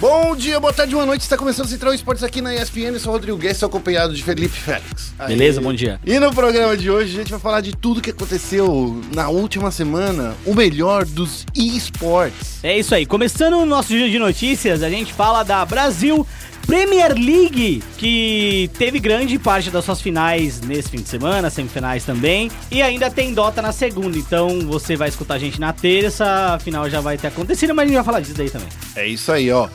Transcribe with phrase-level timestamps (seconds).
[0.00, 1.20] Bom dia, boa tarde, boa noite.
[1.20, 2.94] Está começando o Central Esportes aqui na ESPN.
[2.94, 5.12] Eu sou o Rodrigo Guedes, acompanhado de Felipe Félix.
[5.18, 5.36] Aí.
[5.36, 6.00] Beleza, bom dia.
[6.06, 9.70] E no programa de hoje a gente vai falar de tudo que aconteceu na última
[9.70, 12.64] semana, o melhor dos esportes.
[12.64, 13.04] É isso aí.
[13.04, 16.26] Começando o nosso dia de notícias, a gente fala da Brasil
[16.66, 22.50] Premier League, que teve grande parte das suas finais nesse fim de semana, semifinais também,
[22.70, 24.16] e ainda tem Dota na segunda.
[24.16, 27.84] Então você vai escutar a gente na terça, a final já vai ter acontecido, mas
[27.84, 28.68] a gente vai falar disso daí também.
[28.94, 29.68] É isso aí, ó.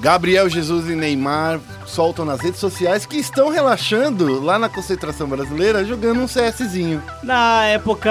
[0.00, 1.60] Gabriel Jesus e Neymar
[1.92, 7.02] soltam nas redes sociais que estão relaxando lá na concentração brasileira jogando um CSzinho.
[7.22, 8.10] Na época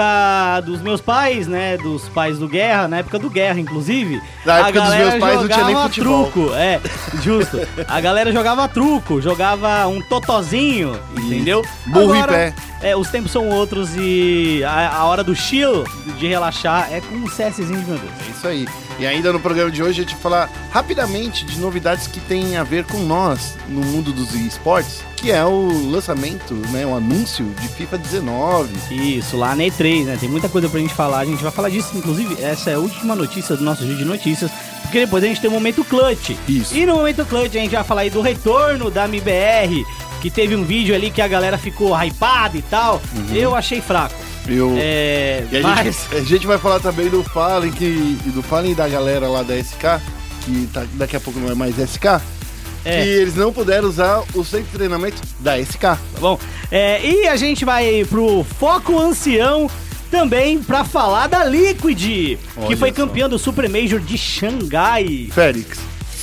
[0.64, 1.76] dos meus pais, né?
[1.76, 4.22] Dos pais do Guerra, na época do Guerra, inclusive.
[4.46, 6.30] Na época dos meus pais não tinha nem futebol.
[6.30, 6.80] truco, é,
[7.22, 7.58] justo.
[7.88, 11.62] A galera jogava truco, jogava um totozinho, entendeu?
[11.86, 12.54] Burro Agora, em pé.
[12.82, 15.84] É, os tempos são outros e a, a hora do chill,
[16.18, 18.12] de relaxar, é com um CSzinho de meu Deus.
[18.26, 18.66] É isso aí.
[18.98, 22.56] E ainda no programa de hoje a gente vai falar rapidamente de novidades que têm
[22.56, 27.44] a ver com nós no mundo dos esportes, que é o lançamento, né, o anúncio
[27.60, 28.70] de FIFA 19.
[28.90, 30.16] Isso, lá na E3, né?
[30.18, 32.78] Tem muita coisa pra gente falar, a gente vai falar disso, inclusive, essa é a
[32.78, 34.50] última notícia do nosso vídeo de notícias,
[34.82, 36.36] porque depois a gente tem o momento clutch.
[36.48, 36.76] Isso.
[36.76, 39.84] E no momento clutch a gente vai falar aí do retorno da MBR,
[40.20, 43.00] que teve um vídeo ali que a galera ficou hypada e tal.
[43.16, 43.34] Uhum.
[43.34, 44.14] Eu achei fraco.
[44.46, 44.74] Eu...
[44.76, 45.84] É, e a, mas...
[45.84, 49.56] gente, a gente vai falar também do Fallen, que, do Fallen da galera lá da
[49.56, 50.00] SK,
[50.44, 52.20] que tá, daqui a pouco não é mais SK.
[52.84, 53.02] É.
[53.02, 55.80] Que eles não puderam usar o centro de treinamento da SK.
[55.80, 56.38] Tá bom.
[56.70, 59.70] É, e a gente vai pro Foco Ancião
[60.10, 62.96] também para falar da Liquid, Olha que foi só.
[62.96, 65.28] campeã do Super Major de Xangai.
[65.32, 65.78] Félix,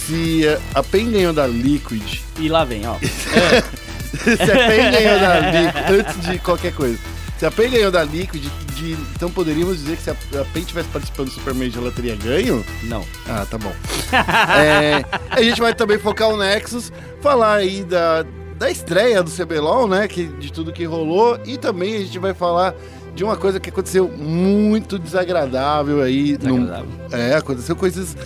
[0.06, 0.44] se
[0.76, 2.20] a PEN ganhou da Liquid.
[2.38, 2.96] E lá vem, ó.
[3.02, 7.00] se a PEN ganhou da Liquid, antes de qualquer coisa.
[7.40, 8.44] Se a PEN ganhou da Liquid,
[8.76, 11.92] de, então poderíamos dizer que se a, a PEN tivesse participando do Super Major, ela
[11.92, 12.66] teria ganho?
[12.84, 13.06] Não.
[13.30, 13.72] Ah, tá bom.
[14.59, 18.26] é, a gente vai também focar o Nexus, falar aí da,
[18.58, 20.06] da estreia do CBLOL, né?
[20.09, 21.40] Que, de tudo que rolou.
[21.46, 22.75] E também a gente vai falar
[23.16, 26.36] de uma coisa que aconteceu muito desagradável aí.
[26.36, 26.90] Desagradável.
[27.09, 28.18] No, é, aconteceu coisas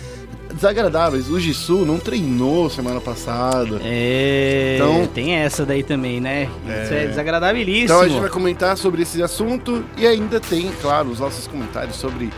[0.54, 1.28] desagradáveis.
[1.28, 3.80] O Jisoo não treinou semana passada.
[3.82, 4.76] É.
[4.76, 6.48] Então, tem essa daí também, né?
[6.66, 6.82] É...
[6.84, 7.84] Isso é desagradabilíssimo.
[7.84, 11.96] Então a gente vai comentar sobre esse assunto e ainda tem, claro, os nossos comentários
[11.96, 12.30] sobre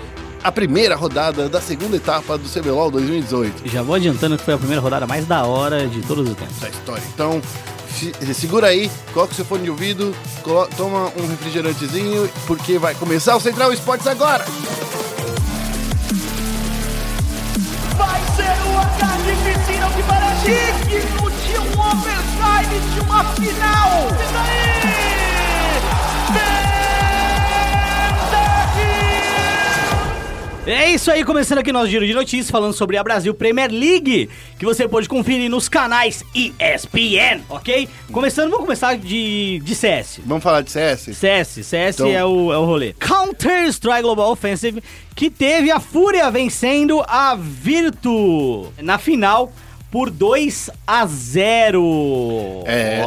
[0.42, 3.68] a primeira rodada da segunda etapa do CBLOL 2018.
[3.68, 6.60] Já vou adiantando que foi a primeira rodada mais da hora de todos os tempos.
[6.60, 7.02] Da história.
[7.12, 7.42] Então,
[8.32, 10.14] segura aí, coloca o seu fone de ouvido,
[10.76, 14.44] toma um refrigerantezinho, porque vai começar o Central Esportes agora!
[20.46, 24.08] Digno de um overtime de uma final.
[24.20, 24.76] E daí?
[30.68, 34.28] É isso aí, começando aqui nosso giro de notícias, falando sobre a Brasil Premier League,
[34.58, 37.88] que você pode conferir nos canais ESPN, ok?
[38.10, 40.20] Começando, vamos começar de, de CS.
[40.26, 41.16] Vamos falar de CS?
[41.16, 42.08] CS, CS então...
[42.08, 42.94] é, o, é o rolê.
[42.94, 44.82] Counter-Strike Global Offensive,
[45.14, 49.52] que teve a Fúria vencendo a Virtu na final
[49.90, 52.64] por 2 a 0.
[52.66, 53.02] É.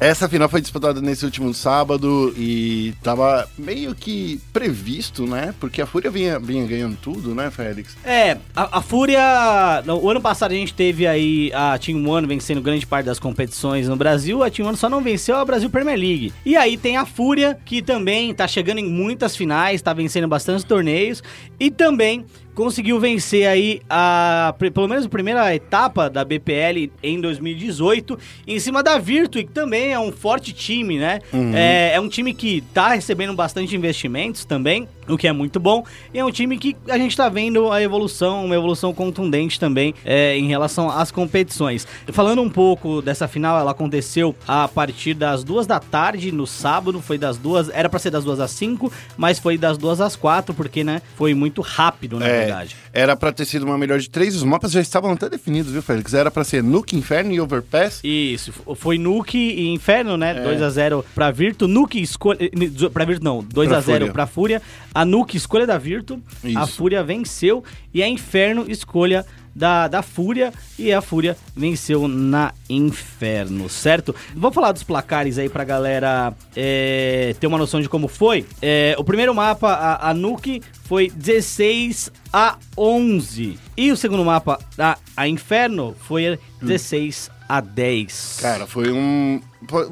[0.00, 5.52] Essa final foi disputada nesse último sábado e tava meio que previsto, né?
[5.58, 7.96] Porque a Fúria vinha, vinha ganhando tudo, né, Félix?
[8.04, 9.82] É, a, a Fúria.
[10.00, 13.88] O ano passado a gente teve aí a Team One vencendo grande parte das competições
[13.88, 14.44] no Brasil.
[14.44, 16.32] A Team One só não venceu a Brasil Premier League.
[16.44, 20.64] E aí tem a Fúria, que também tá chegando em muitas finais, tá vencendo bastante
[20.64, 21.22] torneios.
[21.58, 22.24] E também
[22.58, 28.82] conseguiu vencer aí a pelo menos a primeira etapa da BPL em 2018 em cima
[28.82, 31.20] da Virtu, que também é um forte time, né?
[31.32, 31.54] Uhum.
[31.54, 35.84] É, é um time que tá recebendo bastante investimentos também o que é muito bom.
[36.12, 39.94] E é um time que a gente está vendo a evolução, uma evolução contundente também
[40.04, 41.86] é, em relação às competições.
[42.08, 47.00] Falando um pouco dessa final, ela aconteceu a partir das duas da tarde no sábado,
[47.00, 50.14] foi das duas, era para ser das duas às cinco, mas foi das duas às
[50.14, 52.76] quatro, porque, né, foi muito rápido, na é, verdade.
[52.92, 55.82] Era para ter sido uma melhor de três, os mapas já estavam até definidos, viu,
[55.82, 56.14] Félix?
[56.14, 58.00] Era para ser Nuke, Inferno e Overpass.
[58.02, 60.42] Isso, foi Nuke e Inferno, né, é.
[60.42, 64.26] 2 a 0 para Virtu, Nuke escolha, eh, para Virtu não, 2 a 0 para
[64.26, 64.62] Fúria.
[64.94, 66.20] A Nuke, escolha da Virtu.
[66.42, 66.58] Isso.
[66.58, 67.62] A Fúria venceu.
[67.92, 69.24] E a Inferno, escolha
[69.58, 70.52] da, da Fúria.
[70.78, 74.14] E a Fúria venceu na Inferno, certo?
[74.34, 78.46] Vou falar dos placares aí pra galera é, ter uma noção de como foi.
[78.62, 83.58] É, o primeiro mapa, a, a Nuke, foi 16 a 11.
[83.76, 87.34] E o segundo mapa, a, a Inferno, foi 16 hum.
[87.48, 88.38] a 10.
[88.40, 89.40] Cara, foi um.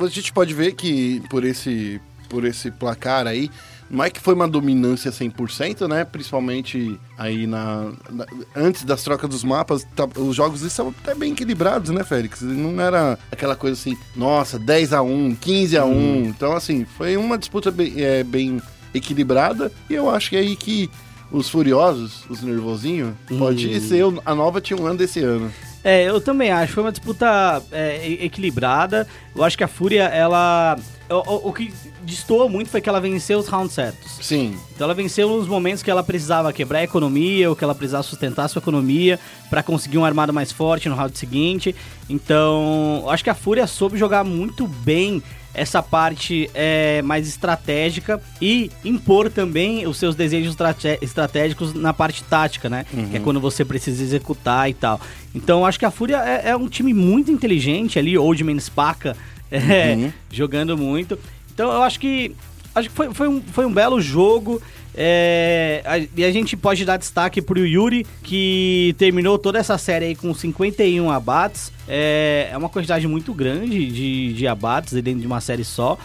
[0.00, 3.50] A gente pode ver que por esse, por esse placar aí
[3.88, 6.04] Não é que foi uma dominância 100%, né?
[6.04, 11.32] Principalmente aí na, na- antes das trocas dos mapas, tá- os jogos estavam até bem
[11.32, 12.42] equilibrados, né, Félix?
[12.42, 16.24] Não era aquela coisa assim, nossa, 10 a 1, 15 a 1.
[16.26, 18.60] Então assim, foi uma disputa bem, é, bem
[18.92, 20.90] equilibrada e eu acho que é aí que
[21.30, 25.52] os furiosos, os nervosinhos, pode ser a nova T1 desse ano.
[25.82, 26.72] É, eu também acho.
[26.72, 29.06] Foi uma disputa é, equilibrada.
[29.34, 30.76] Eu acho que a Fúria, ela.
[31.08, 31.72] O, o- o que
[32.06, 34.18] destoou muito foi que ela venceu os rounds certos.
[34.22, 37.74] Sim, Então ela venceu nos momentos que ela precisava quebrar a economia, ou que ela
[37.74, 39.18] precisava sustentar a sua economia
[39.50, 41.74] pra conseguir um armado mais forte no round seguinte.
[42.08, 45.22] Então, eu acho que a Fúria soube jogar muito bem
[45.52, 50.54] essa parte é, mais estratégica e impor também os seus desejos
[51.00, 52.84] estratégicos na parte tática, né?
[53.10, 55.00] Que é quando você precisa executar e tal.
[55.34, 58.58] Então, eu acho que a Fúria é, é um time muito inteligente ali, Old Man
[58.60, 59.16] Spaca
[59.50, 60.12] é, Uhum.
[60.30, 61.18] jogando muito.
[61.56, 62.36] Então, eu acho que
[62.74, 64.60] Acho que foi, foi, um, foi um belo jogo.
[64.94, 70.04] é, a- e a gente pode dar destaque pro Yuri, que terminou toda essa série
[70.06, 71.72] aí com 51 abates.
[71.88, 75.96] É, é uma quantidade muito grande de, de abates dentro de uma série só.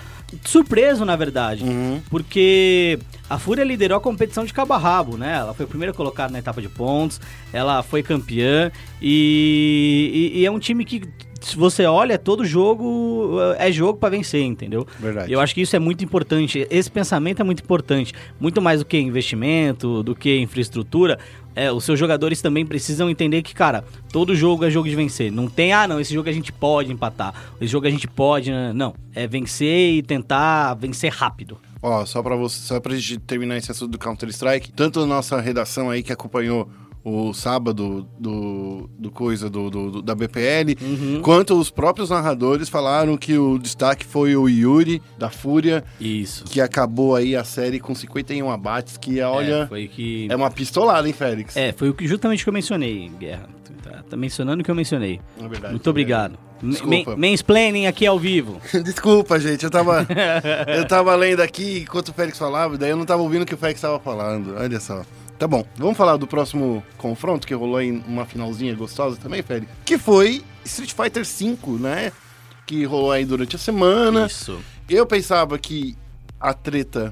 [0.45, 1.65] Surpreso, na verdade,
[2.09, 2.97] porque
[3.29, 5.35] a Fúria liderou a competição de cabo a rabo, né?
[5.39, 7.19] Ela foi a primeira colocada na etapa de pontos,
[7.51, 8.71] ela foi campeã
[9.01, 11.01] e, e- e é um time que,
[11.41, 14.87] se você olha, todo jogo é jogo pra vencer, entendeu?
[14.99, 15.31] Verdade.
[15.31, 16.67] Eu acho que isso é muito importante.
[16.69, 18.13] Esse pensamento é muito importante.
[18.39, 21.19] Muito mais do que investimento, do que infraestrutura.
[21.53, 25.31] É, os seus jogadores também precisam entender que, cara, todo jogo é jogo de vencer.
[25.31, 27.33] Não tem, ah, não, esse jogo a gente pode empatar.
[27.59, 28.51] Esse jogo a gente pode.
[28.51, 28.71] né?
[28.73, 28.93] Não.
[29.13, 31.57] É vencer e tentar vencer rápido.
[31.83, 35.41] Ó, só pra você, só pra gente terminar esse assunto do Counter-Strike, tanto a nossa
[35.41, 36.69] redação aí que acompanhou
[37.03, 40.75] o sábado do, do coisa do, do- do- da BPL,
[41.21, 46.43] quanto os próprios narradores falaram que o destaque foi o Yuri da Fúria, Isso.
[46.45, 50.27] que acabou aí a série com 51 abates, que É, olha, foi que.
[50.29, 51.55] é, uma pistolada, hein, Félix?
[51.57, 53.49] É, foi o que justamente que eu mencionei, Guerra.
[53.83, 55.19] Tá, tá mencionando o que eu mencionei.
[55.43, 55.73] É verdade.
[55.73, 56.37] Muito obrigado.
[56.61, 57.15] Desculpa.
[57.17, 58.61] Man- Mansplaining aqui ao vivo.
[58.83, 60.05] Desculpa, gente, eu tava,
[60.77, 63.55] eu tava lendo aqui enquanto o Félix falava, daí eu não tava ouvindo o que
[63.55, 64.53] o Félix tava falando.
[64.55, 65.01] Olha só.
[65.41, 69.71] Tá bom, vamos falar do próximo confronto que rolou em uma finalzinha gostosa também, Félix?
[69.83, 72.11] Que foi Street Fighter V, né?
[72.67, 74.27] Que rolou aí durante a semana.
[74.27, 74.61] Isso.
[74.87, 75.97] Eu pensava que
[76.39, 77.11] a treta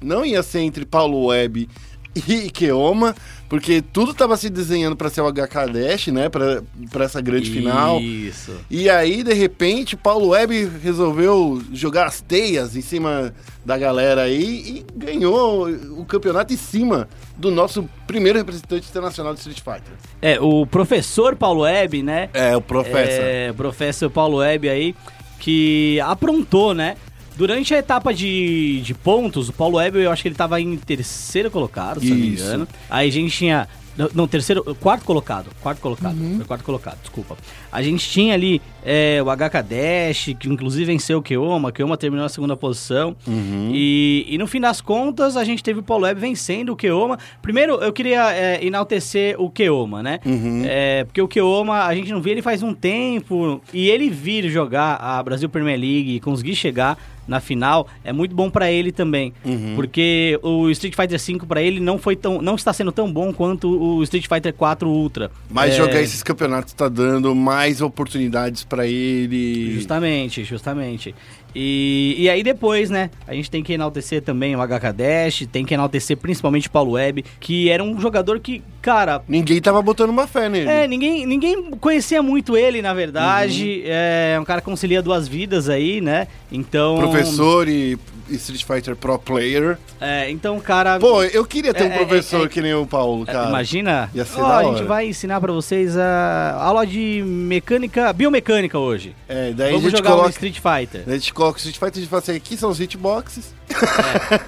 [0.00, 1.68] não ia ser entre Paulo Web
[2.14, 3.14] e Keoma,
[3.48, 6.28] porque tudo tava se desenhando pra ser o HK Dash, né?
[6.28, 8.00] Pra, pra essa grande final.
[8.00, 8.52] Isso.
[8.70, 13.32] E aí, de repente, Paulo Web resolveu jogar as teias em cima
[13.64, 19.40] da galera aí e ganhou o campeonato em cima do nosso primeiro representante internacional de
[19.40, 19.94] Street Fighter.
[20.20, 22.28] É, o professor Paulo Web, né?
[22.34, 23.24] É, o Professor.
[23.24, 24.94] É, professor Paulo Web aí,
[25.38, 26.96] que aprontou, né?
[27.40, 30.76] Durante a etapa de, de pontos, o Paulo Web, eu acho que ele tava em
[30.76, 32.44] terceiro colocado, se eu não me Isso.
[32.44, 32.68] engano.
[32.90, 33.66] Aí a gente tinha.
[33.96, 34.62] Não, não, terceiro.
[34.74, 35.46] Quarto colocado.
[35.62, 36.20] Quarto colocado.
[36.20, 36.36] Uhum.
[36.36, 37.38] Foi quarto colocado, desculpa.
[37.72, 41.68] A gente tinha ali é, o HK Dash, que inclusive venceu o Keoma.
[41.68, 43.16] O Keoma terminou na segunda posição.
[43.26, 43.70] Uhum.
[43.72, 47.18] E, e no fim das contas, a gente teve o Paulo Web vencendo o Keoma.
[47.42, 50.20] Primeiro, eu queria é, enaltecer o Keoma, né?
[50.24, 50.62] Uhum.
[50.66, 53.60] É, porque o Keoma, a gente não vê ele faz um tempo.
[53.72, 56.98] E ele vir jogar a Brasil Premier League e conseguir chegar
[57.30, 59.32] na final é muito bom pra ele também.
[59.44, 59.74] Uhum.
[59.76, 62.42] Porque o Street Fighter V pra ele não foi tão.
[62.42, 65.30] não está sendo tão bom quanto o Street Fighter 4 Ultra.
[65.48, 69.74] Mas É, jogar esses campeonatos tá dando mais oportunidades pra ele.
[69.74, 71.14] Justamente, justamente.
[71.54, 75.64] E, e aí depois, né, a gente tem que enaltecer também o HK Dash, tem
[75.64, 80.10] que enaltecer principalmente o Paulo Web, que era um jogador que, cara, Ninguém tava botando
[80.10, 80.68] uma fé nele.
[80.68, 83.82] É, ninguém, ninguém conhecia muito ele, na verdade.
[83.84, 86.26] É um cara que concilia duas vidas aí, né?
[86.50, 86.98] Então.
[86.98, 87.98] Professor e
[88.36, 89.78] Street Fighter Pro Player.
[90.00, 90.98] É, então, cara.
[90.98, 93.48] Pô, eu queria ter É, um é, professor é, que nem o Paulo, é, cara.
[93.48, 94.10] Imagina.
[94.14, 99.14] Ia ser da a gente vai ensinar pra vocês a aula de mecânica, biomecânica hoje.
[99.28, 100.30] É, daí Vamos a gente jogar um coloca.
[100.30, 101.02] Street Fighter.
[101.06, 103.54] A gente o Street Fighter e fala assim, aqui são os hitboxes.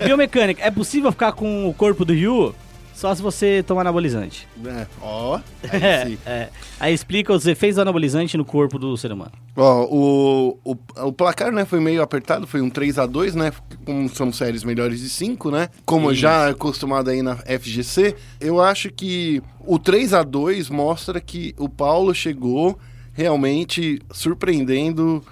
[0.05, 2.55] biomecânica, é possível ficar com o corpo do Ryu?
[2.95, 4.47] Só se você tomar anabolizante.
[4.65, 6.19] É, ó, aí É, sim.
[6.25, 6.49] é.
[6.79, 9.33] Aí explica os efeitos do anabolizante no corpo do ser humano.
[9.57, 10.77] Ó, o, o,
[11.09, 13.51] o placar, né, foi meio apertado, foi um 3 a 2 né,
[13.85, 16.21] como são séries melhores de 5, né, como Isso.
[16.21, 21.55] já é acostumado aí na FGC, eu acho que o 3 a 2 mostra que
[21.59, 22.79] o Paulo chegou
[23.15, 25.25] realmente surpreendendo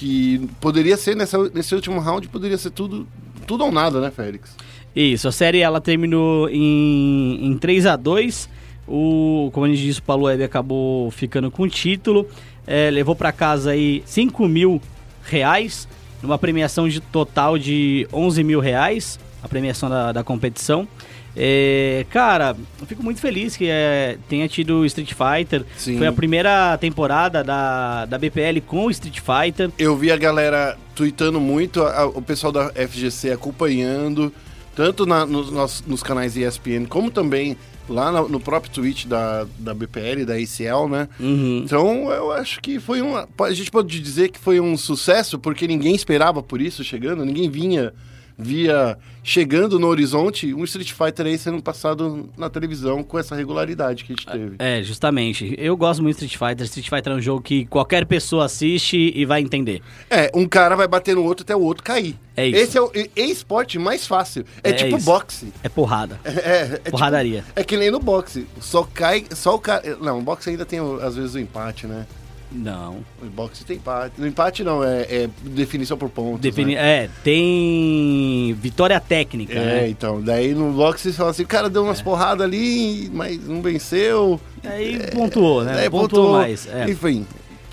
[0.00, 3.06] que poderia ser, nessa, nesse último round, poderia ser tudo,
[3.46, 4.56] tudo ou nada, né, Félix?
[4.96, 8.48] Isso, a série ela terminou em, em 3 a 2
[8.88, 12.26] o, Como a gente disse, o Paulo Web acabou ficando com o título.
[12.66, 14.80] É, levou para casa aí 5 mil
[15.22, 15.86] reais,
[16.22, 19.20] numa premiação de total de 11 mil reais.
[19.42, 20.88] a premiação da, da competição.
[21.36, 25.64] É, cara, eu fico muito feliz que é, tenha tido Street Fighter.
[25.76, 25.96] Sim.
[25.98, 29.70] Foi a primeira temporada da, da BPL com o Street Fighter.
[29.78, 34.32] Eu vi a galera tweetando muito, a- a- o pessoal da FGC acompanhando,
[34.74, 37.56] tanto na- nos, nos- nos canais ESPN, como também
[37.88, 41.08] lá na- no próprio tweet da, da BPL, da ACL, né?
[41.18, 41.62] Uhum.
[41.64, 43.16] Então eu acho que foi um.
[43.16, 47.48] A gente pode dizer que foi um sucesso, porque ninguém esperava por isso chegando, ninguém
[47.50, 47.92] vinha.
[48.40, 54.04] Via chegando no horizonte um Street Fighter aí sendo passado na televisão com essa regularidade
[54.04, 54.56] que a gente teve.
[54.58, 55.54] É, justamente.
[55.58, 56.64] Eu gosto muito de Street Fighter.
[56.66, 59.82] Street Fighter é um jogo que qualquer pessoa assiste e vai entender.
[60.08, 62.16] É, um cara vai bater no outro até o outro cair.
[62.36, 62.56] É isso.
[62.58, 64.44] Esse é o esporte mais fácil.
[64.64, 65.04] É, É tipo isso.
[65.06, 65.52] boxe.
[65.62, 66.18] É porrada.
[66.24, 67.44] É, é, tipo- Porradaria.
[67.54, 68.46] é que nem no boxe.
[68.60, 69.24] Só cai.
[69.34, 69.96] Só o cara.
[70.00, 72.06] Não, o boxe ainda tem, às vezes, o empate, né?
[72.52, 72.98] Não.
[73.22, 74.14] O boxe tem empate.
[74.18, 76.40] No empate não, é, é definição por pontos.
[76.40, 77.04] Defini né?
[77.04, 79.88] É, tem vitória técnica, É, né?
[79.88, 80.20] então.
[80.20, 84.40] Daí no boxe você fala assim, o cara deu umas porradas ali, mas não venceu.
[84.64, 85.74] Aí pontuou, né?
[85.74, 86.38] Daí pontuou, pontuou.
[86.38, 86.66] mais.
[86.66, 86.90] É.
[86.90, 87.26] Enfim.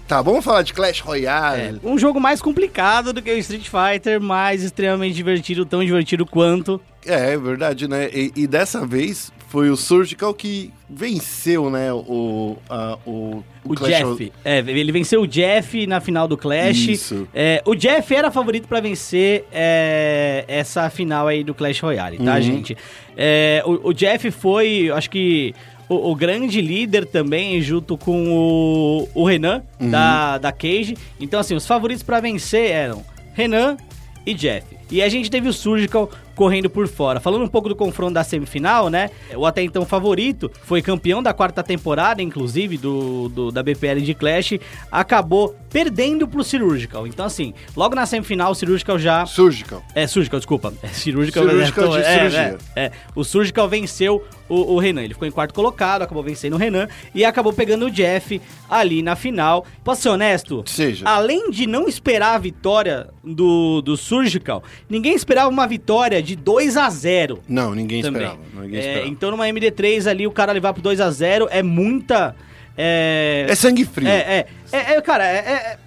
[0.08, 1.82] Tá, vamos falar de Clash É, Royale.
[1.84, 6.80] um jogo mais complicado do que o Street Fighter, mas extremamente divertido, tão divertido quanto.
[7.06, 8.10] É, é verdade, né?
[8.14, 11.92] E, e dessa vez foi o Surgical que venceu, né?
[11.94, 14.32] O, a- o, O, Clash Jeff.
[14.44, 16.78] É, ele venceu o Jeff na final do Clash.
[16.88, 17.28] Isso.
[17.34, 22.36] É, o Jeff era favorito pra vencer é, essa final aí do Clash Royale, tá,
[22.36, 22.42] Uhum.
[22.42, 22.78] gente?
[23.16, 25.54] É, o, o Jeff foi, acho que,
[25.90, 29.90] o, o grande líder também, junto com o, o Renan, Uhum.
[29.90, 30.98] da, da Cage.
[31.20, 33.78] Então, assim, os favoritos pra vencer eram Renan
[34.26, 34.66] e Jeff.
[34.92, 37.20] E a gente teve o Surgical correndo por fora.
[37.20, 39.10] Falando um pouco do confronto da semifinal, né?
[39.36, 44.14] O até então favorito, foi campeão da quarta temporada, inclusive, do, do- da BPL de
[44.14, 44.54] Clash,
[44.92, 47.08] acabou perdendo pro Surgical.
[47.08, 49.26] Então, assim, logo na semifinal, o Surgical já.
[49.26, 49.84] Surgical.
[49.94, 50.74] É, Surgical, desculpa.
[50.84, 51.44] É Surgical.
[51.44, 52.58] Surgical de é, cirurgia.
[52.76, 52.92] É, é.
[53.16, 55.04] O Surgical venceu o, o Renan.
[55.04, 59.02] Ele ficou em quarto colocado, acabou vencendo o Renan e acabou pegando o Jeff ali
[59.02, 59.66] na final.
[59.84, 60.64] Posso ser honesto?
[60.66, 61.06] Seja.
[61.08, 66.78] Além de não esperar a vitória do, do Surgical, ninguém esperava uma vitória de 2
[66.78, 68.24] a 0 Não, ninguém também.
[68.24, 68.42] esperava.
[68.62, 69.08] Ninguém É, esperava.
[69.10, 72.36] então numa MD3 ali, o cara levar pro 2 a 0 é muita.
[72.78, 74.08] É, É sangue frio.
[74.08, 75.78] é, é, é, é, cara, é,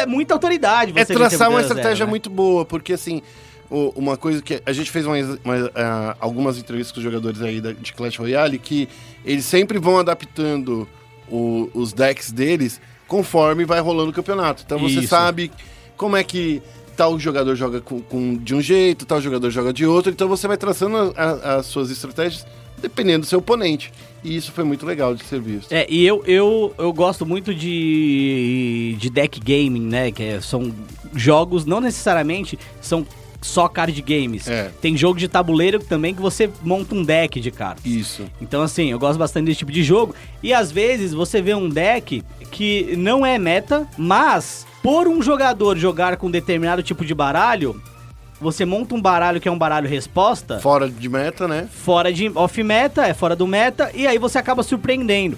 [0.00, 0.92] é, muita autoridade.
[0.94, 2.10] É traçar uma 2 a 0, estratégia né?
[2.10, 3.20] muito boa, porque assim,
[3.70, 7.60] uma coisa que a gente fez uma- uma, ah, algumas entrevistas com os jogadores aí
[7.60, 8.88] da- de Clash Royale que
[9.24, 10.88] eles sempre vão adaptando
[11.30, 14.62] o- os decks deles conforme vai rolando o campeonato.
[14.64, 15.08] Então você Isso.
[15.08, 15.50] sabe
[15.96, 16.62] como é que
[16.96, 20.48] tal jogador joga com, com- de um jeito, tal jogador joga de outro, então você
[20.48, 22.46] vai traçando a- a- as suas estratégias
[22.80, 23.92] dependendo do seu oponente.
[24.22, 25.70] E isso foi muito legal de ser visto.
[25.72, 30.10] É, e eu, eu, eu gosto muito de, de deck gaming, né?
[30.12, 30.72] Que é- são
[31.14, 33.06] jogos, não necessariamente são
[33.40, 34.48] só card games.
[34.48, 34.70] É.
[34.80, 37.84] Tem jogo de tabuleiro também que você monta um deck de cartas.
[37.84, 38.24] Isso.
[38.40, 40.14] Então, assim, eu gosto bastante desse tipo de jogo.
[40.42, 45.76] E às vezes você vê um deck que não é meta, mas por um jogador
[45.76, 47.80] jogar com determinado tipo de baralho,
[48.40, 51.68] você monta um baralho que é um baralho resposta Fora de meta, né?
[51.70, 55.36] fora de off meta, é fora do meta, e aí você acaba surpreendendo.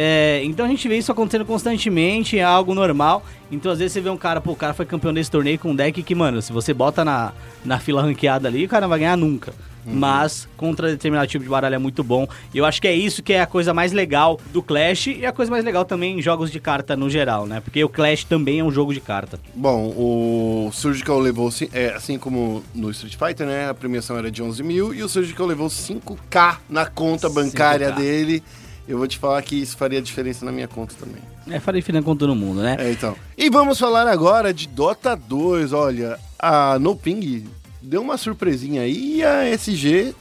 [0.00, 3.24] É, então a gente vê isso acontecendo constantemente, é algo normal.
[3.50, 5.72] Então às vezes você vê um cara, pô, o cara foi campeão desse torneio com
[5.72, 7.32] um deck que, mano, se você bota na,
[7.64, 9.52] na fila ranqueada ali, o cara não vai ganhar nunca.
[9.84, 12.28] Mas contra determinado tipo de baralho é muito bom.
[12.52, 15.24] E eu acho que é isso que é a coisa mais legal do Clash e
[15.24, 17.60] a coisa mais legal também em jogos de carta no geral, né?
[17.60, 19.40] Porque o Clash também é um jogo de carta.
[19.54, 23.70] Bom, o Surgical levou, é, assim como no Street Fighter, né?
[23.70, 27.96] A premiação era de 11 mil e o Surgical levou 5k na conta bancária 5K.
[27.96, 28.42] dele.
[28.88, 31.20] Eu vou te falar que isso faria diferença na minha conta também.
[31.50, 32.76] É, falei final com todo mundo, né?
[32.80, 33.14] É, então.
[33.36, 35.74] E vamos falar agora de Dota 2.
[35.74, 37.44] Olha, a No Ping
[37.82, 40.14] deu uma surpresinha aí e a SG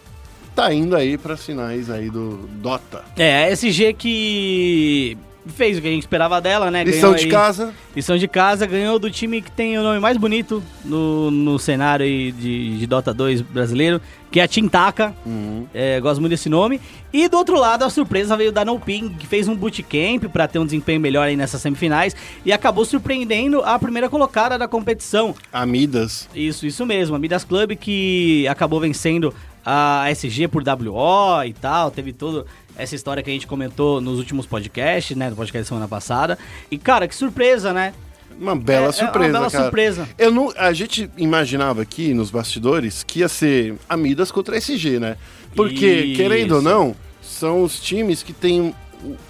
[0.54, 3.06] tá indo aí para finais aí do Dota.
[3.16, 6.84] É, a SG que fez o que a gente esperava dela, né?
[6.84, 7.74] Lição Ganhou de aí- casa.
[7.96, 12.06] Lição de casa, ganhou do time que tem o nome mais bonito no, no cenário
[12.06, 14.00] aí de, de Dota 2 brasileiro,
[14.30, 15.16] que é a Tintaka.
[15.25, 15.66] Uhum.
[15.74, 16.80] É, gosto muito desse nome.
[17.12, 20.60] E do outro lado, a surpresa veio da NoPing, que fez um bootcamp pra ter
[20.60, 25.34] um desempenho melhor aí nessas semifinais e acabou surpreendendo a primeira colocada da competição.
[25.51, 26.30] A Midas.
[26.36, 27.16] Isso, isso mesmo.
[27.16, 29.34] A Midas Club que acabou vencendo
[29.70, 31.92] a SG por WO e tal.
[31.92, 32.46] Teve toda
[32.78, 35.30] essa história que a gente comentou nos últimos podcasts, né?
[35.30, 36.38] No podcast da semana passada.
[36.72, 37.94] E, cara, que surpresa, né?
[38.40, 39.64] Uma bela É- é surpresa, uma bela cara.
[39.66, 40.08] surpresa.
[40.18, 44.58] Eu não, a gente imaginava aqui nos bastidores que ia ser a Midas contra a
[44.58, 45.18] SG, né?
[45.54, 46.16] Porque, Isso.
[46.22, 48.74] querendo ou não, são os times que têm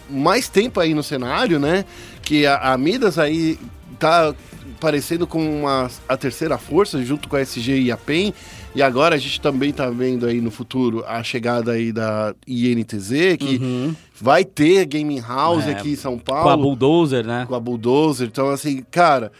[0.07, 1.83] mais tempo aí no cenário, né?
[2.21, 3.57] Que a, a Midas aí
[3.97, 4.35] tá
[4.79, 8.33] parecendo com uma, a terceira força, junto com a SG e a PEN.
[8.77, 13.09] E agora a gente também tá vendo aí no futuro a chegada aí da INTZ,
[13.39, 13.59] que
[14.21, 16.61] vai ter Gaming House É, aqui em São Com a Paulo.
[16.61, 17.43] Bulldozer, né?
[17.47, 18.27] com a Bulldozer.
[18.27, 19.31] Então, assim, cara.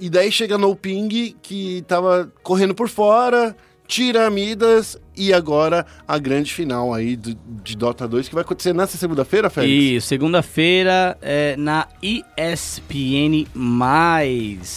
[0.00, 3.54] E daí chega no Ping, que tava correndo por fora,
[3.86, 8.42] tira a Midas, e agora a grande final aí do- de Dota 2, que vai
[8.42, 9.72] acontecer nessa segunda-feira, Félix?
[9.72, 13.46] E segunda-feira é na ESPN+.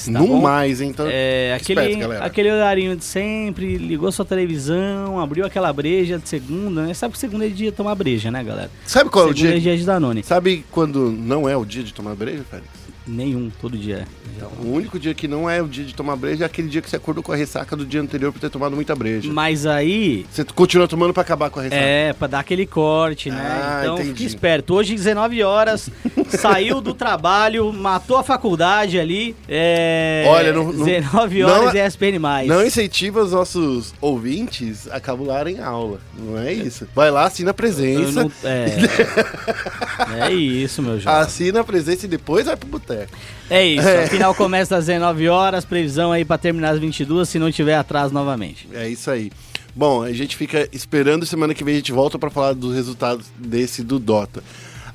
[0.05, 0.41] Tá no bom?
[0.41, 0.89] mais, hein?
[0.89, 2.25] Então, É, esperto, aquele, galera.
[2.25, 6.93] aquele horarinho de sempre, ligou sua televisão, abriu aquela breja de segunda, né?
[6.93, 8.71] Sabe que segunda é dia de tomar breja, né, galera?
[8.85, 9.57] Sabe qual é o segunda dia?
[9.57, 10.23] é dia de Danone.
[10.23, 12.78] Sabe quando não é o dia de tomar breja, Félix?
[13.11, 14.07] Nenhum, todo dia.
[14.63, 16.89] O único dia que não é o dia de tomar breja é aquele dia que
[16.89, 19.31] você acordou com a ressaca do dia anterior por ter tomado muita breja.
[19.33, 21.81] Mas aí, Você continua tomando pra acabar com a ressaca.
[21.81, 23.37] é, pra dar aquele corte, né?
[23.41, 24.09] Ah, então entendi.
[24.09, 24.75] fique esperto.
[24.75, 25.89] Hoje, 19 horas,
[26.29, 29.35] saiu do trabalho, matou a faculdade ali.
[29.47, 32.19] É, Olha, não- não- 19 não- horas e ESPN+.
[32.47, 35.99] Não incentiva os nossos ouvintes a cabularem aula.
[36.17, 36.87] Não é isso.
[36.93, 38.23] Vai lá, assina a presença.
[38.23, 41.19] não- é, é isso, meu jovem.
[41.21, 42.98] Assina a presença e depois vai pro boteco.
[43.49, 44.03] É isso, É.
[44.03, 47.75] a final começa às 19 horas, previsão aí pra terminar às 22, se não tiver
[47.75, 48.67] atraso novamente.
[48.73, 49.31] É isso aí.
[49.75, 53.27] Bom, a gente fica esperando semana que vem a gente volta pra falar dos resultados
[53.37, 54.43] desse do Dota.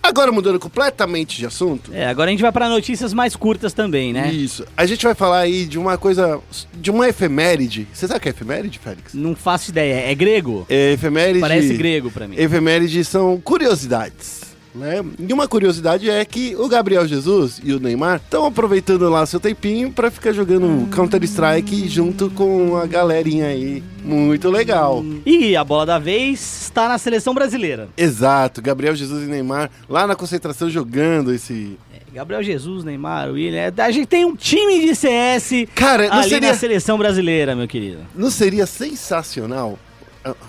[0.02, 1.90] Agora mudando completamente de assunto.
[1.94, 4.30] É, agora a gente vai pra notícias mais curtas também, né?
[4.30, 4.62] Isso.
[4.76, 6.38] A gente vai falar aí de uma coisa,
[6.74, 7.88] de uma efeméride.
[7.90, 9.14] Você sabe o que é efeméride, Félix?
[9.14, 10.66] Não faço ideia, é grego?
[10.68, 11.40] É, efeméride.
[11.40, 12.36] Parece grego pra mim.
[12.38, 14.42] Efemérides são curiosidades.
[14.74, 15.04] Né?
[15.20, 19.38] E uma curiosidade é que o Gabriel Jesus e o Neymar estão aproveitando lá seu
[19.38, 23.84] tempinho pra ficar jogando Counter-Strike junto com a galerinha aí.
[24.02, 25.04] Muito legal.
[25.24, 27.88] E a bola da vez está na seleção brasileira.
[27.96, 31.78] Exato, Gabriel Jesus e Neymar lá na concentração jogando esse.
[32.12, 33.58] Gabriel Jesus, Neymar, William.
[33.76, 37.56] é, A gente tem um time de CS Cara, não ali seria, na seleção brasileira,
[37.56, 37.98] meu querido.
[38.14, 39.78] não seria sensacional?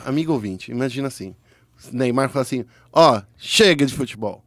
[0.06, 1.34] Amigo ouvinte, imagina assim:
[1.92, 4.42] Neymar fala assim: Ó, chega de futebol.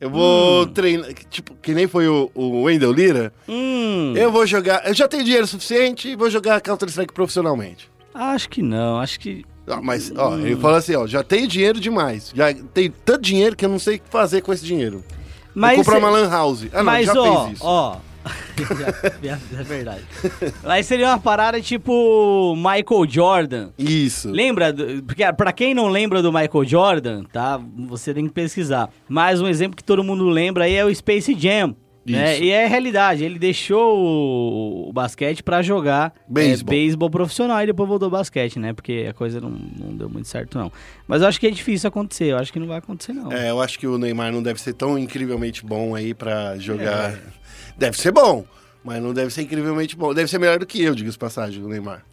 [0.00, 1.12] Eu vou treinar.
[1.30, 3.32] Tipo, que nem foi o, o Wendel Lira.
[3.48, 4.84] Hum, Eu vou jogar.
[4.88, 7.88] Eu já tenho dinheiro suficiente e vou jogar Counter-Strike profissionalmente.
[8.12, 9.44] acho que não, acho que.
[9.64, 12.32] Ah, mas, ó, ele fala assim: ó, já tenho dinheiro demais.
[12.34, 15.04] Já tenho tanto dinheiro que eu não sei o que fazer com esse dinheiro.
[15.54, 16.64] Mas, vou comprar cê- uma Lan House.
[16.72, 17.64] Ah, não, mas já ó, fez isso.
[17.64, 17.96] ó.
[19.58, 20.02] É verdade.
[20.62, 23.68] Mas seria uma parada tipo Michael Jordan.
[23.78, 24.30] Isso.
[24.30, 24.72] Lembra?
[24.72, 27.60] do- Porque pra quem não lembra do Michael Jordan, tá?
[27.88, 28.90] Você tem que pesquisar.
[29.08, 31.74] Mas um exemplo que todo mundo lembra aí é o Space Jam.
[32.04, 32.40] Né?
[32.40, 36.70] E é realidade, ele deixou o, o basquete pra jogar é, Beisebol.
[36.70, 38.72] beisebol profissional e depois voltou ao basquete, né?
[38.72, 40.72] Porque a coisa não, não deu muito certo, não.
[41.06, 43.30] Mas eu acho que é difícil acontecer, eu acho que não vai acontecer, não.
[43.32, 47.12] É, eu acho que o Neymar não deve ser tão incrivelmente bom aí pra jogar.
[47.12, 47.18] É.
[47.76, 48.44] Deve ser bom,
[48.84, 50.12] mas não deve ser incrivelmente bom.
[50.14, 52.04] Deve ser melhor do que eu, diga-se passagem, o Neymar.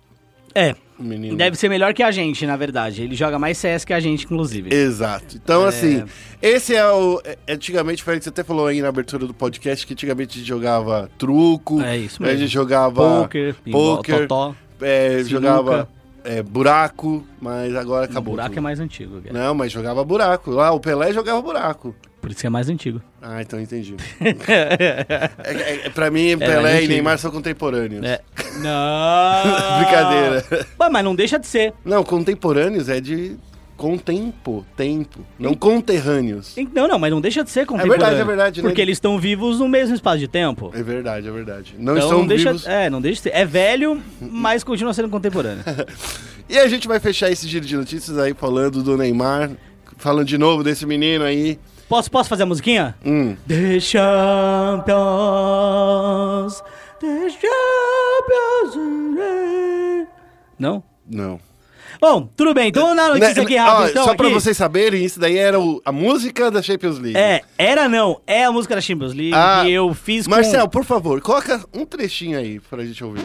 [0.55, 1.37] É, O menino.
[1.37, 3.03] deve ser melhor que a gente, na verdade.
[3.03, 4.73] Ele joga mais CS que a gente, inclusive.
[4.73, 5.35] Exato.
[5.37, 5.69] Então, É.
[5.69, 6.03] assim,
[6.41, 7.21] esse é o.
[7.23, 10.47] é- Antigamente, Félix, você até falou aí na abertura do podcast que antigamente a gente
[10.47, 11.79] jogava truco.
[11.81, 12.39] É isso A mesmo.
[12.41, 13.21] gente jogava.
[13.21, 14.55] Poker, poker, totó.
[14.81, 15.87] é, jogava
[16.23, 18.33] é, buraco, mas agora O acabou.
[18.33, 18.63] buraco é tudo.
[18.63, 19.37] mais antigo, Guerra.
[19.39, 20.49] Não, mas jogava buraco.
[20.49, 21.95] Lá, o Pelé jogava buraco.
[22.21, 23.01] Por isso que é mais antigo.
[23.21, 23.95] Ah, então entendi.
[24.47, 26.88] é, é, é, pra mim, Pelé e.
[26.88, 28.05] Neymar são contemporâneos.
[28.05, 28.21] É.
[28.62, 29.79] Não!
[29.79, 30.67] Brincadeira.
[30.79, 31.73] Ué, mas não deixa de ser.
[31.86, 33.38] Não, contemporâneos é de
[33.77, 36.53] contempo, tempo, não conterrâneos.
[36.73, 37.97] Não, não, mas não deixa de ser contemporâneo.
[38.01, 38.67] verdade, é verdade, né?
[38.67, 40.69] Porque eles estão vivos no mesmo espaço de tempo.
[40.73, 41.75] É verdade, é verdade.
[41.79, 42.67] Não Então estão não deixa, vivos.
[42.67, 43.29] é, não deixa de ser.
[43.34, 45.63] É velho, mas continua sendo contemporâneo.
[46.49, 49.51] E a gente vai fechar esse giro de notícias aí falando do Neymar,
[49.97, 51.58] falando de novo desse menino aí.
[51.89, 52.95] Posso, posso fazer a musiquinha?
[53.04, 53.36] Hum.
[53.47, 54.93] The champions,
[56.99, 58.75] the champions.
[60.60, 60.84] Não?
[61.10, 61.39] Não.
[61.99, 62.69] Bom, tudo bem.
[62.69, 63.89] Então na notícia Né, aqui ó, rápido.
[63.89, 64.36] Então, só pra aqui.
[64.36, 67.17] vocês saberem, isso daí era o- a música da Champions League.
[67.17, 68.21] É, era não.
[68.25, 70.32] É a música da Champions League Ah, que eu fiz com...
[70.32, 73.21] Marcel, por favor, coloca um trechinho aí pra gente ouvir.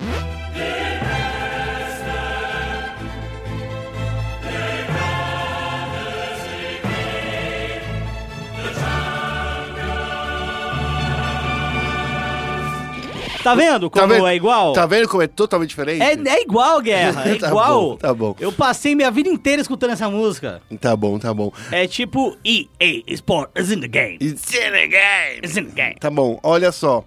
[13.45, 14.27] Tá vendo como vendo?
[14.27, 14.73] é igual?
[14.73, 16.03] Tá vendo como é totalmente diferente?
[16.03, 17.23] É, é igual, Guerra.
[17.31, 17.81] É Tá igual.
[17.91, 18.35] bom, tá bom.
[18.41, 20.63] Eu passei minha vida inteira escutando essa música.
[20.81, 21.53] Tá bom, tá bom.
[21.71, 24.19] É tipo EA Sport is in the game.
[24.21, 25.41] It's in the game.
[25.43, 25.97] Is in the game.
[26.01, 27.05] Tá bom, olha só.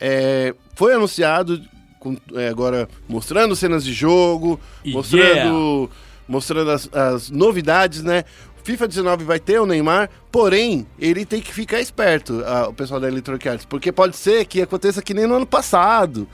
[0.00, 1.60] É, foi anunciado,
[2.00, 5.88] com- é, agora mostrando cenas de jogo, mostrando, Yeah.
[6.28, 8.24] mostrando as, as novidades, né?
[8.68, 13.00] FIFA 19 vai ter o Neymar, porém, ele tem que ficar esperto, ah, o pessoal
[13.00, 16.28] da Electronic Arts, porque pode ser que aconteça que nem no ano passado,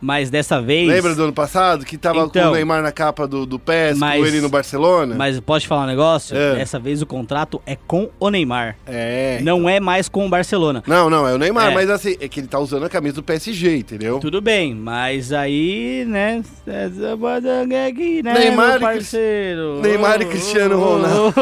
[0.00, 0.88] Mas dessa vez.
[0.88, 1.84] Lembra do ano passado?
[1.84, 2.52] Que tava com Então.
[2.52, 5.14] o Neymar na capa do, do PES, Mas- com ele no Barcelona?
[5.16, 6.36] Mas posso te falar um negócio?
[6.36, 6.56] É.
[6.56, 8.76] Dessa vez o contrato é com o Neymar.
[8.86, 9.40] É.
[9.42, 10.82] Não é mais com o Barcelona.
[10.86, 11.74] Não, não, é o Neymar, É.
[11.74, 14.18] mas assim, é que ele tá usando a camisa do PSG, entendeu?
[14.20, 16.42] Tudo bem, mas aí, né?
[16.66, 19.80] essa badanga aqui, né, Neymar meu e parceiro?
[19.80, 21.34] Neymar e Cristiano Ronaldo.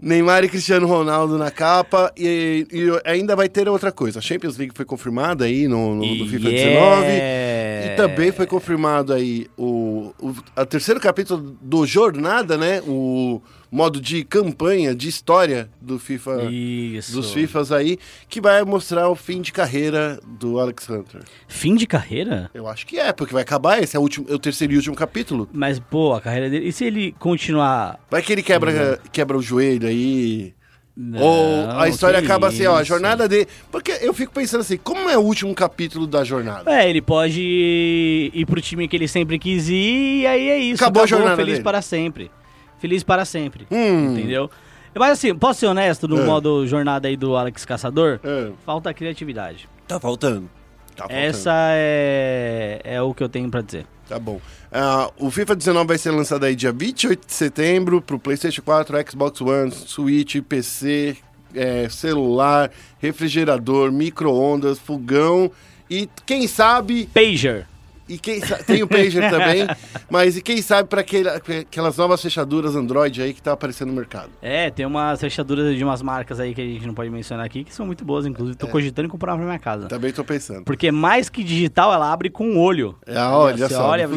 [0.00, 4.18] Neymar e Cristiano Ronaldo na capa e, e ainda vai ter outra coisa.
[4.18, 6.70] A Champions League foi confirmada aí no, no, no FIFA Yeah.
[6.70, 7.50] 19
[7.86, 12.82] e também foi confirmado aí o, o a terceiro capítulo do Jornada, né?
[12.86, 17.12] O modo de campanha, de história do FIFA Isso.
[17.12, 17.98] dos FIFAs aí,
[18.28, 21.22] que vai mostrar o fim de carreira do Alex Hunter.
[21.46, 22.50] Fim de carreira?
[22.52, 24.76] Eu acho que é, porque vai acabar, esse é o, último, é o terceiro e
[24.76, 25.48] último capítulo.
[25.52, 26.68] Mas, pô, a carreira dele.
[26.68, 28.00] E se ele continuar.
[28.10, 30.52] Vai que ele quebra, quebra o joelho aí.
[30.96, 32.88] Não, ou a história acaba assim, ó, a isso.
[32.88, 33.46] jornada dele.
[33.70, 36.70] Porque eu fico pensando assim, como é o último capítulo da jornada?
[36.70, 40.82] É, ele pode ir, pro time que ele sempre quis ir e aí é isso.
[40.82, 41.64] Acabou a jornada Feliz dele.
[41.64, 42.30] para sempre.
[42.78, 43.66] Feliz para sempre.
[43.70, 44.12] Hum.
[44.16, 44.50] Entendeu?
[44.94, 46.24] Mas assim, posso ser honesto no É.
[46.24, 48.18] modo jornada aí do Alex Caçador?
[48.24, 49.68] É, Falta criatividade.
[49.86, 50.50] tá faltando.
[50.96, 51.20] Tá faltando.
[51.20, 53.86] Essa é, é o que eu tenho pra dizer.
[54.08, 54.40] Tá bom.
[54.72, 59.10] Ah, o FIFA 19 vai ser lançado aí dia 28 de setembro pro PlayStation 4,
[59.10, 61.16] Xbox One, Switch, PC,
[61.54, 65.50] é, celular, refrigerador, micro-ondas, fogão
[65.88, 67.66] e quem sabe Pager.
[68.10, 69.68] E quem tem o Pager também,
[70.10, 74.30] mas e quem sabe para aquelas novas fechaduras Android aí que tá aparecendo no mercado.
[74.42, 77.62] É, tem umas fechaduras de umas marcas aí que a gente não pode mencionar aqui
[77.62, 79.86] que são muito boas, inclusive tô cogitando em comprar uma pra minha casa.
[79.86, 80.64] Também tô pensando.
[80.64, 82.98] Porque mais que digital, ela abre com o olho.
[83.06, 84.08] Ah, olha Você só, olha.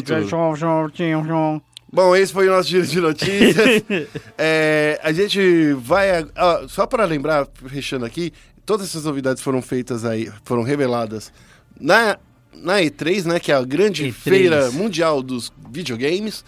[1.92, 3.84] Bom, esse foi o nosso giro de notícias.
[4.36, 6.26] É, a gente vai.
[6.34, 8.32] ah, só para lembrar, fechando aqui,
[8.66, 11.32] todas essas novidades foram feitas aí, foram reveladas
[11.80, 12.18] na,
[12.56, 13.38] na E3, né?
[13.40, 14.12] Que é a grande E3.
[14.12, 16.44] feira mundial dos videogames.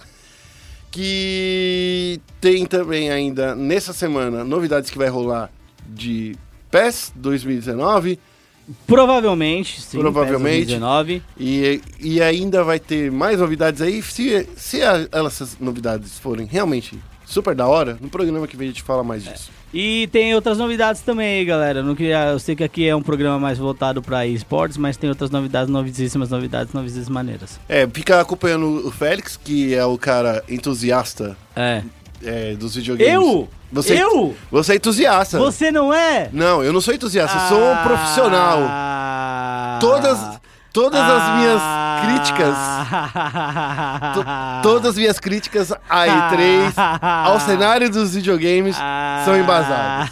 [0.91, 5.51] Que tem também ainda nessa semana novidades que vai rolar
[5.89, 6.35] de
[6.71, 8.19] PES 2019.
[8.87, 9.99] Provavelmente, sim.
[9.99, 10.67] Provavelmente.
[10.67, 11.23] PES 2019.
[11.39, 14.03] E, e ainda vai ter mais novidades aí.
[14.03, 18.71] Se, se a- essas novidades forem realmente super da hora, no programa que vem a
[18.71, 19.51] gente fala mais disso.
[19.79, 21.83] E tem outras novidades também, galera.
[21.83, 25.11] Não queria, eu sei que aqui é um programa mais voltado para esportes, mas tem
[25.11, 27.61] outras novidades, novidíssimas novidades, novidíssimas maneiras.
[27.69, 31.83] É, fica acompanhando o Félix, que é o cara entusiasta É.
[32.25, 33.13] é, dos videogames.
[33.13, 33.51] Eu?
[33.71, 34.35] Você, Eu?
[34.51, 35.37] Você é entusiasta.
[35.37, 36.31] Você não é?
[36.33, 38.61] Não, eu não sou entusiasta, eu sou um profissional.
[38.63, 39.79] Ah.
[40.77, 41.63] Todas, todas as minhas
[42.05, 42.57] críticas,
[44.13, 44.25] to-
[44.63, 48.77] todas as minhas críticas à E3, ao cenário dos videogames,
[49.25, 50.11] são embasadas.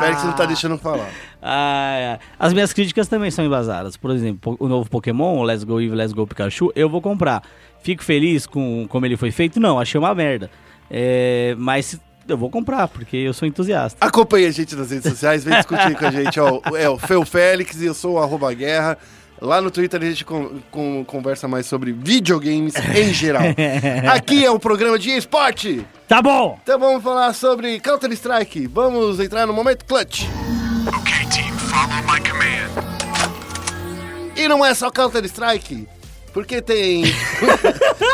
[0.00, 1.08] Félix não tá deixando falar.
[1.42, 2.20] Ah.
[2.38, 3.96] As minhas críticas também são embasadas.
[3.96, 7.42] Por exemplo, o novo Pokémon, o Let's Go Eevee, Let's Go Pikachu, eu vou comprar.
[7.82, 9.58] Fico feliz com como ele foi feito?
[9.58, 10.48] Não, achei uma merda.
[10.88, 14.04] É, mas eu vou comprar, porque eu sou entusiasta.
[14.04, 16.38] Acompanhe a gente nas redes sociais, vem discutir com a gente.
[16.40, 18.96] Ó, é o Fel Félix e eu sou o arroba guerra.
[19.40, 23.42] Lá no Twitter a gente con- con- conversa mais sobre videogames em geral.
[24.14, 25.86] Aqui é um programa de esporte.
[26.08, 26.58] Tá bom!
[26.62, 28.66] Então vamos falar sobre Counter-Strike.
[28.68, 30.22] Vamos entrar no momento clutch.
[30.88, 32.96] Okay, team, follow my command.
[34.36, 35.86] E não é só Counter-Strike.
[36.36, 37.02] Porque tem.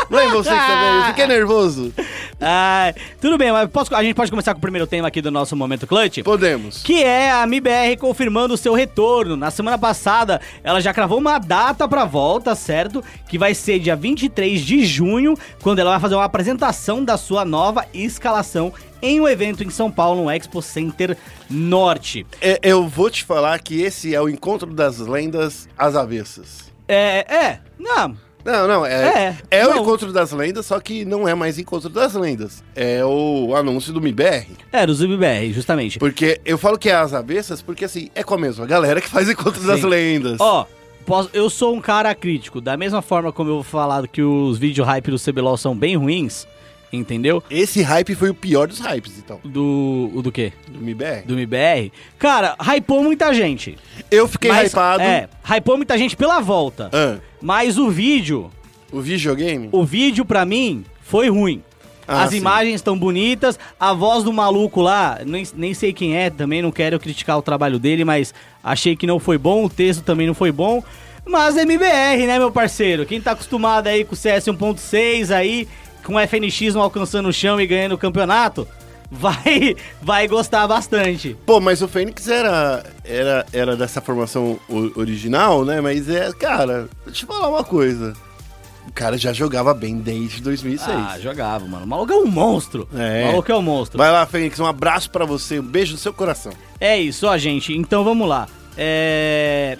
[0.09, 0.95] Lembra vocês também?
[0.99, 1.93] Eu fiquei nervoso.
[2.39, 5.29] Ah, tudo bem, mas posso- a gente pode começar com o primeiro tema aqui do
[5.29, 6.19] nosso Momento Clutch?
[6.23, 6.81] Podemos.
[6.83, 9.35] Que é a MIBR confirmando o seu retorno.
[9.35, 13.03] Na semana passada, ela já cravou uma data pra volta, certo?
[13.27, 17.43] Que vai ser dia 23 de junho, quando ela vai fazer uma apresentação da sua
[17.43, 21.17] nova escalação em um evento em São Paulo, no Expo Center
[21.49, 22.25] Norte.
[22.41, 26.71] É, eu vou te falar que esse é o encontro das lendas às avessas.
[26.93, 29.81] É, é, não, Não, não, é, É, é, o não.
[29.81, 32.61] encontro das lendas, só que não é mais encontro das lendas.
[32.75, 34.47] É o anúncio do MIBR.
[34.71, 35.97] é do ZubBR, justamente.
[35.97, 39.07] Porque eu falo que é as avessas, porque assim, é com a mesma galera que
[39.09, 39.87] faz encontro das Sim.
[39.87, 40.41] lendas.
[40.41, 40.65] Ó,
[41.05, 42.59] posso- eu sou um cara crítico.
[42.59, 45.95] Da mesma forma como eu vou falar que os vídeo hype do CBLOL são bem
[45.95, 46.45] ruins,
[46.93, 47.41] entendeu?
[47.49, 50.53] Esse hype foi o pior dos hypes, então, Do, o do quê?
[50.69, 51.23] do MIBR.
[51.25, 51.91] Do MBR.
[52.19, 53.77] Cara, hypou muita gente.
[54.11, 55.01] Eu fiquei Mas, hypado.
[55.03, 56.89] É, hypou muita gente pela volta.
[56.93, 58.51] Ah, Mas o vídeo,
[58.91, 59.69] o videogame?
[59.71, 61.63] o vídeo pra mim foi ruim.
[62.07, 62.37] Ah, As sim.
[62.37, 66.69] imagens estão bonitas, a voz do maluco lá, nem, nem sei quem é, também não
[66.71, 70.33] quero criticar o trabalho dele, mas achei que não foi bom, o texto também não
[70.33, 70.83] foi bom.
[71.25, 73.05] Mas MBR, né, meu parceiro?
[73.05, 75.65] Quem tá acostumado aí com o CS 1.6 aí,
[76.03, 78.67] com o FNX não alcançando o chão e ganhando o campeonato,
[79.09, 81.37] vai, vai gostar bastante.
[81.45, 84.59] Pô, mas o Fênix era, era, era dessa formação
[84.95, 85.79] original, né?
[85.81, 88.13] Mas é, cara, deixa eu falar uma coisa.
[88.87, 90.89] O cara já jogava bem desde 2006.
[90.89, 91.85] Ah, jogava, mano.
[91.85, 92.87] O maluco é um monstro.
[92.93, 93.23] É.
[93.23, 93.97] O maluco é um monstro.
[93.97, 96.51] Vai lá, Fênix, um abraço pra você, um beijo no seu coração.
[96.79, 97.73] É isso, ó, gente.
[97.73, 98.47] Então vamos lá.
[98.77, 99.77] É.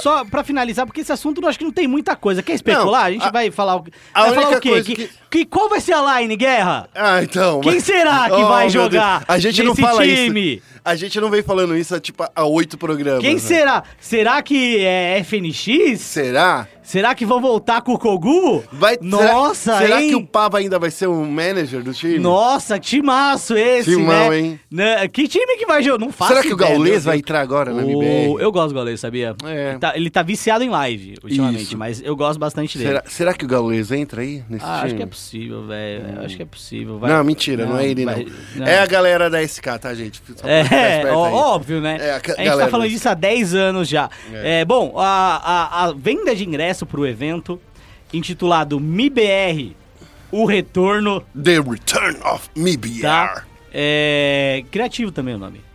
[0.00, 2.42] Só pra finalizar, porque esse assunto eu acho que não tem muita coisa.
[2.42, 3.02] Quer especular?
[3.02, 4.82] Não, a gente a- vai falar o, a vai falar o quê?
[4.82, 6.88] Que, que- que- qual vai ser a line, Guerra?
[6.94, 7.60] Ah, então.
[7.60, 9.24] Quem mas- será que Oh, vai jogar.
[9.28, 10.56] A gente não fala time?
[10.56, 10.71] isso.
[10.84, 13.22] A gente não vem falando isso há, tipo, há oito programas.
[13.22, 13.40] Quem né?
[13.40, 13.84] será?
[14.00, 16.00] Será que é FNX?
[16.00, 16.66] Será?
[16.82, 18.64] Será que vão voltar com o Kogu?
[18.72, 22.18] Vai, Nossa, será, será que o Pava ainda vai ser o manager do time?
[22.18, 24.38] Nossa, timaço esse, Timão, né?
[24.38, 24.60] hein?
[24.68, 25.06] Né?
[25.08, 26.04] Que time que vai jogar?
[26.04, 28.42] Não faço Será que o Gaules vai entrar agora na MBR?
[28.42, 29.36] Eu gosto do Gaules, sabia?
[29.44, 29.70] É.
[29.70, 31.78] Ele, tá, ele tá viciado em live ultimamente, Isso.
[31.78, 32.90] mas eu gosto bastante dele.
[32.90, 34.86] Será, será que o Gaules entra aí nesse Ah, time?
[34.86, 36.20] acho que é possível, velho.
[36.24, 36.98] Acho que é possível.
[36.98, 38.66] vai- Não, mentira, não, é ele vai- não.
[38.66, 40.20] É a galera da SK, tá, gente?
[40.20, 40.48] Ficar
[41.06, 41.32] É, ó- aí.
[41.32, 41.98] óbvio, né?
[42.00, 44.08] É, a a, gente galera tá falando desse- disso há 10 anos já.
[44.32, 47.60] É, bom, a, a, a venda de ingresso pro evento,
[48.12, 49.74] intitulado MIBR,
[50.30, 53.00] o retorno, The Return of MBR.
[53.02, 53.44] tá?
[53.72, 55.60] É, criativo também o nome.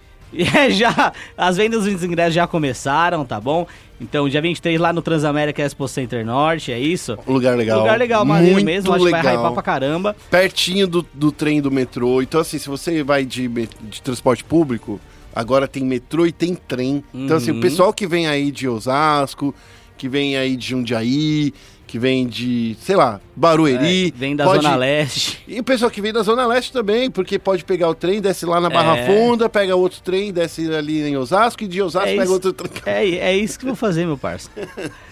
[0.55, 3.65] É, já, as vendas dos ingressos já começaram, tá bom?
[3.99, 7.17] Então, dia 23 lá no Transamérica Expo Center Norte, é isso?
[7.27, 7.79] Lugar legal.
[7.79, 9.37] Lugar legal, maneiro mesmo, acho que vai legal.
[9.39, 10.15] hypar pra caramba.
[10.29, 12.21] Pertinho do, do trem do metrô.
[12.21, 14.99] Então, assim, se você vai de, de transporte público,
[15.33, 17.03] agora tem metrô e tem trem.
[17.13, 17.57] Então, assim, Uhum.
[17.57, 19.53] o pessoal que vem aí de Osasco,
[19.97, 21.51] que vem aí de Jundiaí,
[21.87, 24.09] que vem de, sei lá, Barueri.
[24.09, 25.41] É, vem da pode- Zona Leste.
[25.47, 28.45] E o pessoal que vem da Zona Leste também, porque pode pegar o trem, desce
[28.45, 29.05] lá na Barra É.
[29.05, 32.33] Funda, pega outro trem, desce ali em Osasco, e de Osasco É pega isso.
[32.33, 32.69] outro trem.
[32.85, 34.49] É, é isso que eu vou fazer, meu parça.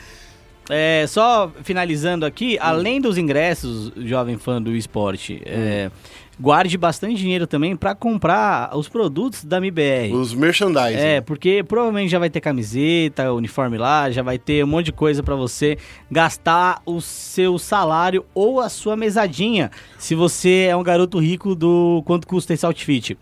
[0.67, 5.91] É, só finalizando aqui, além dos ingressos, jovem fã do esporte, é,
[6.39, 10.13] guarde bastante dinheiro também pra comprar os produtos da MBR.
[10.13, 10.97] Os merchandising.
[10.97, 14.91] É, porque provavelmente já vai ter camiseta, uniforme lá, já vai ter um monte de
[14.91, 15.77] coisa pra você
[16.11, 22.03] gastar o seu salário ou a sua mesadinha, se você é um garoto rico do
[22.05, 23.17] quanto custa esse outfit.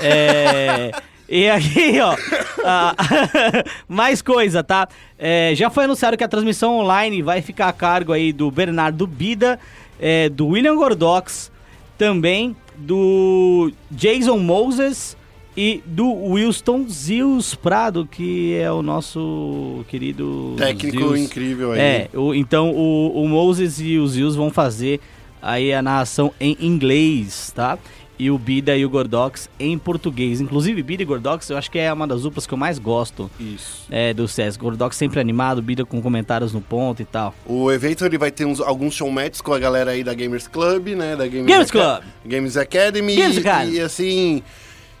[0.00, 0.90] É,
[1.28, 2.16] e aqui, ó,
[2.64, 2.94] ah,
[3.88, 4.88] mais coisa, tá?
[5.18, 9.06] É, já foi anunciado que a transmissão online vai ficar a cargo aí do Bernardo
[9.06, 9.58] Bida,
[10.00, 11.50] é, do William Gordox,
[11.98, 15.16] também do Jason Moses
[15.56, 21.80] e do Wilston Zils Prado, que é o nosso querido Técnico incrível aí.
[21.80, 25.00] É, o- então o, o Moses e o Zils vão fazer
[25.42, 27.76] aí a narração em inglês, tá?
[28.18, 30.40] E o Bida e o Gordox em português.
[30.40, 33.30] Inclusive, Bida e Gordox, eu acho que é uma das duplas que eu mais gosto
[33.38, 33.86] Isso.
[33.90, 34.56] é, do CS.
[34.56, 37.34] Gordox sempre animado, Bida com comentários no ponto e tal.
[37.46, 40.88] O evento ele vai ter uns, alguns showmatches com a galera aí da Gamers Club,
[40.88, 41.14] né?
[41.14, 42.02] Da Gamers, Gamers Club!
[42.26, 43.14] Games Academy.
[43.14, 43.72] Games e, Academy.
[43.76, 44.42] e assim,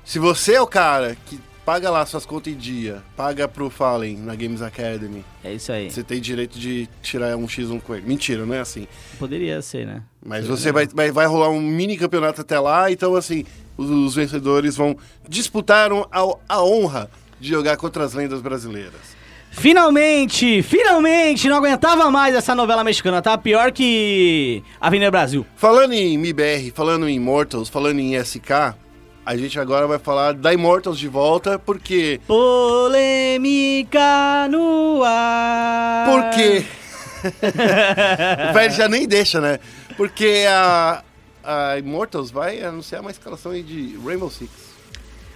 [0.04, 4.16] se você é o cara que paga lá suas contas em dia, paga pro Fallen
[4.16, 5.90] na Games Academy, É isso aí.
[5.90, 8.06] você tem direito de tirar um X1 com ele.
[8.06, 8.88] Mentira, não é assim.
[9.18, 10.02] Poderia ser, né?
[10.24, 13.44] Mas você vai, vai, vai rolar um mini campeonato até lá, então assim,
[13.76, 14.96] os, os vencedores vão
[15.28, 19.18] disputar a, a honra de jogar contra as lendas brasileiras.
[19.50, 23.36] Finalmente, finalmente, não aguentava mais essa novela mexicana, tá?
[23.36, 25.44] Pior que Avenida Brasil.
[25.54, 28.74] Falando em MIBR, falando em Immortals, falando em SK,
[29.28, 32.18] a gente agora vai falar da Immortals de volta, porque.
[32.26, 34.00] Polêmica
[34.50, 36.06] no ar.
[36.06, 36.64] Por quê?
[38.48, 39.60] o velho já nem deixa, né?
[39.98, 41.04] Porque a,
[41.44, 44.67] a Immortals vai anunciar uma escalação aí de Rainbow Six.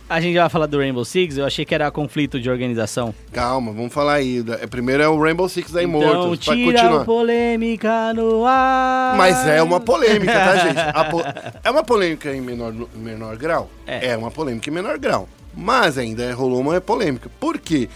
[0.08, 3.14] A gente vai falar do Rainbow Six, eu achei que era conflito de organização.
[3.32, 4.42] Calma, vamos falar aí.
[4.42, 7.00] Da- Primeiro é o Rainbow Six da Então, Immortals, pra tira continuar.
[7.00, 9.14] a polêmica no ar.
[9.16, 11.10] Mas é uma polêmica, tá, gente?
[11.10, 11.22] Po-
[11.64, 13.70] É uma polêmica em menor, menor grau?
[13.86, 14.14] É.
[14.16, 15.26] uma polêmica em menor grau.
[15.56, 17.30] Mas ainda rolou uma polêmica.
[17.40, 17.88] Por quê?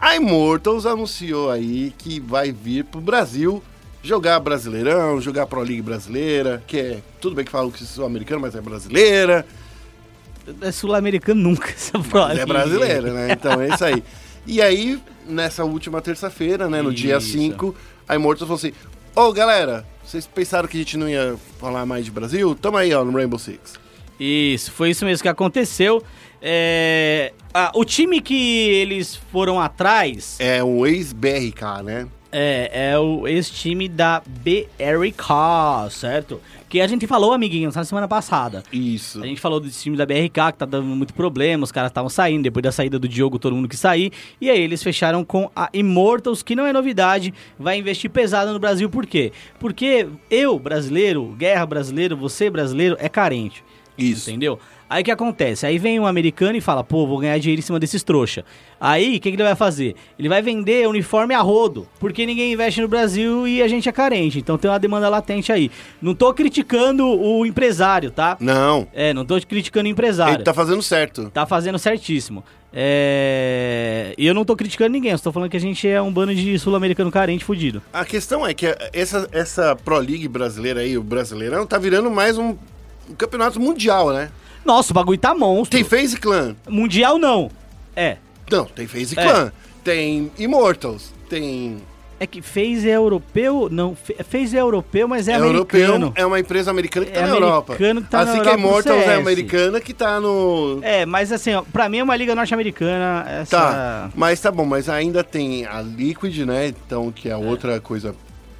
[0.00, 3.62] A Immortals anunciou aí que vai vir pro Brasil
[4.02, 6.98] jogar Brasileirão, jogar Pro League brasileira, que é.
[7.20, 9.44] Tudo bem que falam que sou americano, mas é brasileira.
[10.60, 12.32] É sul-americano nunca, essa prova.
[12.32, 13.32] é brasileira, né?
[13.32, 14.02] Então é isso aí.
[14.46, 17.32] E aí, nessa última terça-feira, né, no dia Isso.
[17.32, 17.74] 5,
[18.08, 18.72] a Immortals falou assim:
[19.14, 22.54] Ô galera, vocês pensaram que a gente não ia falar mais de Brasil?
[22.54, 23.74] Tamo aí, ó, no Rainbow Six.
[24.18, 26.02] Isso, foi isso mesmo que aconteceu.
[26.42, 32.08] É, ah, o time que eles foram atrás É um ex-BRK, né?
[32.32, 36.40] É, é o ex-time da BRK, certo?
[36.68, 38.62] Que a gente falou, amiguinhos, na semana passada.
[38.72, 39.22] Isso.
[39.22, 42.08] A gente falou desse time da BRK que tá dando muito problema, os caras estavam
[42.08, 44.12] saindo, depois da saída do Diogo, todo mundo que sair.
[44.40, 48.58] E aí eles fecharam com a Immortals, que não é novidade, vai investir pesado no
[48.58, 49.32] Brasil, por quê?
[49.58, 53.64] Porque eu, brasileiro, guerra brasileiro, você brasileiro, é carente.
[53.98, 54.30] Isso.
[54.30, 54.58] Entendeu?
[54.90, 55.64] Aí o que acontece?
[55.64, 58.44] Aí vem um americano e fala, pô, vou ganhar dinheiro em cima desses trouxa.
[58.80, 59.94] Aí, o que, que ele vai fazer?
[60.18, 63.92] Ele vai vender uniforme a rodo, porque ninguém investe no Brasil e a gente é
[63.92, 64.40] carente.
[64.40, 65.70] Então tem uma demanda latente aí.
[66.02, 68.36] Não tô criticando o empresário, tá?
[68.40, 70.34] Não, É, não tô criticando o empresário.
[70.34, 71.30] ele tá fazendo certo.
[71.30, 72.42] Tá fazendo certíssimo.
[72.72, 74.12] É...
[74.18, 76.34] E eu não tô criticando ninguém, eu tô falando que a gente é um bando
[76.34, 77.80] de sul-americano carente fudido.
[77.92, 82.36] A questão é que essa, essa Pro League brasileira aí, o Brasileirão, tá virando mais
[82.38, 82.56] um,
[83.08, 84.30] um campeonato mundial, né?
[84.70, 85.76] Nossa, o bagulho tá monstro.
[85.76, 86.54] Tem FaZe Clan.
[86.68, 87.50] Mundial não.
[87.96, 88.18] É.
[88.48, 89.22] Não, tem FaZe É.
[89.22, 89.52] Clan.
[89.82, 91.12] Tem Immortals.
[91.28, 91.78] Tem.
[92.20, 93.68] É que fez é europeu?
[93.68, 95.84] Não, fe- fez é europeu, mas é, É americano.
[95.84, 97.74] europeu, é uma empresa americana que tá É na Europa.
[97.76, 100.78] que tá na assim que Europa a no Immortals é americana que tá no.
[100.82, 103.24] É, mas assim, ó, pra mim é uma liga norte-americana.
[103.28, 103.56] Essa...
[103.58, 106.68] Tá, mas tá bom, mas ainda tem a Liquid, né?
[106.68, 108.14] Então, que é outra coisa,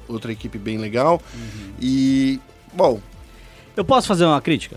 [0.09, 1.21] outra equipe bem legal.
[1.33, 1.71] Uhum.
[1.79, 2.39] E,
[2.73, 2.99] bom,
[3.77, 4.75] Eu posso fazer uma crítica?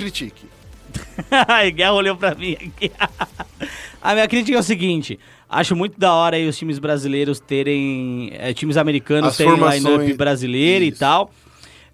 [0.00, 0.46] Critique.
[1.48, 2.90] Ai, Guerra olhou pra mim aqui.
[4.02, 8.30] A minha crítica é o seguinte: acho muito da hora aí os times brasileiros terem.
[8.32, 10.98] é, times americanos As terem line-up brasileiro e Isso.
[10.98, 11.30] tal.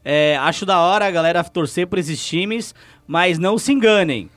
[0.05, 2.75] É, acho da hora a galera torcer por esses times,
[3.07, 4.31] mas não se enganem.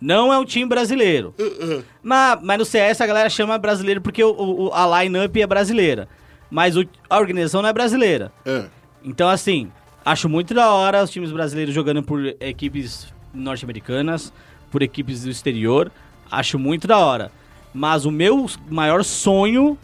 [0.00, 1.34] Não é um time brasileiro.
[1.40, 4.30] Uh, Mas, mas no CS a galera chama brasileiro porque o,
[4.68, 6.08] o- a line-up é brasileira.
[6.48, 8.30] Mas o- a organização não é brasileira.
[8.46, 8.66] Ah,
[9.02, 9.72] Então, assim,
[10.08, 14.32] acho muito da hora os times brasileiros jogando por equipes norte-americanas,
[14.70, 15.92] por equipes do exterior.
[16.30, 17.30] Acho muito da hora.
[17.74, 19.78] Mas o meu maior sonho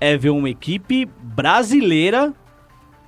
[0.00, 2.34] é ver uma equipe brasileira,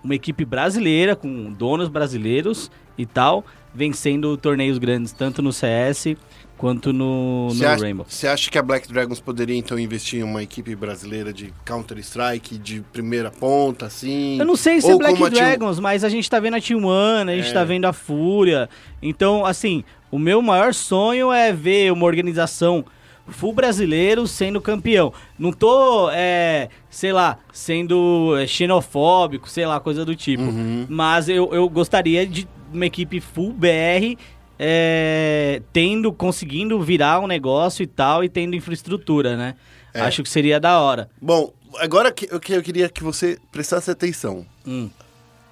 [0.05, 3.45] uma equipe brasileira, com donos brasileiros e tal,
[3.75, 6.17] vencendo torneios grandes, tanto no CS
[6.63, 8.07] quanto no, no acha, Rainbow.
[8.09, 12.57] você acha que a Black Dragons poderia então investir em uma equipe brasileira de Counter-Strike
[12.57, 14.39] de primeira ponta, assim?
[14.39, 16.85] Eu não sei se é Black Team- Dragons, mas a gente tá vendo a Team
[16.85, 17.53] One, a gente É.
[17.53, 18.69] tá vendo a Fúria.
[19.03, 22.85] Então, assim, o meu maior sonho é ver uma organização
[23.27, 25.13] full brasileiro sendo campeão.
[25.37, 30.45] Não tô, é, sei lá, sendo é, xenofóbico, sei lá, coisa do tipo.
[30.45, 30.87] Uhum.
[30.89, 34.17] Mas eu, eu gostaria de uma equipe full BR
[34.65, 39.57] é, tendo, conseguindo virar um negócio e tal, e tendo infraestrutura, né?
[39.93, 40.01] É.
[40.03, 41.11] Acho que seria da hora.
[41.21, 44.47] Bom, agora que, o que eu queria que você prestasse atenção.
[44.65, 44.89] Hum.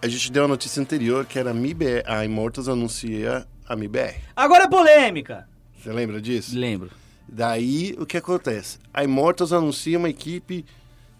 [0.00, 4.14] A gente deu a notícia anterior que era a MIBR, a Immortals anuncia a MIBR.
[4.36, 5.48] Agora é polêmica!
[5.76, 6.56] Você lembra disso?
[6.56, 6.90] Lembro.
[7.28, 8.78] Daí, o que acontece?
[8.94, 10.64] A Immortals anuncia uma equipe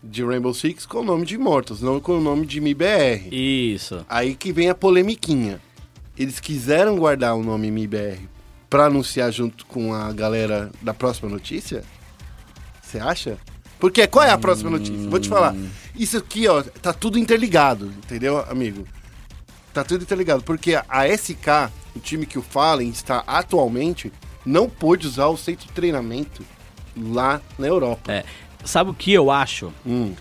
[0.02, 3.28] de Rainbow Six com o nome de Immortals, não com o nome de MIBR.
[3.32, 4.06] Isso.
[4.08, 5.60] Aí que vem a polemiquinha.
[6.20, 8.28] Eles quiseram guardar o nome MIBR
[8.68, 11.82] pra anunciar junto com a galera da próxima notícia?
[12.82, 13.38] Você acha?
[13.78, 15.08] Porque qual é a próxima notícia?
[15.08, 15.56] Vou te falar.
[15.96, 18.86] Isso aqui, ó, tá tudo interligado, entendeu, amigo?
[19.72, 20.42] Tá tudo interligado.
[20.42, 24.12] Porque a SK, o time que o Fallen está atualmente,
[24.44, 26.44] não pôde usar o centro de treinamento
[26.94, 28.12] lá na Europa.
[28.12, 28.24] É.
[28.62, 29.72] Sabe o que eu acho?
[29.86, 30.14] Hum.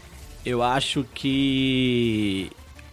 [0.46, 2.50] Eu acho que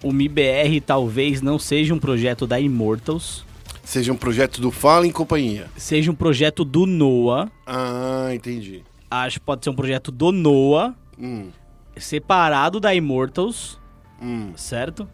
[0.07, 3.45] o MIBR talvez não seja um projeto da Immortals,
[3.85, 5.69] Seja um projeto do Fallen e companhia.
[5.77, 7.49] seja um projeto do NOAA.
[7.65, 8.83] Ah, entendi.
[9.09, 11.49] Acho que pode ser um projeto do NOAA, Hum,
[11.97, 13.79] separado da Immortals,
[14.21, 14.53] hum.
[14.57, 15.09] certo?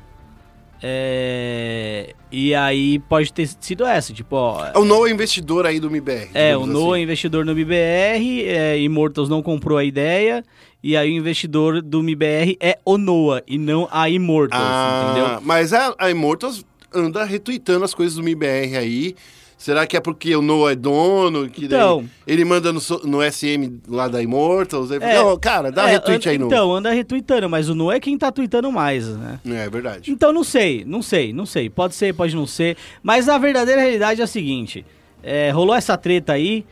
[0.82, 2.14] É...
[2.30, 4.66] E aí pode ter sido essa, tipo, ó...
[4.66, 6.30] É o novo investidor aí do MIBR.
[6.34, 7.02] É, o digamos NOAA é assim.
[7.04, 10.42] investidor no MIBR, é, Immortals não comprou a ideia,
[10.82, 15.40] e aí o investidor do MIBR é o NOAA e não a Immortals, Ah, entendeu?
[15.42, 19.14] Mas a, a Immortals anda retweetando as coisas do MIBR aí.
[19.62, 21.48] Será que é porque o Noah é dono?
[21.48, 22.04] Que Então.
[22.26, 24.90] ele manda no, no SM lá da Immortals?
[24.90, 26.46] Aí, É, não, cara, dá É, retweet aí no.
[26.46, 29.38] Então, anda retweetando, mas o Noah é quem tá tweetando mais, né?
[29.46, 30.10] É verdade.
[30.10, 31.70] Então não sei, não sei, não sei.
[31.70, 32.76] Pode ser, pode não ser.
[33.04, 34.84] Mas a verdadeira realidade é a seguinte:
[35.22, 36.64] é, rolou essa treta aí.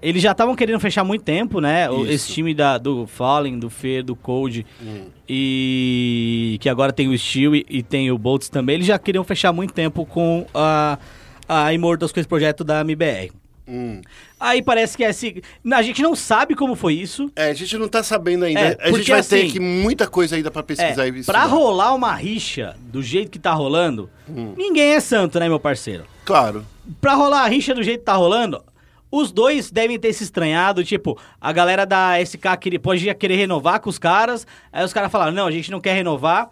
[0.00, 1.88] Eles já estavam querendo fechar muito tempo, né?
[1.92, 2.06] Isso.
[2.06, 5.06] Esse time da, do Fallen, do Fer, do Cold Hum.
[5.28, 8.76] e que agora tem o Steel e, e tem o Boltz também.
[8.76, 10.98] Eles já queriam fechar muito tempo com a,
[11.52, 13.30] a Immortals com esse projeto da MBR.
[13.68, 14.00] Hum.
[14.40, 15.40] Aí parece que é assim.
[15.72, 17.30] A gente não sabe como foi isso.
[17.36, 18.60] É, a gente não tá sabendo ainda.
[18.60, 21.20] É, a gente vai ter assim- aqui muita coisa ainda pra pesquisar É, e pra
[21.20, 21.44] estudar.
[21.44, 24.54] rolar uma rixa do jeito que tá rolando, Hum.
[24.56, 26.04] ninguém é santo, né, meu parceiro?
[26.24, 26.66] Claro.
[27.00, 28.64] Pra rolar a rixa do jeito que tá rolando,
[29.12, 33.78] os dois devem ter se estranhado, tipo, a galera da SK queria, pode querer renovar
[33.80, 36.50] com os caras, aí os caras falaram, não, a gente não quer renovar,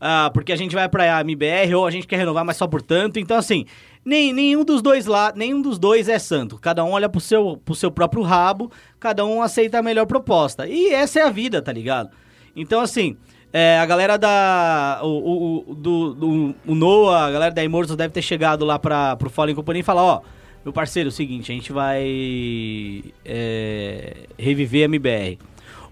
[0.00, 2.80] ah, porque a gente vai pra MBR, ou a gente quer renovar, mas só por
[2.80, 3.64] tanto, então assim,
[4.04, 7.56] nem, nenhum dos dois lá, nenhum dos dois é santo, cada um olha pro seu,
[7.64, 11.62] pro seu próprio rabo, cada um aceita a melhor proposta, e essa é a vida,
[11.62, 12.10] tá ligado?
[12.54, 13.16] Então assim,
[13.56, 14.98] É, a galera da.
[15.04, 19.14] O, o, do, do- o Noah, a galera da Immortals deve ter chegado lá pra,
[19.14, 20.22] pro Fallen Company e falar: ó,
[20.64, 22.04] meu parceiro, é o seguinte, a gente vai
[23.24, 25.38] é, reviver a MBR.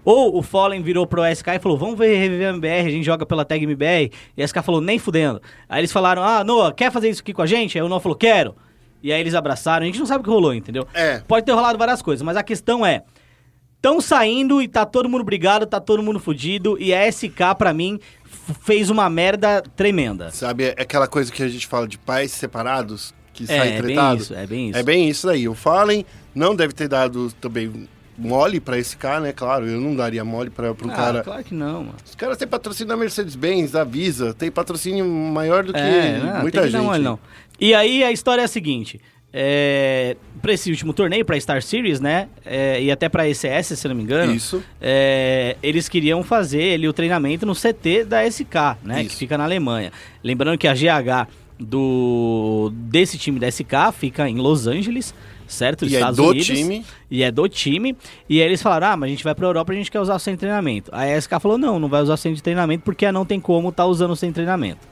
[0.05, 3.03] Ou o Fallen virou pro SK e falou: Vamos ver reviver a MBR, a gente
[3.05, 4.11] joga pela tag MBR.
[4.35, 5.41] E a SK falou: Nem fudendo.
[5.69, 7.77] Aí eles falaram: Ah, Noah, quer fazer isso aqui com a gente?
[7.77, 8.55] Aí o Noah falou: Quero.
[9.01, 9.83] E aí eles abraçaram.
[9.83, 10.87] A gente não sabe o que rolou, entendeu?
[10.93, 11.19] É.
[11.27, 13.03] Pode ter rolado várias coisas, mas a questão é.
[13.81, 16.77] Tão saindo e tá todo mundo brigado, tá todo mundo fudido.
[16.79, 17.99] E a SK, pra mim,
[18.61, 20.31] fez uma merda tremenda.
[20.31, 23.71] Sabe, é aquela coisa que a gente fala de pais separados, que É, saem é
[23.73, 24.23] bem tretados?
[24.23, 24.79] isso, é bem isso.
[24.79, 25.49] É bem isso daí.
[25.49, 29.31] O Fallen não deve ter dado também mole pra esse cara, né?
[29.33, 31.23] Claro, eu não daria mole pra, pra um Ah, cara...
[31.23, 31.95] claro que não, mano.
[32.05, 36.41] Os caras têm patrocínio da Mercedes-Benz, da Visa, tem patrocínio maior do que É, não,
[36.41, 36.87] muita tem que dar gente.
[36.87, 37.19] mole, não.
[37.59, 38.99] E aí a história é a seguinte.
[39.35, 42.27] É, pra esse último torneio, pra Star Series, né?
[42.45, 44.31] é, e até pra ECS, se não me engano.
[44.33, 44.63] Isso.
[44.79, 49.01] é, eles queriam fazer ali o treinamento no CT da SK, né?
[49.01, 49.09] Isso.
[49.09, 49.91] Que fica na Alemanha.
[50.23, 51.27] Lembrando que a GH
[51.59, 55.13] do desse time da SK fica em Los Angeles,
[55.47, 55.85] certo?
[55.85, 56.47] E é Estados do Unidos.
[56.47, 56.85] time.
[57.09, 57.97] E é do time.
[58.29, 60.15] E aí eles falaram: ah, mas a gente vai pra Europa, a gente quer usar
[60.15, 60.89] o de treinamento.
[60.93, 63.39] Aí a SK falou: não, não vai usar o centro de treinamento porque não tem
[63.39, 64.87] como tá usando de treinamento.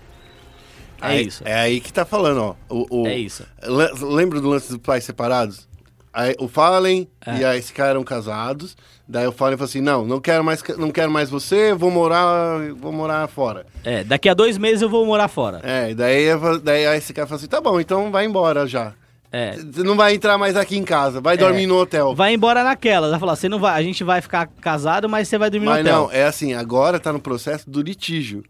[1.02, 1.42] É Aí- isso.
[1.46, 2.56] É aí que tá falando, ó.
[2.70, 3.44] O, o- É isso.
[3.64, 5.68] Le- Lembra do lance dos pais separados?
[6.14, 7.38] Aí, o Fallen É.
[7.38, 8.76] e a cara eram casados.
[9.08, 12.60] Daí o Fallen falou assim: não, não quero mais, não quero mais você, vou morar,
[12.76, 13.66] vou morar fora.
[13.84, 15.60] É, daqui a dois meses eu vou morar fora.
[15.64, 16.26] É, daí,
[16.64, 18.94] daí aí esse cara falou assim: tá bom, então vai embora já.
[19.34, 19.56] É.
[19.56, 22.14] Você não vai entrar mais aqui em casa, vai dormir no hotel.
[22.14, 23.10] Vai embora naquela.
[23.10, 25.86] Vai falar, você não vai, a gente vai ficar casado, mas você vai dormir Mas
[25.86, 26.02] no hotel.
[26.04, 28.44] não, é assim, agora tá no processo do litígio.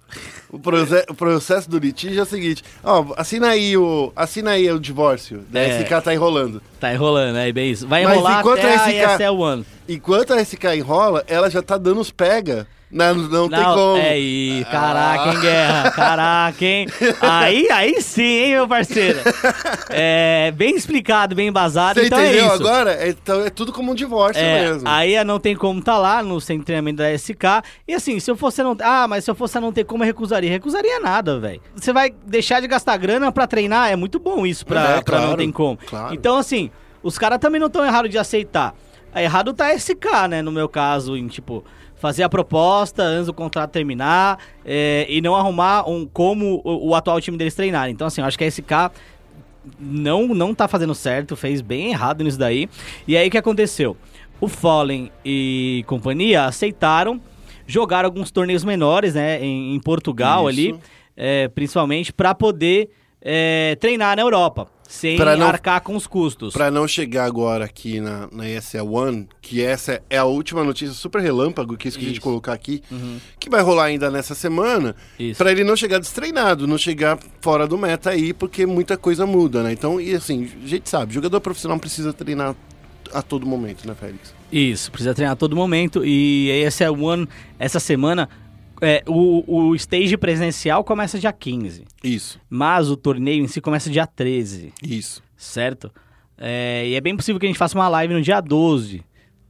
[0.49, 4.71] O, proce- o processo do litígio é o seguinte: ó, assina aí o, assina aí
[4.71, 5.45] o divórcio.
[5.51, 5.75] Daí É.
[5.75, 6.61] esse cara tá enrolando.
[6.79, 7.87] Tá enrolando, é bem isso.
[7.87, 9.65] Vai Mas enrolar enquanto até a cara- ESL One.
[9.87, 12.65] Enquanto a SK enrola, ela já tá dando os pega.
[12.91, 13.97] Não, não, tem como.
[13.97, 15.91] É aí, caraca, hein, Guerra?
[15.91, 16.87] Caraca, hein?
[17.21, 19.19] Aí, aí sim, hein, meu parceiro?
[19.89, 22.55] É, bem explicado, bem embasado, Você então entendeu é isso.
[22.55, 22.91] agora?
[22.93, 24.87] É, então é tudo como um divórcio É, mesmo.
[24.87, 27.63] aí a não tem como tá lá no centro de treinamento da SK.
[27.87, 28.75] E assim, se eu fosse a não.
[28.81, 30.49] Ah, mas se eu fosse a não ter como, eu recusaria.
[30.49, 31.61] Recusaria nada, velho.
[31.75, 33.89] Você vai deixar de gastar grana pra treinar?
[33.91, 35.77] É muito bom isso pra, É, pra não claro, ter como.
[35.85, 36.13] claro.
[36.13, 36.69] Então, assim,
[37.01, 38.73] os caras também não estão errados de aceitar.
[39.15, 40.41] Errado tá SK, né?
[40.41, 41.63] No meu caso, em tipo.
[42.01, 46.95] Fazer a proposta antes do contrato terminar é, e não arrumar um como o, o
[46.95, 47.89] atual time deles treinar.
[47.89, 48.91] Então, assim, eu acho que a SK
[49.79, 52.67] não, não tá fazendo certo, fez bem errado nisso daí.
[53.07, 53.95] E aí o que aconteceu?
[54.39, 57.21] O Fallen e companhia aceitaram
[57.67, 60.59] jogar alguns torneios menores, né, em, em Portugal Isso.
[60.59, 60.79] ali,
[61.15, 62.89] é, principalmente para poder
[63.21, 66.53] é, treinar na Europa, sem não- arcar com os custos.
[66.53, 70.93] Pra não chegar agora aqui na, na ESL One, que essa é a última notícia
[70.95, 72.27] super relâmpago, que é isso que a gente Isso.
[72.27, 72.33] Uhum.
[72.33, 72.81] colocar aqui,
[73.39, 75.37] que vai rolar ainda nessa semana, Isso.
[75.37, 79.61] pra ele não chegar destreinado, não chegar fora do meta aí, porque muita coisa muda,
[79.63, 79.71] né?
[79.71, 82.55] Então, e assim, a gente sabe, jogador profissional precisa treinar
[83.13, 84.33] a todo momento, né, Félix?
[84.51, 86.03] Isso, precisa treinar a todo momento.
[86.05, 87.27] E a ESL One,
[87.59, 88.27] essa semana,
[88.81, 91.85] é, o, o stage presencial começa dia 15.
[92.03, 94.73] Isso, Mas o torneio em si começa dia 13.
[94.83, 95.21] isso.
[95.37, 95.91] certo?
[96.37, 99.03] É, e é bem possível que a gente faça uma live no dia 12,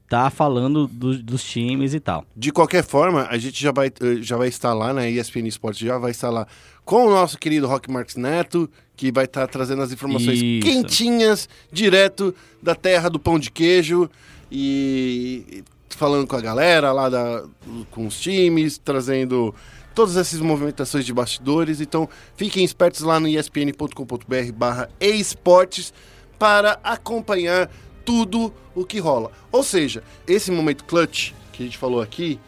[0.09, 0.29] tá?
[0.29, 2.25] Falando do- dos times e tal.
[2.35, 5.09] De qualquer forma, a gente já vai, eh, já vai estar lá, né?
[5.09, 6.45] ESPN Esportes já vai estar lá
[6.83, 10.65] com o nosso querido Rock Marques Neto, que vai estar trazendo as informações Isso.
[10.67, 14.09] quentinhas, direto da terra do pão de queijo
[14.51, 15.63] e e
[15.95, 17.43] falando com a galera lá da,
[17.89, 19.53] com os times, trazendo
[19.93, 21.81] todas essas movimentações de bastidores.
[21.81, 25.93] Então, fiquem espertos lá no espn.com.br barra esportes
[26.39, 27.69] para acompanhar
[28.03, 29.31] tudo o que rola.
[29.51, 32.39] Ou seja, esse momento clutch que a gente falou aqui,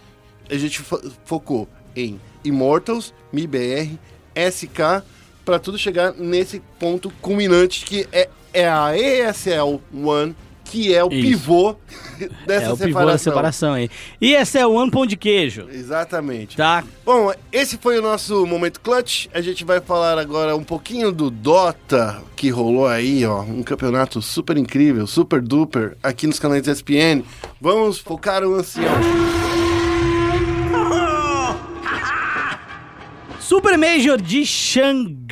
[0.50, 3.98] a gente fo- focou em Immortals, MIBR,
[4.36, 5.04] SK,
[5.46, 10.36] para tudo chegar nesse ponto culminante que é, é a ESL One,
[10.66, 11.22] que é o Isso.
[11.22, 11.76] pivô
[12.48, 12.88] dessa é o separação.
[12.88, 13.90] pivô da separação aí.
[14.20, 16.58] E esse é o One Pão de Queijo, Exatamente.
[16.58, 16.84] tá?
[17.06, 19.28] Bom, esse foi o nosso momento clutch.
[19.34, 24.22] A gente vai falar agora um pouquinho do Dota que rolou aí, ó, um campeonato
[24.22, 27.24] super incrível, super duper aqui nos canais ESPN.
[27.62, 29.43] Vamos focar o ancião.
[33.56, 35.30] Super Major de Xangai.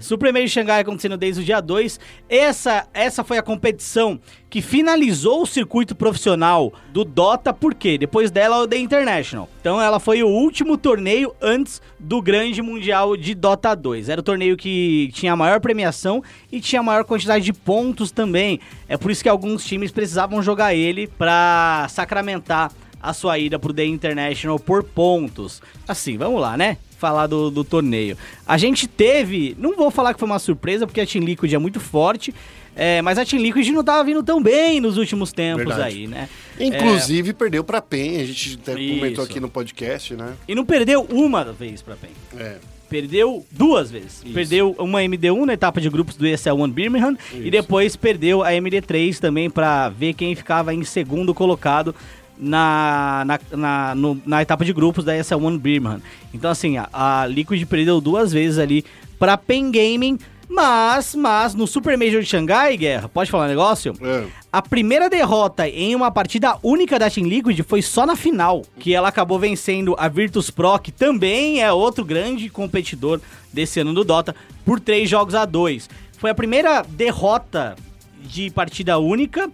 [0.00, 2.00] Super Major de Xangai acontecendo desde o dia 2.
[2.26, 7.98] Essa, essa foi a competição que finalizou o circuito profissional do Dota, por quê?
[7.98, 9.46] Depois dela, o The International.
[9.60, 14.08] Então ela foi o último torneio antes do grande mundial de Dota 2.
[14.08, 18.10] Era o torneio que tinha a maior premiação e tinha a maior quantidade de pontos
[18.10, 18.58] também.
[18.88, 22.72] É por isso que alguns times precisavam jogar ele pra sacramentar
[23.02, 25.60] a sua ida pro The International por pontos.
[25.86, 26.76] Assim, vamos lá, né?
[26.98, 28.16] Falar do, do torneio.
[28.46, 31.58] A gente teve, não vou falar que foi uma surpresa, porque a Team Liquid é
[31.58, 32.32] muito forte,
[32.76, 35.96] é, mas a Team Liquid não tava vindo tão bem nos últimos tempos Verdade.
[35.96, 36.28] aí, né?
[36.60, 38.94] Inclusive, perdeu pra PEN, a gente até Isso.
[38.94, 40.34] comentou aqui no podcast, né?
[40.46, 42.10] E não perdeu uma vez pra PEN.
[42.38, 42.56] É.
[42.88, 44.22] Perdeu duas vezes.
[44.22, 44.34] Isso.
[44.34, 48.50] Perdeu uma MD1 na etapa de grupos do ESL One Birmingham e depois perdeu a
[48.50, 51.94] MD3 também pra ver quem ficava em segundo colocado
[52.42, 56.00] na, na, na, no- na etapa de grupos da ESL One Birmingham.
[56.34, 58.84] Então, assim, a, a Liquid perdeu duas vezes ali
[59.18, 60.18] pra Pen Gaming,
[60.48, 63.94] mas, mas no Super Major de Xangai, Guerra, pode falar um negócio?
[64.02, 64.24] É.
[64.52, 68.92] A primeira derrota em uma partida única da Team Liquid foi só na final, que
[68.94, 73.18] ela acabou vencendo a Virtus Pro, que também é outro grande competidor
[73.52, 74.34] desse ano do Dota,
[74.64, 75.88] por três jogos a dois.
[76.18, 77.74] Foi a primeira derrota
[78.22, 79.50] de partida única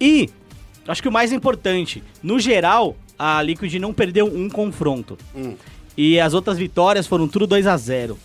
[0.00, 0.28] e,
[0.86, 5.18] acho que o mais importante, no geral, a Liquid não perdeu um confronto.
[5.34, 5.54] Hum.
[5.96, 8.18] E as outras vitórias foram tudo 2 a 0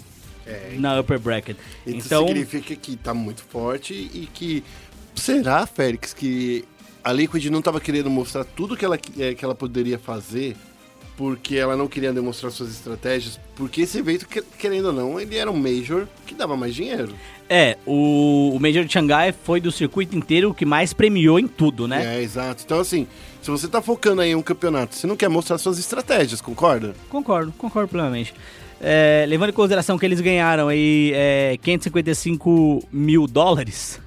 [0.46, 1.56] É, na Upper Bracket.
[1.86, 4.64] Isso Então, significa que tá muito forte e que.
[5.14, 6.66] Será, Félix, que
[7.04, 10.56] a Liquid não tava querendo mostrar tudo que ela, que ela poderia fazer
[11.20, 13.38] porque ela não queria demonstrar suas estratégias?
[13.54, 17.14] Porque esse evento, que- querendo ou não, ele era um Major que dava mais dinheiro.
[17.50, 21.46] é, o, o Major de Xangai foi do circuito inteiro o que mais premiou em
[21.46, 22.16] tudo, né?
[22.16, 22.64] É, exato.
[22.66, 23.06] Então, assim,
[23.42, 26.96] se você tá focando aí em um campeonato, você não quer mostrar suas estratégias, concorda?
[27.10, 28.34] Concordo, concordo plenamente.
[28.80, 34.00] É, levando em consideração que eles ganharam aí é, 555 mil dólares,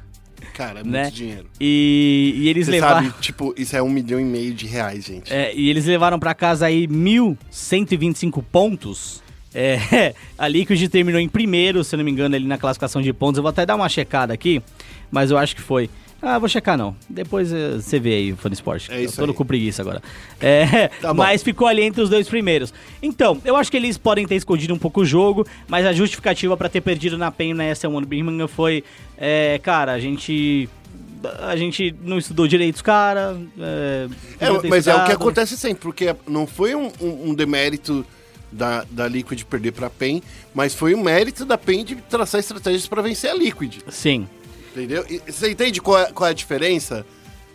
[0.54, 1.10] Cara, é muito né?
[1.10, 1.46] dinheiro.
[1.60, 3.06] E, e eles Você levaram.
[3.06, 5.32] sabe, tipo, isso é um milhão e meio de reais, gente.
[5.32, 9.22] é, e eles levaram pra casa aí 1.125 pontos.
[9.54, 13.12] É, a Liquid terminou em primeiro, se eu não me engano, ali na classificação de
[13.12, 13.38] pontos.
[13.38, 14.62] Eu vou até dar uma checada aqui,
[15.10, 15.88] mas eu acho que foi.
[16.24, 16.94] Ah, vou checar não.
[17.08, 18.88] Depois eh, você vê aí, Fone Sport.
[18.90, 19.36] É isso eu tô aí.
[19.36, 20.00] com preguiça agora.
[20.40, 22.72] É, Tá mas ficou ali entre os dois primeiros.
[23.02, 26.56] Então, eu acho que eles podem ter escondido um pouco o jogo, mas a justificativa
[26.56, 28.82] pra ter perdido na PEN na S1 Birmingham foi,
[29.18, 30.68] é, cara, a gente
[31.40, 33.36] a gente não estudou direito os caras.
[33.58, 34.08] É,
[34.40, 38.04] É, mas é o que acontece sempre, porque não foi um, um- um demérito
[38.50, 40.20] da, da Liquid perder pra PEN,
[40.54, 44.26] mas foi um mérito da PEN de traçar estratégias pra vencer a Liquid, Sim.
[44.74, 45.04] Entendeu?
[45.08, 47.04] E você entende qual é, qual é a diferença?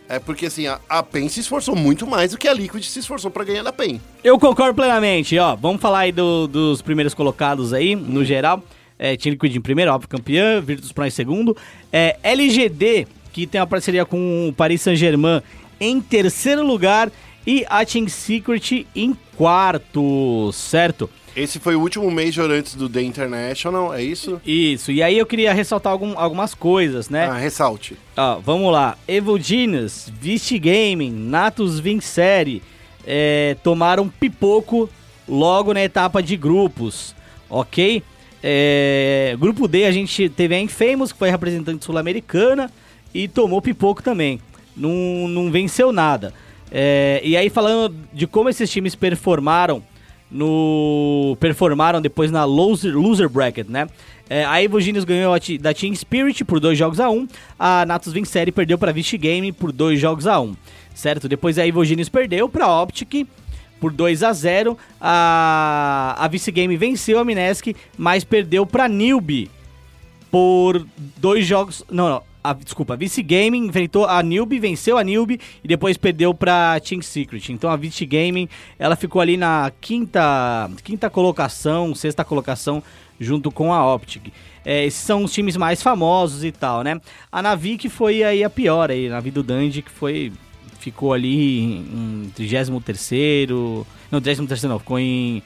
[0.08, 2.98] É porque assim, a, a PEN se esforçou muito mais do que a Liquid se
[2.98, 4.00] esforçou pra ganhar da PEN.
[4.24, 5.54] Eu concordo plenamente, ó.
[5.54, 8.62] Vamos falar aí do- dos primeiros colocados aí, no geral.
[8.98, 10.60] É, Team Liquid em primeiro, óbvio, campeã.
[10.62, 11.54] Virtus Pro em segundo.
[11.92, 15.42] É, LGD, que tem uma parceria com o Paris Saint-Germain,
[15.78, 17.10] em terceiro lugar.
[17.46, 21.08] E a Team Secret em quarto, certo?
[21.38, 24.40] Esse foi o último Major antes do The International, é isso?
[24.44, 24.90] Isso.
[24.90, 27.26] E aí eu queria ressaltar algum- algumas coisas, né?
[27.26, 27.96] Ah, ressalte.
[28.16, 28.96] Ó, vamos lá.
[29.06, 32.62] Evil Genius, Vist Gaming, Natus Vincere
[33.06, 34.90] é, tomaram pipoco
[35.28, 37.14] logo na etapa de grupos,
[37.48, 38.02] ok?
[38.42, 42.70] É, grupo D a gente teve a Infamous, que foi representante sul-americana,
[43.14, 44.40] e tomou pipoco também.
[44.76, 46.32] Não, não venceu nada.
[46.70, 49.82] É, e aí falando de como esses times performaram
[50.30, 53.88] no performaram depois na loser, loser bracket, né?
[54.30, 57.26] É, a Evo Genius ganhou da Team Spirit por dois jogos a um.
[57.58, 60.54] A Natus Vincere perdeu para Vici Game por dois jogos a um,
[60.94, 61.28] certo?
[61.28, 63.26] Depois a Evo Genius perdeu para Optic
[63.80, 64.76] por 2 a 0.
[65.00, 69.50] A a Vici Game venceu a Minesk, mas perdeu para Newbie
[70.30, 71.84] por dois jogos.
[71.90, 72.27] Não, não.
[72.42, 76.78] A, desculpa, a Vici Gaming enfrentou a Newbie, venceu a Newbie e depois perdeu pra
[76.80, 77.50] Team Secret.
[77.50, 82.82] Então a Vici Gaming ela ficou ali na quinta, quinta colocação, sexta colocação,
[83.18, 84.32] junto com a Optic.
[84.64, 87.00] É, esses são os times mais famosos e tal, né?
[87.32, 90.32] A Navi que foi aí a pior aí, a Navi do Dandy que foi
[90.78, 92.68] ficou ali em 33
[94.10, 95.42] não, 33 não, ficou em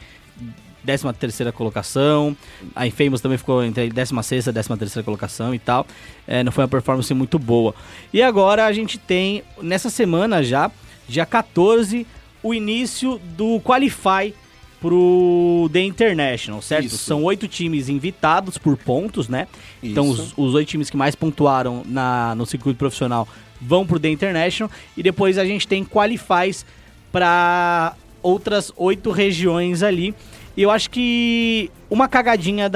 [0.84, 2.36] 13 terceira colocação.
[2.74, 5.86] A Infamous também ficou entre 16 e 13 terceira colocação e tal.
[6.26, 7.74] É, não foi uma performance muito boa.
[8.12, 10.70] E agora a gente tem, nessa semana já,
[11.08, 12.06] dia 14,
[12.42, 14.34] o início do Qualify
[14.80, 16.86] pro The International, certo?
[16.86, 16.98] Isso.
[16.98, 19.46] São oito times invitados por pontos, né?
[19.80, 20.34] Então Isso.
[20.36, 23.28] os, os oito times que mais pontuaram na, no circuito profissional
[23.60, 24.68] vão pro The International.
[24.96, 26.66] E depois a gente tem Qualifies
[27.12, 30.12] para outras oito regiões ali.
[30.56, 32.68] E eu acho que uma cagadinha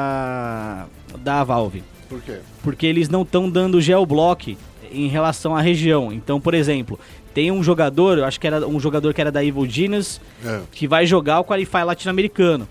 [0.00, 0.86] da
[1.18, 2.38] da Valve, Por quê?
[2.62, 4.56] porque eles não estão dando geoblock
[4.92, 6.12] em relação à região.
[6.12, 6.98] Então, por exemplo,
[7.34, 10.60] tem um jogador, eu acho que era um jogador que era da Evil Genius, É.
[10.72, 12.66] que vai jogar o Qualify latino-americano.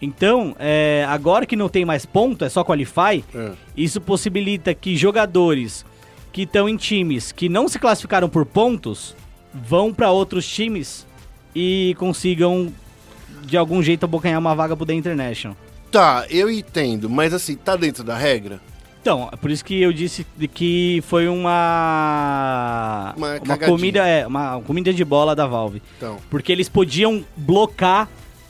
[0.00, 3.52] Então, é, agora que não tem mais ponto, é só Qualify, É.
[3.76, 5.84] isso possibilita que jogadores
[6.32, 9.14] que estão em times que não se classificaram por pontos
[9.54, 11.06] vão pra outros times
[11.54, 12.72] e consigam
[13.48, 15.56] de algum jeito abocanhar uma vaga pro The International.
[15.90, 18.60] Tá, eu entendo, mas assim, tá dentro da regra?
[19.00, 24.26] Então, é por isso que eu disse de que foi uma Uma uma comida é
[24.26, 28.06] uma comida de bola da Valve, Então, porque eles podiam blocar,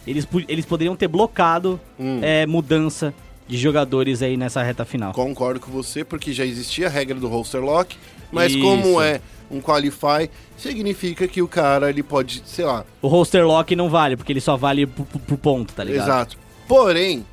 [0.07, 2.19] eles, eles poderiam ter blocado Hum.
[2.23, 3.15] é, mudança
[3.49, 5.13] de jogadores aí nessa reta final.
[5.13, 7.97] concordo com você, porque já existia a regra do roster lock,
[8.31, 8.61] mas Isso.
[8.61, 9.21] como é
[9.51, 14.17] um qualify, significa que o cara, ele pode, sei lá, O roster lock não vale,
[14.17, 16.05] porque ele só vale pro, ponto, tá ligado?
[16.05, 16.39] exato.
[16.69, 17.25] Porém,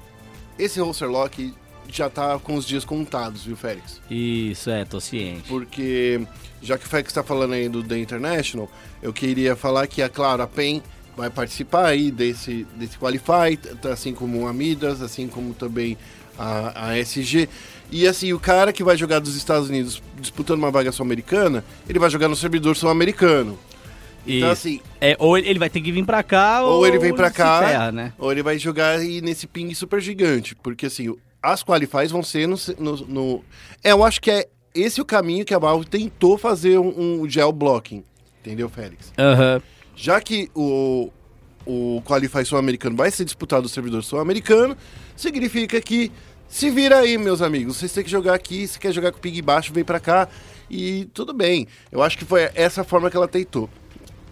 [0.57, 1.53] esse roster lock
[1.89, 4.01] já tá com os dias contados, viu, Félix?
[4.09, 5.43] Isso, é, tô ciente.
[5.47, 6.25] Porque,
[6.61, 8.69] já que o Félix tá falando aí do The International,
[9.03, 10.81] eu queria falar que, é claro, a PEN
[11.15, 13.57] vai participar aí desse, desse Qualify,
[13.91, 15.97] assim como a Midas, assim como também
[16.37, 17.47] a, a SG.
[17.91, 21.99] E assim, o cara que vai jogar dos Estados Unidos disputando uma vaga sul-americana, ele
[21.99, 23.57] vai jogar no servidor sul-americano.
[24.27, 27.13] Então, assim, É, ou ele vai ter que vir pra cá, ou, ou ele vem
[27.13, 28.11] pra se cá, ferra, né?
[28.17, 30.55] ou ele vai jogar aí nesse ping super gigante.
[30.55, 33.43] Porque assim, as qualifies vão ser no, no, no-
[33.83, 37.29] É, eu acho que é esse o caminho que a Valve tentou fazer um, um
[37.29, 38.03] gel blocking.
[38.41, 39.13] Entendeu, Félix?
[39.17, 39.61] Aham.
[39.95, 41.09] Já que o,
[41.65, 44.75] o Qualify sul-americano vai ser disputado no servidor sul-americano,
[45.15, 46.11] significa que
[46.47, 47.77] se vira aí, meus amigos.
[47.77, 50.27] Vocês têm que jogar aqui, se quer jogar com ping baixo, vem pra cá.
[50.69, 51.67] E tudo bem.
[51.91, 53.69] Eu acho que foi essa forma que ela tentou.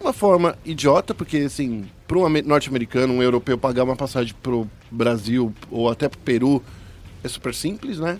[0.00, 4.68] Uma forma idiota, porque assim, para um ame- norte-americano, um europeu pagar uma passagem pro
[4.90, 6.62] Brasil ou até pro Peru
[7.22, 8.18] é super simples, né?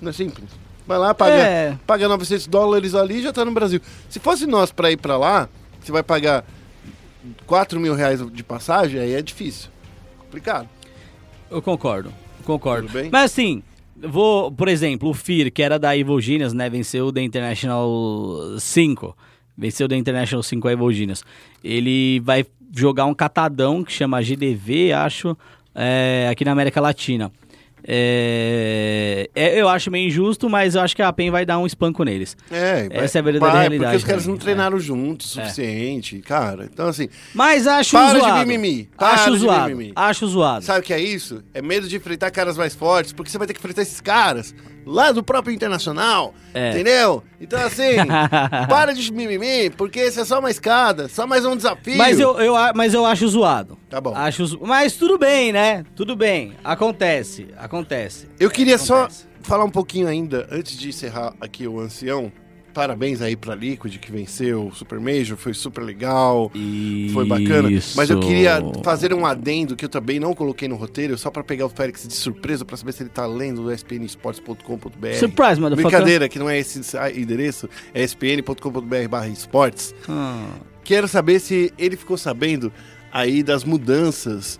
[0.00, 0.48] Não é simples.
[0.86, 1.78] Vai lá, paga, É.
[1.86, 3.80] paga 900 dólares ali e já tá no Brasil.
[4.08, 5.48] Se fosse nós pra ir pra lá,
[5.80, 6.44] você vai pagar
[7.46, 9.70] 4 mil reais de passagem, aí é difícil.
[10.18, 10.68] Complicado.
[11.50, 12.12] Eu concordo,
[12.44, 12.86] concordo.
[12.86, 13.10] Tudo bem?
[13.10, 13.62] Mas assim,
[13.96, 18.58] vou, por exemplo, o Fear, que era da Evil Genius, né, venceu o The International
[18.58, 19.16] 5.
[19.56, 21.24] Venceu o The International 5 a Evil Genius.
[21.62, 25.36] Ele vai jogar um catadão que chama GDV, acho,
[25.74, 27.30] é, aqui na América Latina.
[27.84, 31.66] É, é, eu acho meio injusto, mas eu acho que a PEN vai dar um
[31.66, 32.36] espanco neles.
[32.50, 35.44] É, Essa é a verdadeira vai, realidade Porque os caras não treinaram juntos o É.
[35.44, 36.68] suficiente, cara.
[36.72, 38.46] Então, assim, Mas acho Para de zoado.
[38.46, 39.68] mimimi, para Acho de zoado.
[39.70, 39.92] mimimi.
[39.96, 40.64] Acho zoado.
[40.64, 41.42] sabe o que é isso?
[41.54, 44.54] É medo de enfrentar caras mais fortes, porque você vai ter que enfrentar esses caras
[44.90, 46.70] lá do próprio Internacional, É.
[46.70, 47.22] entendeu?
[47.40, 47.96] Então, assim,
[48.68, 51.96] para de mimimi, porque isso é só uma escada, só mais um desafio.
[51.96, 53.78] Mas eu, eu, mas eu acho zoado.
[53.88, 54.14] Tá bom.
[54.14, 55.84] Acho, mas tudo bem, né?
[55.94, 56.54] Tudo bem.
[56.64, 58.28] Acontece, acontece.
[58.38, 59.26] Eu queria só Acontece.
[59.42, 62.32] falar um pouquinho ainda, antes de encerrar aqui o ancião.
[62.72, 66.50] Parabéns aí pra Liquid que venceu o Super Major, foi super legal.
[67.12, 67.68] Foi bacana.
[67.96, 71.42] Mas eu queria fazer um adendo que eu também não coloquei no roteiro, só pra
[71.42, 75.14] pegar o Félix de surpresa, pra saber se ele tá lendo o spnesports.com.br.
[75.18, 75.76] Surprise, motherfucker.
[75.76, 76.80] Brincadeira, que não é esse
[77.16, 79.94] endereço, é spn.com.br barra esportes.
[80.08, 80.46] Ah,
[80.84, 82.72] Quero saber se ele ficou sabendo
[83.12, 84.58] aí das mudanças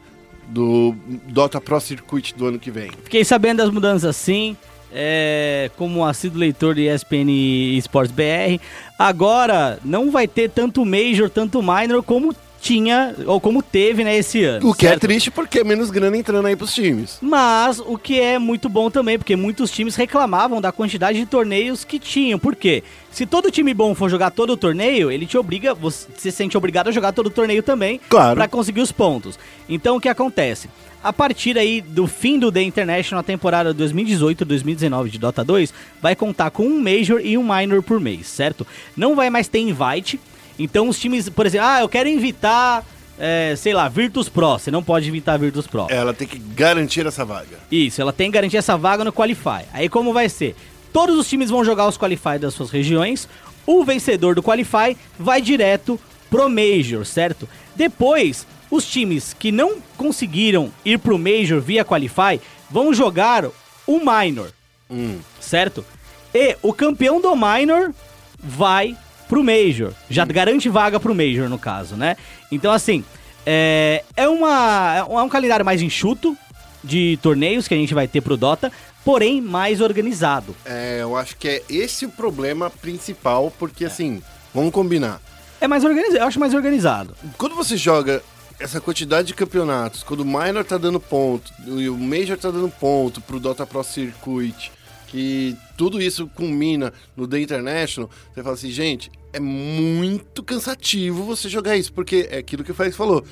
[0.48, 0.94] do
[1.28, 2.90] Dota Pro Circuit do ano que vem.
[3.04, 4.56] Fiquei sabendo das mudanças sim.
[4.92, 7.30] É, como assíduo leitor de ESPN
[7.78, 8.60] Sports BR.
[8.98, 14.44] Agora não vai ter tanto Major, tanto Minor como tinha, ou como teve, né, esse
[14.44, 14.68] ano.
[14.68, 15.00] O que é certo?
[15.00, 17.16] triste porque é menos grana entrando aí pros times.
[17.22, 21.84] Mas o que é muito bom também, porque muitos times reclamavam da quantidade de torneios
[21.84, 22.38] que tinham.
[22.38, 22.82] Por quê?
[23.10, 26.54] Se todo time bom for jogar todo o torneio, ele te obriga, você se sente
[26.58, 28.36] obrigado a jogar todo o torneio também Claro.
[28.36, 29.38] pra conseguir os pontos.
[29.66, 30.68] Então o que acontece?
[31.02, 36.14] A partir aí do fim do The International, a temporada 2018-2019 de Dota 2 vai
[36.14, 38.66] contar com um Major e um Minor por mês, certo?
[38.94, 40.20] Não vai mais ter invite.
[40.58, 42.84] Então os times, por exemplo, ah, eu quero invitar,
[43.18, 44.58] é, sei lá, Virtus Pro.
[44.58, 45.86] Você não pode invitar Virtus Pro.
[45.88, 47.58] Ela tem que garantir essa vaga.
[47.72, 49.64] Isso, ela tem que garantir essa vaga no Qualify.
[49.72, 50.54] Aí como vai ser?
[50.92, 53.26] Todos os times vão jogar os Qualify das suas regiões.
[53.66, 55.98] O vencedor do Qualify vai direto
[56.28, 57.48] pro Major, certo?
[57.74, 62.40] Depois, os times que não conseguiram ir pro Major via Qualify
[62.70, 63.44] vão jogar
[63.86, 64.52] o Minor,
[64.90, 65.18] Hum.
[65.40, 65.84] certo?
[66.32, 67.92] E o campeão do Minor
[68.38, 68.96] vai
[69.28, 69.92] pro Major.
[70.08, 72.16] Já garante vaga pro Major, no caso, né?
[72.50, 73.04] Então, assim,
[73.46, 76.36] é, é, uma, é um calendário mais enxuto
[76.82, 78.72] de torneios que a gente vai ter pro Dota,
[79.04, 80.54] porém mais organizado.
[80.64, 84.22] É, eu acho que é esse o problema principal, porque assim,
[84.54, 85.20] vamos combinar.
[85.60, 87.14] É mais organizado, eu acho mais organizado.
[87.36, 88.22] Quando você joga
[88.60, 92.68] essa quantidade de campeonatos, quando o Minor tá dando ponto e o Major tá dando
[92.68, 94.70] ponto pro Dota Pro Circuit,
[95.08, 101.48] que tudo isso culmina no The International, você fala assim, gente, é muito cansativo você
[101.48, 103.24] jogar isso, porque é aquilo que o Félix falou.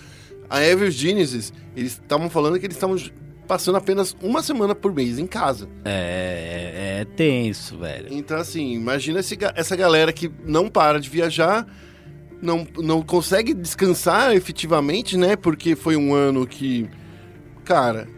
[0.49, 2.97] A Evil Genesis, eles estavam falando que eles estavam
[3.47, 5.69] passando apenas uma semana por mês em casa.
[5.85, 8.09] É, é, é tenso, velho.
[8.11, 11.67] Então, assim, imagina esse essa galera que não para de viajar
[12.41, 15.37] não, não consegue descansar efetivamente, né?
[15.37, 16.89] Porque foi um ano que,
[17.65, 18.09] cara,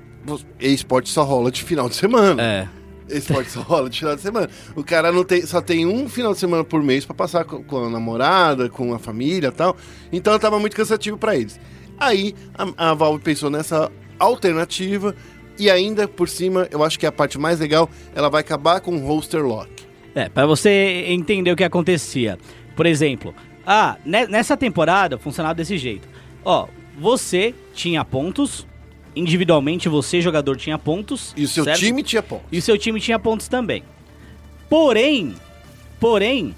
[0.59, 2.41] esporte só rola de final de semana.
[2.43, 2.69] É.
[3.09, 4.49] Esporte só rola de final de semana.
[4.77, 7.63] O cara não tem, só tem um final de semana por mês pra passar com,
[7.63, 9.77] com a namorada, com a família e tal.
[10.13, 11.59] Então tava muito cansativo pra eles.
[11.99, 15.15] Aí a, a Valve pensou nessa alternativa
[15.59, 18.81] e ainda por cima, eu acho que é a parte mais legal, ela vai acabar
[18.81, 19.71] com o roster lock.
[20.15, 22.39] É, pra você entender o que acontecia.
[22.75, 23.35] Por exemplo,
[23.73, 26.09] ah, ne- nessa temporada funcionava desse jeito.
[26.45, 26.67] Ó,
[26.99, 28.67] você tinha pontos,
[29.15, 31.33] individualmente você, jogador, tinha pontos.
[31.37, 31.79] E o seu certo?
[31.79, 32.43] time tinha ponto.
[32.51, 33.85] E o seu time tinha pontos também.
[34.69, 35.37] Porém,
[36.01, 36.53] porém,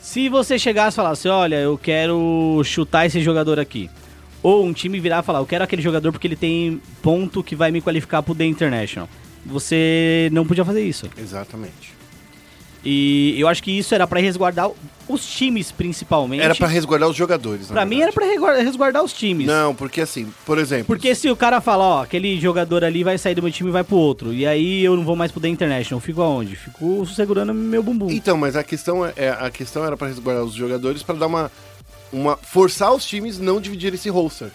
[0.00, 3.88] se você chegasse e falasse, olha, eu quero chutar esse jogador aqui.
[4.42, 7.54] Ou um time virar e falar, eu quero aquele jogador porque ele tem ponto que
[7.54, 9.08] vai me qualificar pro The International.
[9.44, 11.08] Você não podia fazer isso.
[11.16, 11.95] Exatamente.
[12.88, 14.70] E eu acho que isso era pra resguardar
[15.08, 16.40] os times, principalmente.
[16.42, 17.68] Era pra resguardar os jogadores.
[17.68, 18.24] na Pra mim era pra
[18.56, 19.46] resguardar, os times.
[19.48, 20.86] Não, porque assim, por exemplo.
[20.86, 23.72] Porque se o cara fala, ó, aquele jogador ali vai sair do meu time e
[23.72, 26.54] vai pro outro, e aí eu não vou mais pro The International, fico aonde?
[26.54, 28.08] Fico segurando meu bumbum.
[28.10, 31.26] Então, mas a questão é, é- a questão era pra resguardar os jogadores pra dar
[31.26, 31.50] uma
[32.12, 34.48] uma forçar os times não dividir esse roster.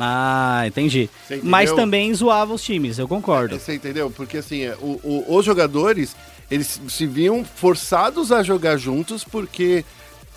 [0.00, 1.08] Ah, entendi.
[1.42, 3.58] Mas também zoava os times, eu concordo.
[3.58, 4.10] Você entendeu?
[4.10, 6.16] Porque assim, é, o- o- os jogadores
[6.50, 9.84] eles se viam forçados a jogar juntos porque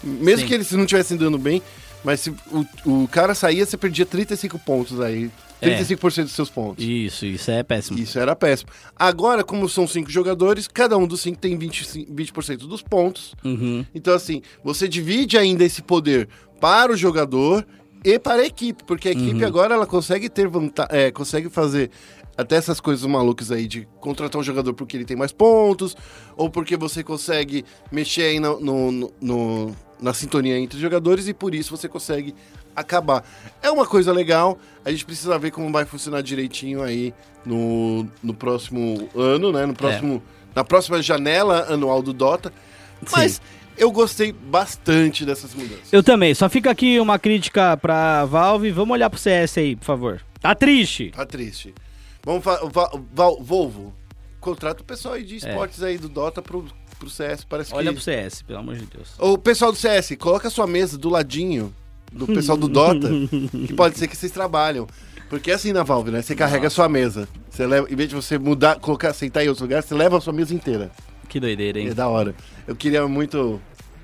[0.04, 0.48] mesmo Sim.
[0.48, 1.62] que eles não estivessem dando bem,
[2.04, 5.32] mas se o, o cara saía, você perdia 35 pontos aí.
[5.60, 5.80] É.
[5.82, 6.86] 35% dos seus pontos.
[6.86, 7.98] Isso, isso é péssimo.
[7.98, 8.70] Isso era péssimo.
[8.96, 13.34] Agora, como são cinco jogadores, cada um dos cinco tem 20%, 20 dos pontos.
[13.44, 13.84] Uhum.
[13.94, 16.30] Então, assim, você divide ainda esse poder
[16.62, 17.66] para o jogador
[18.04, 19.48] e para a equipe, porque a equipe Uhum.
[19.48, 21.90] agora ela consegue ter vantagem, consegue fazer
[22.38, 25.96] até essas coisas malucas aí de contratar um jogador porque ele tem mais pontos,
[26.36, 31.34] ou porque você consegue mexer aí no, no- no- na sintonia entre os jogadores e
[31.34, 32.36] por isso você consegue
[32.76, 33.24] acabar.
[33.64, 37.12] É uma coisa legal, a gente precisa ver como vai funcionar direitinho aí
[37.44, 39.66] no, no próximo ano, né?
[39.66, 40.22] No próximo,
[40.56, 42.54] Na próxima janela anual do Dota.
[43.12, 43.42] Mas
[43.78, 45.92] eu gostei bastante dessas mudanças.
[45.92, 49.86] Eu também, só fica aqui uma crítica pra Valve, vamos olhar pro CS aí, por
[49.86, 50.22] favor.
[50.40, 51.12] Tá triste.
[51.16, 51.74] Tá triste.
[52.28, 52.44] Vamos
[53.40, 53.96] Volvo,
[54.42, 56.66] contrata o pessoal aí de esportes aí do Dota pro,
[57.00, 57.94] pro CS, parece Olha que...
[57.94, 59.14] pro CS, pelo amor de Deus.
[59.18, 61.74] O pessoal do CS, coloca a sua mesa do ladinho
[62.12, 63.08] do pessoal do Dota,
[63.66, 64.86] que pode ser que vocês trabalham.
[65.30, 66.22] Porque é assim na Valve, né?
[66.22, 67.30] Você carrega a sua mesa.
[67.50, 70.22] Você leva, em vez de você mudar, colocar, sentar em outro lugar, você leva a
[70.22, 70.92] sua mesa inteira.
[71.30, 71.88] Que doideira, hein?
[71.88, 72.36] É da hora.
[72.68, 73.62] Eu queria muito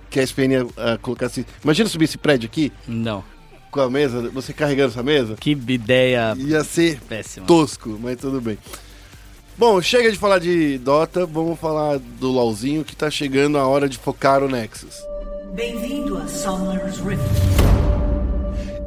[0.10, 1.46] que a SPN ah, colocasse.
[1.62, 3.22] Imagina subir esse prédio aqui Não.
[3.74, 5.36] Com a mesa, você carregando essa mesa.
[5.40, 7.46] Que ideia Ia ser péssima.
[7.48, 8.58] tosco, mas tudo bem.
[9.58, 13.90] Bom, chega de falar de Dota, vamos falar do LoLzinho que tá chegando a hora
[13.90, 14.96] de focar o Nexus.
[15.54, 17.24] Bem-vindo a Summer's Rift.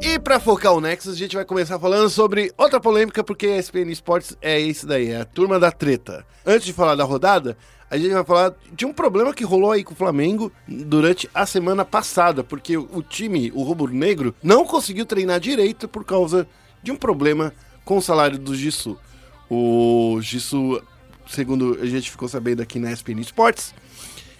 [0.01, 3.57] E pra focar o Nexus, a gente vai começar falando sobre outra polêmica, porque a
[3.57, 6.25] SPN Sports é isso daí, é a turma da treta.
[6.45, 7.57] Antes de falar da rodada,
[7.89, 11.45] a gente vai falar de um problema que rolou aí com o Flamengo durante a
[11.45, 16.47] semana passada, porque o time, o Rubro Negro, não conseguiu treinar direito por causa
[16.83, 17.53] de um problema
[17.85, 18.97] com o salário do Gisu.
[19.49, 20.81] O Gisu,
[21.27, 23.73] segundo a gente ficou sabendo aqui na SPN Sports,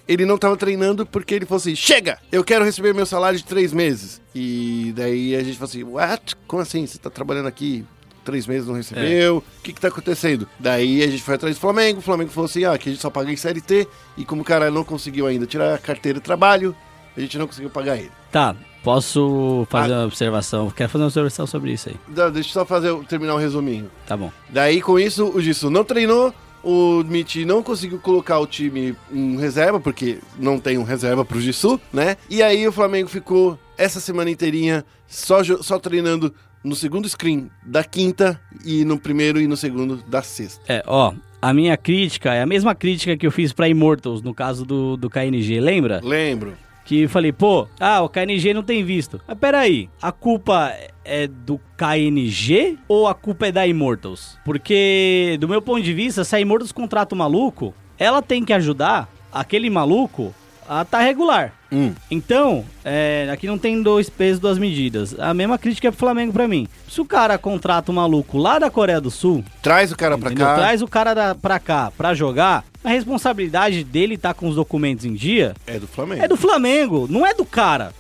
[0.07, 3.45] ele não tava treinando porque ele falou assim: chega, eu quero receber meu salário de
[3.45, 4.21] três meses.
[4.33, 6.35] E daí a gente falou assim: what?
[6.47, 6.85] Como assim?
[6.85, 7.85] Você tá trabalhando aqui
[8.27, 9.37] três meses não recebeu?
[9.37, 10.47] O que que tá acontecendo?
[10.59, 11.99] Daí a gente foi atrás do Flamengo.
[11.99, 13.87] O Flamengo falou assim: ah, aqui a gente só paga em CLT.
[14.17, 16.75] E como o cara não conseguiu ainda tirar a carteira de trabalho,
[17.15, 18.11] a gente não conseguiu pagar ele.
[18.31, 19.97] Tá, posso fazer Ah.
[19.99, 20.69] uma observação?
[20.69, 21.95] Quero fazer uma observação sobre isso aí.
[22.09, 23.89] Dá- Deixa eu só fazer, terminar o resuminho.
[24.05, 24.31] Tá bom.
[24.49, 29.37] Daí, com isso, o Gisu não treinou, o Mitch não conseguiu colocar o time em
[29.37, 32.17] reserva, porque não tem um reserva pro Gisu, né?
[32.29, 37.83] E aí o Flamengo ficou essa semana inteirinha só, só treinando no segundo screen da
[37.83, 40.61] quinta e no primeiro e no segundo da sexta.
[40.67, 44.33] É, ó, a minha crítica é a mesma crítica que eu fiz pra Immortals no
[44.33, 46.01] caso do, do KNG, lembra?
[46.03, 46.53] Lembro.
[46.83, 49.19] Que falei, pô, ah, o KNG não tem visto.
[49.27, 54.37] Mas peraí, a culpa é do KNG ou a culpa é da Immortals?
[54.45, 58.53] Porque, do meu ponto de vista, se a Immortals contrata o maluco, ela tem que
[58.53, 60.33] ajudar aquele maluco
[60.67, 61.53] a tá regular.
[61.71, 61.93] Hum.
[62.09, 65.17] Então, é, aqui não tem dois pesos, duas medidas.
[65.19, 66.67] A mesma crítica é pro Flamengo pra mim.
[66.89, 70.29] Se o cara contrata um maluco lá da Coreia do Sul, Traz o cara pra
[70.29, 70.45] entendeu?
[70.47, 70.55] cá.
[70.55, 75.03] traz o cara da, pra cá pra jogar, a responsabilidade dele tá com os documentos
[75.05, 76.23] em dia É do Flamengo.
[76.23, 77.91] é do Flamengo, não é do cara.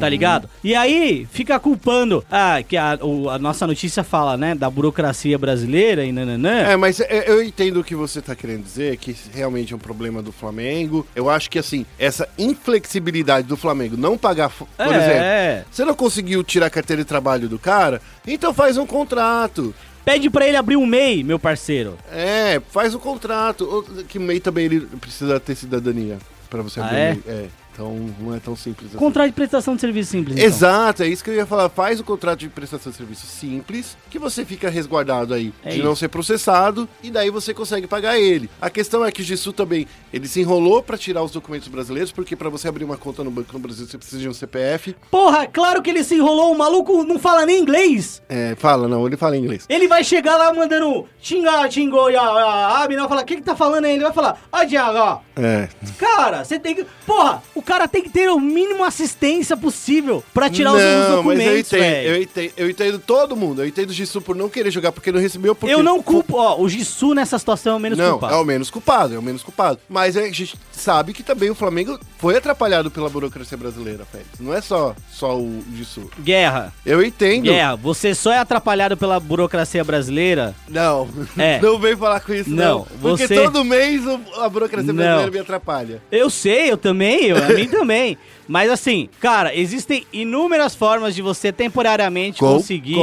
[0.00, 0.48] Tá ligado?
[0.64, 5.38] E aí fica culpando, ah, que a, o- a nossa notícia fala, né, da burocracia
[5.38, 6.58] brasileira e nananã.
[6.60, 9.78] É, mas é, eu entendo o que você tá querendo dizer, que realmente é um
[9.78, 11.06] problema do Flamengo.
[11.14, 14.88] Eu acho que, assim, essa inflexibilidade do Flamengo não pagar, por É.
[14.88, 19.74] exemplo, você não conseguiu tirar a carteira de trabalho do cara, então faz um contrato.
[20.04, 21.98] Pede pra ele abrir um MEI, meu parceiro.
[22.12, 23.64] É, faz um contrato.
[23.64, 26.18] O- Que MEI também ele precisa ter cidadania
[26.48, 27.10] pra você Ah, abrir é?
[27.10, 27.22] um MEI.
[27.26, 28.96] É, então não é tão simples assim.
[28.98, 30.34] Contrato de prestação de serviço simples.
[30.36, 30.46] então.
[30.48, 31.68] Exato, é isso que eu ia falar.
[31.68, 35.76] Faz o contrato de prestação de serviço simples, que você fica resguardado aí É de
[35.76, 35.84] isso.
[35.84, 38.48] não ser processado, e daí você consegue pagar ele.
[38.60, 42.10] A questão é que o Gisu também, ele se enrolou pra tirar os documentos brasileiros,
[42.10, 44.96] porque pra você abrir uma conta no banco no Brasil você precisa de um CPF.
[45.10, 48.22] Porra, claro que ele se enrolou, o maluco não fala nem inglês.
[48.28, 49.66] É, fala, não, ele fala inglês.
[49.68, 53.54] Ele vai chegar lá mandando xinga, xingou, ya, abre, não, falar, o que que tá
[53.54, 53.92] falando aí?
[53.94, 55.20] Ele vai falar, ó, Diago, ó.
[55.36, 55.68] É.
[55.98, 56.86] Cara, você tem que.
[57.04, 60.92] Porra, o cara tem que ter o mínimo assistência possível pra tirar os, os não,
[60.92, 63.62] mas eu documentos, entendo, eu entendo, eu entendo todo mundo.
[63.62, 66.36] Eu entendo o Gisu por não querer jogar porque não recebeu porque Eu não culpo,
[66.38, 68.34] ó, o Gisu nessa situação é o menos não, culpado.
[68.34, 69.78] é o menos culpado, é o menos culpado.
[69.88, 74.30] Mas a gente sabe que também o Flamengo foi atrapalhado pela burocracia brasileira, Félix.
[74.40, 76.10] Não é só, só o Gisu.
[76.20, 77.44] Guerra, Eu entendo.
[77.44, 80.54] guerra, você só é atrapalhado pela burocracia brasileira?
[80.68, 81.58] Não, É.
[81.62, 82.66] não vem falar com isso, não.
[82.78, 84.02] Não, Porque você- todo mês
[84.38, 84.94] a burocracia Não.
[85.02, 86.02] brasileira me atrapalha.
[86.12, 88.18] Eu sei, eu também, eu, mim também.
[88.48, 92.60] Mas assim, cara, existem inúmeras formas de você temporariamente Concordo.
[92.60, 92.96] conseguir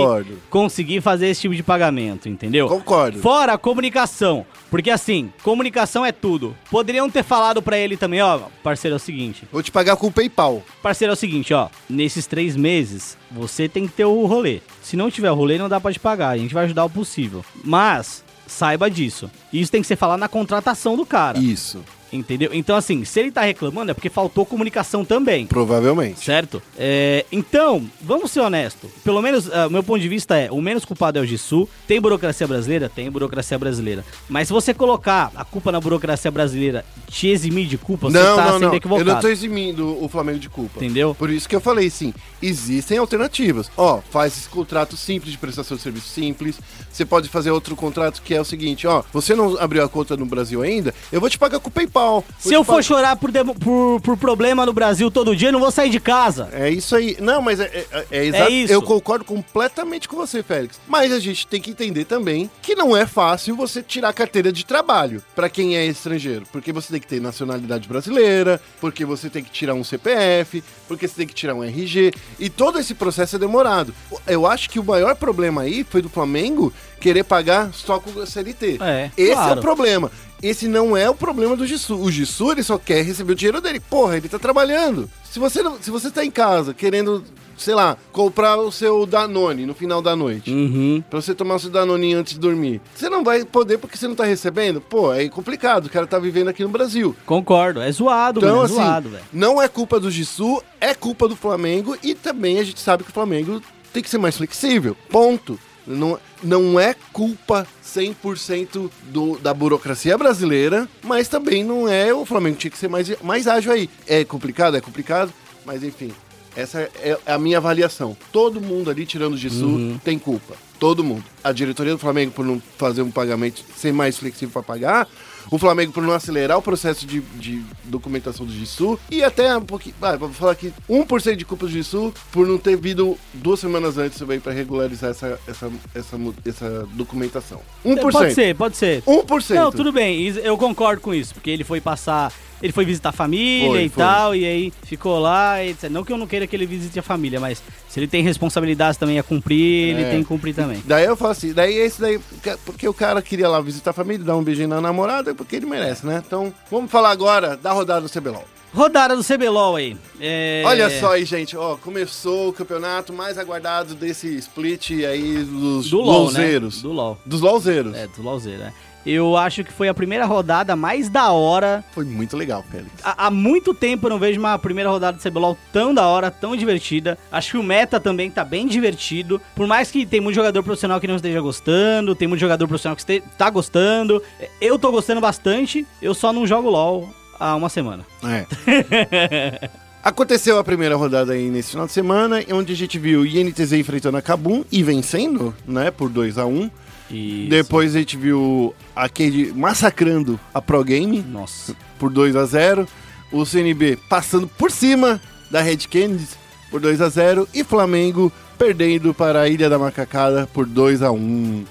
[0.50, 2.68] conseguir fazer esse tipo de pagamento, entendeu?
[2.68, 3.20] Concordo.
[3.20, 6.56] Fora a comunicação, porque assim, comunicação é tudo.
[6.72, 10.08] Poderiam ter falado pra ele também, ó, parceiro, é o seguinte, Vou te pagar com
[10.08, 10.64] o PayPal.
[10.82, 14.62] parceiro, é o seguinte, ó, nesses três meses você tem que ter o rolê.
[14.82, 16.90] Se não tiver o rolê, não dá pra te pagar, a gente vai ajudar o
[16.90, 17.44] possível.
[17.64, 19.30] Mas saiba disso.
[19.52, 21.38] Isso tem que ser falado na contratação do cara.
[21.40, 21.84] Isso,
[22.14, 22.52] Entendeu?
[22.54, 25.48] Então, assim, se ele tá reclamando é porque faltou comunicação também.
[25.48, 26.24] provavelmente.
[26.24, 26.62] Certo?
[26.78, 28.90] É, então, vamos ser honestos.
[29.04, 31.68] Pelo menos, o meu ponto de vista é: o menos culpado é o Gisu.
[31.88, 32.88] Tem burocracia brasileira?
[32.88, 34.06] Tem burocracia brasileira.
[34.30, 38.36] Mas se você colocar a culpa na burocracia brasileira, te eximir de culpa, você não,
[38.36, 38.76] tá não, sendo não.
[38.76, 39.10] equivocado.
[39.10, 40.78] Eu não tô eximindo o Flamengo de culpa.
[40.78, 41.16] Entendeu?
[41.16, 43.72] Por isso que eu falei, sim, existem alternativas.
[43.76, 46.60] Ó, faz esse contrato simples de prestação de serviço simples.
[46.92, 50.16] Você pode fazer outro contrato que é o seguinte, ó, você não abriu a conta
[50.16, 52.03] no Brasil ainda, eu vou te pagar com o PayPal.
[52.04, 55.60] Vou Se eu for chorar por, por, por problema no Brasil todo dia, eu não
[55.60, 56.50] vou sair de casa.
[56.52, 57.18] É isso aí.
[57.20, 58.52] Não, mas é, é, é exato.
[58.52, 58.74] isso.
[58.74, 60.80] Eu concordo completamente com você, Félix.
[60.88, 64.52] Mas a gente tem que entender também que não é fácil você tirar a carteira
[64.52, 66.46] de trabalho pra quem é estrangeiro.
[66.52, 71.08] Porque você tem que ter nacionalidade brasileira, porque você tem que tirar um CPF, porque
[71.08, 72.14] você tem que tirar um RG.
[72.40, 73.94] E todo esse processo é demorado.
[74.28, 78.26] Eu acho que o maior problema aí foi do Flamengo querer pagar só com o
[78.26, 78.78] CLT.
[78.82, 79.60] É, Esse é claro.
[79.60, 80.12] o problema.
[80.44, 81.96] Esse não é o problema do Gisu.
[81.96, 83.80] O Gisu, ele só quer receber o dinheiro dele.
[83.80, 85.10] Porra, ele tá trabalhando.
[85.24, 87.24] Se você, não, se você tá em casa querendo,
[87.58, 91.02] sei lá, comprar o seu Danone no final da noite, Uhum.
[91.10, 94.08] pra você tomar o seu Danoninho antes de dormir, você não vai poder porque você
[94.08, 94.82] não tá recebendo?
[94.82, 95.86] Pô, é complicado.
[95.86, 97.16] O cara tá vivendo aqui no Brasil.
[97.26, 97.82] Concordo.
[97.82, 98.62] É zoado, Então, mano.
[98.64, 99.24] É assim, zoado, velho.
[99.32, 103.10] não é culpa do Gisu, é culpa do Flamengo e também a gente sabe que
[103.10, 103.62] o Flamengo
[103.94, 104.98] tem que ser mais flexível.
[105.10, 105.58] Ponto.
[105.86, 112.58] Não, não é culpa 100% do, da burocracia brasileira, mas também não é o Flamengo
[112.58, 113.90] tinha que ser mais, mais ágil aí.
[114.08, 115.34] É complicado, é complicado,
[115.66, 116.14] mas enfim,
[116.56, 118.16] essa é a minha avaliação.
[118.32, 120.56] Todo mundo ali, tirando o Gisu, tem culpa.
[120.80, 121.24] Todo mundo.
[121.44, 125.08] A diretoria do Flamengo por não fazer um pagamento, ser mais flexível para pagar.
[125.54, 129.00] O Flamengo por não acelerar o processo de, de documentação do Gisu.
[129.12, 129.94] E até um pouquinho.
[130.02, 134.00] Ah, vou falar aqui: 1% de culpa do Gisu por não ter vindo duas semanas
[134.00, 137.62] antes também para regularizar essa, essa, essa, essa documentação.
[137.86, 138.12] 1%.
[138.12, 139.04] Pode ser, pode ser.
[139.04, 139.54] 1%.
[139.54, 142.34] Não, tudo bem, eu concordo com isso, porque ele foi passar,
[142.64, 144.04] ele foi visitar a família Foi, e foi.
[144.04, 145.90] tal, e aí ficou lá, etc.
[145.90, 148.98] Não que eu não queira que ele visite a família, mas se ele tem responsabilidades
[148.98, 150.10] também a cumprir, ele É.
[150.12, 150.82] tem que cumprir também.
[150.86, 152.20] Daí eu falo assim, daí esse daí,
[152.66, 155.66] porque o cara queria lá visitar a família, dar um beijinho na namorada, porque ele
[155.66, 156.24] merece, né?
[156.26, 158.46] Então, vamos falar agora da rodada do CBLOL.
[158.74, 159.96] Rodada do CBLOL aí.
[160.20, 160.64] É...
[160.66, 166.00] Olha só aí, gente, ó, começou o campeonato mais aguardado desse split aí dos Do
[166.00, 166.60] LOL, né?
[166.60, 167.20] Do LOL.
[167.26, 167.94] Dos LOLzeiros.
[167.96, 168.74] É, do LOLzeiro, né?
[169.06, 171.84] Eu acho que foi a primeira rodada mais da hora.
[171.94, 172.90] Foi muito legal, Félix.
[173.04, 176.32] Há, há muito tempo eu não vejo uma primeira rodada do CBLOL tão da hora,
[176.32, 177.18] tão divertida.
[177.32, 179.42] Acho que o meta também tá bem divertido.
[179.56, 182.96] Por mais que tem muito jogador profissional que não esteja gostando, tem muito jogador profissional
[182.96, 184.22] que este- tá gostando.
[184.62, 188.06] Eu tô gostando bastante, eu só não jogo LOL há uma semana.
[188.24, 189.70] É.
[190.04, 193.72] Aconteceu a primeira rodada aí nesse final de semana, onde a gente viu o INTZ
[193.74, 196.70] enfrentando a Kabum e vencendo, né, por 2 a 1
[197.10, 201.76] E Depois a gente viu a Cade massacrando a Pro Game Nossa.
[202.00, 202.88] por 2 a 0
[203.32, 206.38] O CNB passando por cima da Red Canids
[206.72, 211.12] por 2 a 0 e Flamengo perdendo para a Ilha da Macacada por 2 a
[211.12, 211.66] 1.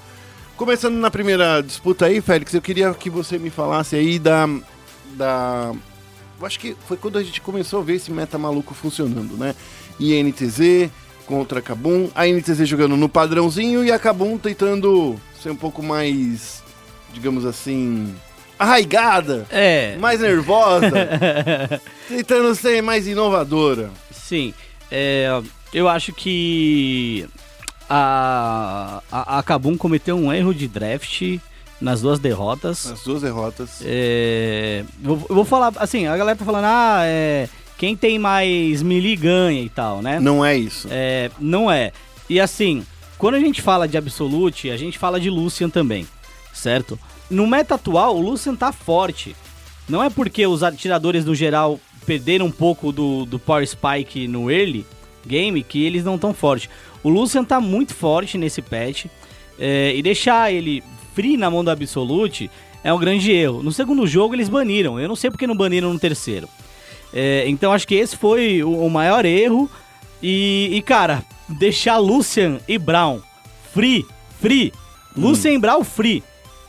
[0.56, 4.48] Começando na primeira disputa aí, Félix, eu queria que você me falasse aí da
[5.14, 5.72] da
[6.38, 9.54] eu acho que foi quando a gente começou a ver esse meta maluco funcionando, né?
[9.98, 10.90] INTZ
[11.26, 16.62] contra Kabum, a INTZ jogando no padrãozinho e a Kabum tentando ser um pouco mais,
[17.12, 18.14] digamos assim,
[18.58, 20.90] arraigada, É, mais nervosa,
[22.08, 23.90] tentando ser mais inovadora.
[24.10, 24.52] sim.
[24.94, 25.26] É,
[25.72, 27.26] eu acho que
[27.88, 31.38] a, a, a Kabum cometeu um erro de draft
[31.80, 32.86] nas duas derrotas.
[32.92, 33.80] As duas derrotas.
[33.84, 37.48] É, eu, eu vou falar, assim, a galera tá falando, ah, é,
[37.82, 40.20] quem tem mais melee ganha e tal, né?
[40.20, 40.86] Não é isso.
[40.88, 41.90] É, não é.
[42.30, 42.86] E assim,
[43.18, 46.06] quando a gente fala de Absolute, a gente fala de Lucian também,
[46.52, 46.96] certo?
[47.28, 49.34] No meta atual, o Lucian tá forte.
[49.88, 54.48] Não é porque os atiradores no geral perderam um pouco do, do Power Spike no
[54.48, 54.86] early
[55.26, 56.70] game que eles não tão fortes.
[57.02, 59.06] O Lucian tá muito forte nesse patch.
[59.58, 60.84] é, e deixar ele
[61.16, 62.48] free na mão do Absolute
[62.84, 63.60] é um grande erro.
[63.60, 65.00] No segundo jogo eles baniram.
[65.00, 66.48] Eu não sei porque não baniram no terceiro.
[67.12, 69.70] É, então acho que esse foi o, o maior erro.
[70.22, 73.20] E, e, cara, deixar Lucian e Brown
[73.72, 74.06] free,
[74.40, 74.72] free.
[75.16, 76.22] Lucian e Brown free.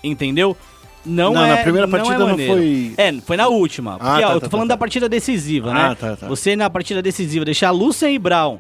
[0.03, 0.57] Entendeu?
[1.05, 1.49] Não, Não, é.
[1.49, 2.53] na primeira partida não maneiro.
[2.53, 3.97] foi- É, foi na última.
[3.99, 5.95] Porque, ó, tá, eu tô tá, falando tá, da partida decisiva, Ah, né?
[5.99, 6.27] tá, tá.
[6.27, 8.59] Você na partida decisiva deixar Lucian e Brown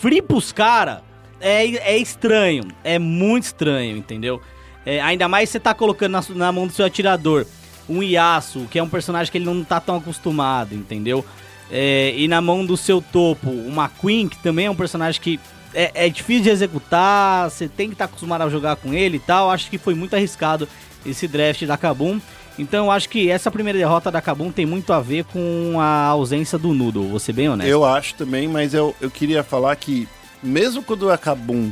[0.00, 0.98] free pros caras
[1.40, 2.64] é, é estranho.
[2.84, 4.40] É muito estranho, entendeu?
[4.84, 7.46] É, ainda mais você tá colocando na, na mão do seu atirador
[7.88, 11.24] um Yasuo, que é um personagem que ele não tá tão acostumado, entendeu?
[11.70, 15.40] É, e na mão do seu topo, uma Queen, que também é um personagem que
[15.74, 19.20] é, é difícil de executar, você tem que estar acostumado a jogar com ele e
[19.20, 19.50] tal.
[19.50, 20.68] Acho que foi muito arriscado
[21.04, 22.20] esse draft da Kabum.
[22.58, 26.06] Então eu acho que essa primeira derrota da Kabum tem muito a ver com a
[26.06, 27.68] ausência do Noodle, vou ser bem honesto.
[27.68, 30.08] Eu acho também, mas eu, eu queria falar que
[30.42, 31.70] mesmo quando a Kabum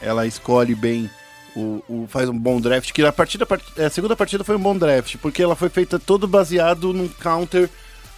[0.00, 1.10] ela escolhe bem
[1.56, 3.46] o, o- faz um bom draft, que a partida
[3.84, 7.68] a segunda partida foi um bom draft, porque ela foi feita todo baseado num counter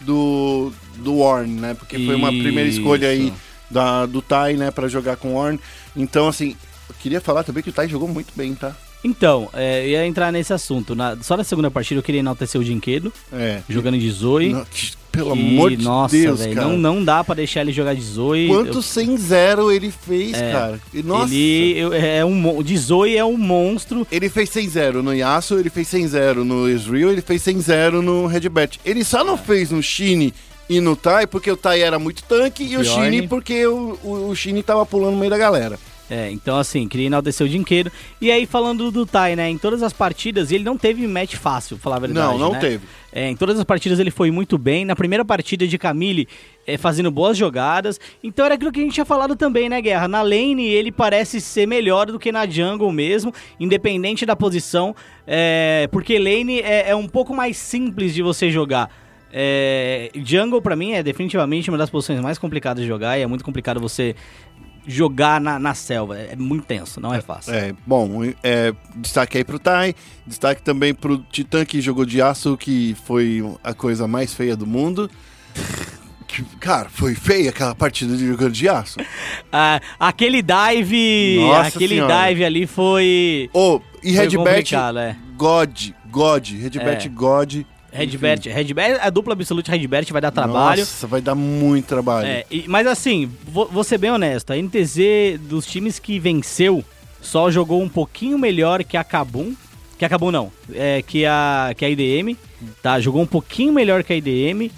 [0.01, 1.74] do do Warren, né?
[1.74, 3.33] Porque foi uma primeira escolha aí
[3.70, 5.59] da, do Tai, né, Pra jogar com o Warren.
[5.97, 6.57] Então assim,
[6.89, 8.76] eu queria falar também que o Tai jogou muito bem, tá?
[9.05, 10.95] Então, é, eu ia entrar nesse assunto.
[10.95, 13.61] Na- só na segunda partida eu queria enaltecer o Dinquedo, É.
[13.68, 14.53] jogando de Zoe.
[14.53, 16.66] Não, que- pelo que, amor de nossa, Deus, velho, cara.
[16.68, 18.48] não, não dá pra deixar ele jogar de Zoe.
[18.48, 20.50] Quanto Eu- sem zero ele fez, É.
[20.50, 20.80] cara?
[20.92, 21.32] E, nossa.
[21.34, 24.06] Ele eu- é um mon- de Zoe é um monstro.
[24.10, 28.80] Ele fez 100-0 no Yasuo, ele fez 100-0 no Ezreal, ele fez 100-0 no Redbet.
[28.84, 30.32] Ele só não fez no Shine
[30.68, 32.84] e no Tai porque o Tai era muito tanque e o.
[32.84, 35.78] Shine porque o, o, o Shine tava pulando no meio da galera.
[36.10, 37.90] É, então assim, queria enaltecer o Dinquedo.
[38.20, 39.48] E aí, falando do Tai, né?
[39.48, 42.26] Em todas as partidas, ele não teve match fácil, falar a verdade.
[42.32, 42.58] não, não né?
[42.58, 42.80] teve.
[43.12, 44.84] É, em todas as partidas ele foi muito bem.
[44.84, 46.26] Na primeira partida de Camille,
[46.66, 48.00] é, fazendo boas jogadas.
[48.24, 50.08] Então era aquilo que a gente tinha falado também, né, Guerra?
[50.08, 54.96] Na lane ele parece ser melhor do que na jungle mesmo, independente da posição.
[55.26, 58.90] é, porque lane é, é um pouco mais simples de você jogar.
[59.34, 63.26] É, jungle pra mim é definitivamente uma das posições mais complicadas de jogar e é
[63.26, 64.14] muito complicado você
[64.87, 66.18] jogar na, na selva.
[66.18, 67.55] É muito tenso, não é fácil.
[67.55, 69.95] É, bom, é, destaque aí pro Tai,
[70.26, 74.66] destaque também pro Titã que jogou de aço, que foi a coisa mais feia do
[74.66, 75.11] mundo.
[76.24, 78.99] Que, cara, foi feia aquela partida de jogando de aço.
[79.53, 81.37] Ah, aquele dive.
[81.41, 82.28] Nossa aquele Senhora.
[82.28, 83.51] dive ali foi.
[83.53, 85.14] Ô, e Redbet, é.
[85.37, 87.11] God, God, Redbet É.
[87.11, 87.55] God.
[87.93, 90.80] Redbert, Redbert, a dupla absolute Redbert vai dar trabalho.
[90.80, 92.26] Nossa, vai dar muito trabalho.
[92.26, 96.82] É, e- mas assim, vou, vou ser bem honesto, a NTZ dos times que venceu
[97.20, 99.55] só jogou um pouquinho melhor que a Kabum.
[99.99, 102.36] Que a Kabum não, é, que, a, que a IDM,
[102.82, 102.99] tá?
[102.99, 104.68] Jogou um pouquinho melhor que a IDM.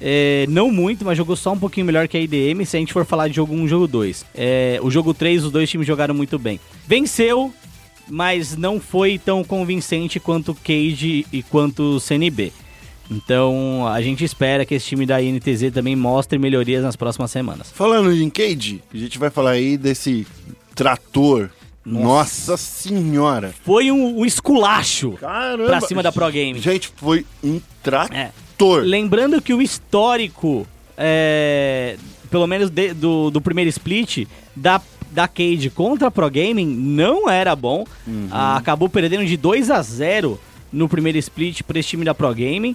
[0.00, 2.92] é, não muito, mas jogou só um pouquinho melhor que a IDM se a gente
[2.92, 4.26] for falar de jogo 1 e jogo 2.
[4.34, 6.60] É, o jogo 3, os dois times jogaram muito bem.
[6.86, 7.54] Venceu,
[8.10, 12.52] mas não foi tão convincente quanto o Cage e quanto o CNB.
[13.10, 17.70] Então a gente espera que esse time da INTZ também mostre melhorias nas próximas semanas.
[17.72, 20.26] Falando em Cage, a gente vai falar aí desse
[20.74, 21.50] trator.
[21.84, 22.56] Nossa, Nossa.
[22.56, 23.54] senhora.
[23.62, 25.66] Foi um, um esculacho Caramba.
[25.66, 26.58] pra cima da Pro Game.
[26.58, 27.60] Gente, foi um É.
[27.82, 28.82] trator.
[28.82, 31.96] Lembrando que o histórico, é,
[32.30, 34.26] pelo menos de- do, do primeiro split,
[34.56, 34.80] da,
[35.10, 37.84] da Cade contra a Pro Gaming não era bom.
[38.30, 40.40] Ah, acabou perdendo de 2 a 0
[40.74, 42.74] no primeiro split para esse time da Pro Gaming.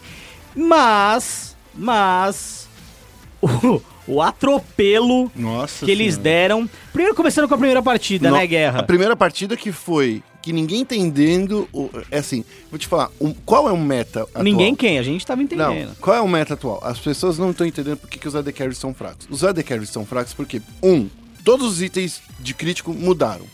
[0.56, 2.68] Mas, mas,
[3.42, 6.24] o, o atropelo Nossa que eles Senhora.
[6.24, 6.70] deram.
[6.92, 8.80] Primeiro começando com a primeira partida, No- né, Guerra?
[8.80, 11.68] A primeira partida que foi que ninguém entendendo.
[12.10, 14.44] É assim, vou te falar, um- qual é o meta atual?
[14.44, 15.96] Ninguém quem, a gente tava Não, entendendo.
[16.00, 16.80] qual é o meta atual?
[16.84, 19.28] As pessoas não estão entendendo por que, que os AD Carries são fracos.
[19.30, 21.08] Os AD Carries são fracos porque, um,
[21.44, 23.46] todos os itens de crítico mudaram.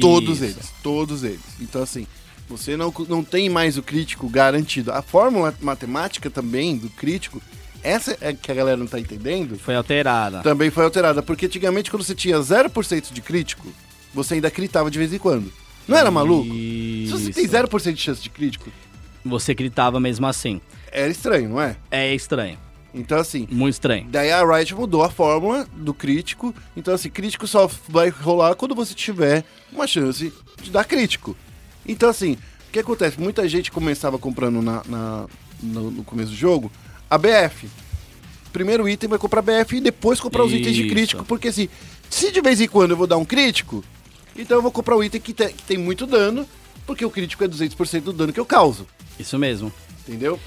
[0.00, 0.44] Todos Isso.
[0.44, 1.40] eles, todos eles.
[1.60, 2.06] Então, assim,
[2.48, 4.92] você não, não tem mais o crítico garantido.
[4.92, 7.40] A fórmula matemática também do crítico,
[7.82, 10.40] essa é que a galera não tá entendendo, Foi alterada.
[10.42, 11.22] também foi alterada.
[11.22, 13.66] Porque antigamente, quando você tinha 0% de crítico,
[14.12, 15.52] você ainda critava de vez em quando.
[15.86, 16.46] Não era maluco?
[16.50, 17.52] Se você tem Isso.
[17.54, 18.70] 0% de chance de crítico,
[19.24, 20.60] Você gritava mesmo assim.
[20.92, 21.76] era estranho, não é?
[21.90, 22.58] É estranho.
[22.94, 24.06] Então, assim, Muito estranho.
[24.08, 26.54] Daí a Riot mudou a fórmula do crítico.
[26.76, 30.32] Então, assim, crítico só vai rolar quando você tiver uma chance
[30.62, 31.36] de dar crítico.
[31.86, 32.32] Então, assim,
[32.68, 33.20] o que acontece?
[33.20, 35.26] Muita gente começava comprando na, na-
[35.62, 36.70] no, no começo do jogo
[37.10, 37.68] a BF.
[38.52, 41.24] Primeiro item vai comprar BF e depois comprar os itens de crítico.
[41.24, 41.68] Porque, assim,
[42.08, 43.84] se de vez em quando eu vou dar um crítico,
[44.36, 46.46] então eu vou comprar o item que, te- que tem muito dano,
[46.86, 48.86] porque o crítico é 200% do dano que eu causo
[49.18, 49.72] Isso mesmo.
[50.06, 50.38] entendeu?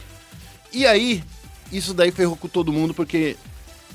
[0.72, 1.24] E aí,
[1.72, 3.36] isso daí ferrou com todo mundo, porque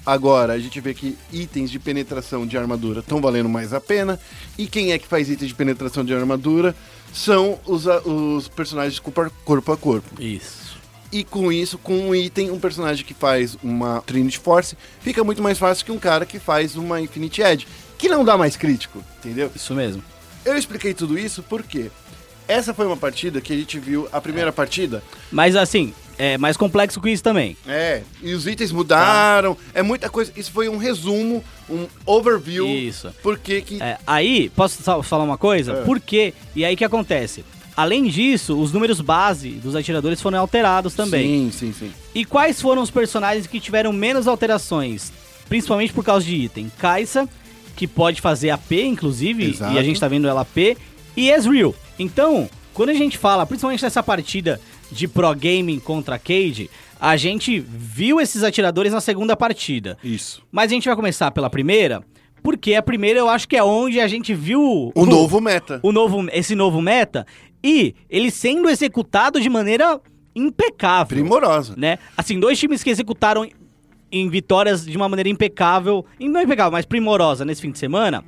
[0.04, 4.18] agora a gente vê que itens de penetração de armadura estão valendo mais a pena,
[4.58, 6.74] e quem é que faz itens de penetração de armadura
[7.12, 10.20] são os, os personagens corpo a corpo.
[10.20, 10.80] Isso.
[11.12, 15.42] E com isso, com um item, um personagem que faz uma Trinity Force, fica muito
[15.42, 17.66] mais fácil que um cara que faz uma Infinite Edge,
[17.98, 19.50] que não dá mais crítico, entendeu?
[19.54, 20.02] Isso mesmo.
[20.44, 21.90] Eu expliquei tudo isso porque
[22.48, 26.56] essa foi uma partida que a gente viu, a primeira partida, Mas assim, é mais
[26.56, 27.56] complexo que isso também.
[27.66, 30.32] É, e os itens mudaram, é muita coisa.
[30.36, 32.64] Isso foi um resumo, um overview.
[32.68, 33.12] Isso.
[33.24, 33.82] Por que que...
[33.82, 35.72] É, aí, posso falar uma coisa?
[35.72, 35.82] É.
[35.82, 36.32] Por quê?
[36.54, 37.44] E aí o que acontece?
[37.76, 41.50] Além disso, os números base dos atiradores foram alterados também.
[41.50, 41.92] Sim, sim, sim.
[42.14, 45.12] E quais foram os personagens que tiveram menos alterações?
[45.48, 46.70] Principalmente por causa de item.
[46.78, 47.28] Kaisa,
[47.74, 49.74] que pode fazer AP, inclusive, Exato.
[49.74, 50.78] e a gente tá vendo ela AP,
[51.16, 51.74] e Ezreal.
[51.98, 54.60] Então, quando a gente fala, principalmente nessa partida
[54.92, 56.70] de Pro Gaming contra Cade,
[57.00, 59.96] a gente viu esses atiradores na segunda partida.
[60.04, 60.42] Isso.
[60.52, 62.02] Mas a gente vai começar pela primeira,
[62.42, 65.80] porque a primeira eu acho que é onde a gente viu O novo meta.
[65.82, 67.26] o novo, esse novo meta
[67.64, 70.00] e ele sendo executado de maneira
[70.34, 71.74] impecável Primorosa.
[71.76, 71.98] né?
[72.16, 73.48] Assim, dois times que executaram
[74.10, 78.22] em vitórias de uma maneira impecável, e não impecável, mas primorosa nesse fim de semana,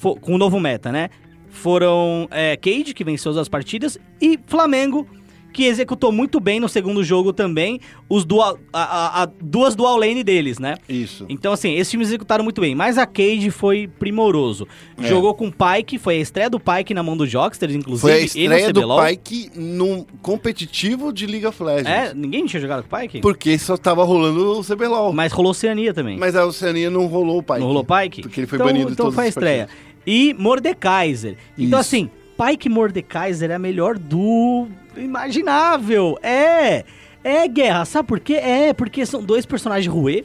[0.00, 1.10] com o novo meta, né?
[1.50, 5.06] Foram é, Cade, que venceu as partidas, e Flamengo,
[5.54, 9.96] que executou muito bem no segundo jogo também os dual, a, a- a- duas dual
[9.96, 10.76] lane deles, né?
[10.88, 11.24] Isso.
[11.28, 12.74] Então, assim, esses times executaram muito bem.
[12.74, 14.66] Mas a Cade foi primoroso.
[15.00, 15.06] É.
[15.08, 18.00] Jogou com o Pyke, foi a estreia do Pyke na mão do Jocksters, inclusive.
[18.02, 18.96] Foi a estreia do.
[18.96, 21.88] Pyke num competitivo de League of Legends.
[21.88, 23.20] É, ninguém tinha jogado com o Pyke?
[23.20, 25.12] Porque só tava rolando o CBLOL.
[25.12, 26.18] Mas, Mas rolou Oceania também.
[26.22, 27.60] a Oceania não rolou o Pyke.
[27.60, 28.22] Não rolou Pyke?
[28.22, 29.68] Porque ele foi então, banido Então foi a estreia.
[30.06, 31.36] E Mordekaiser.
[31.56, 31.88] Então, Isso.
[31.88, 34.66] assim, Pyke e Mordekaiser é a melhor do
[34.96, 36.18] imaginável.
[36.22, 36.84] É.
[37.22, 37.84] É guerra.
[37.84, 38.34] Sabe por quê?
[38.34, 40.24] É, porque são dois personagens Rue.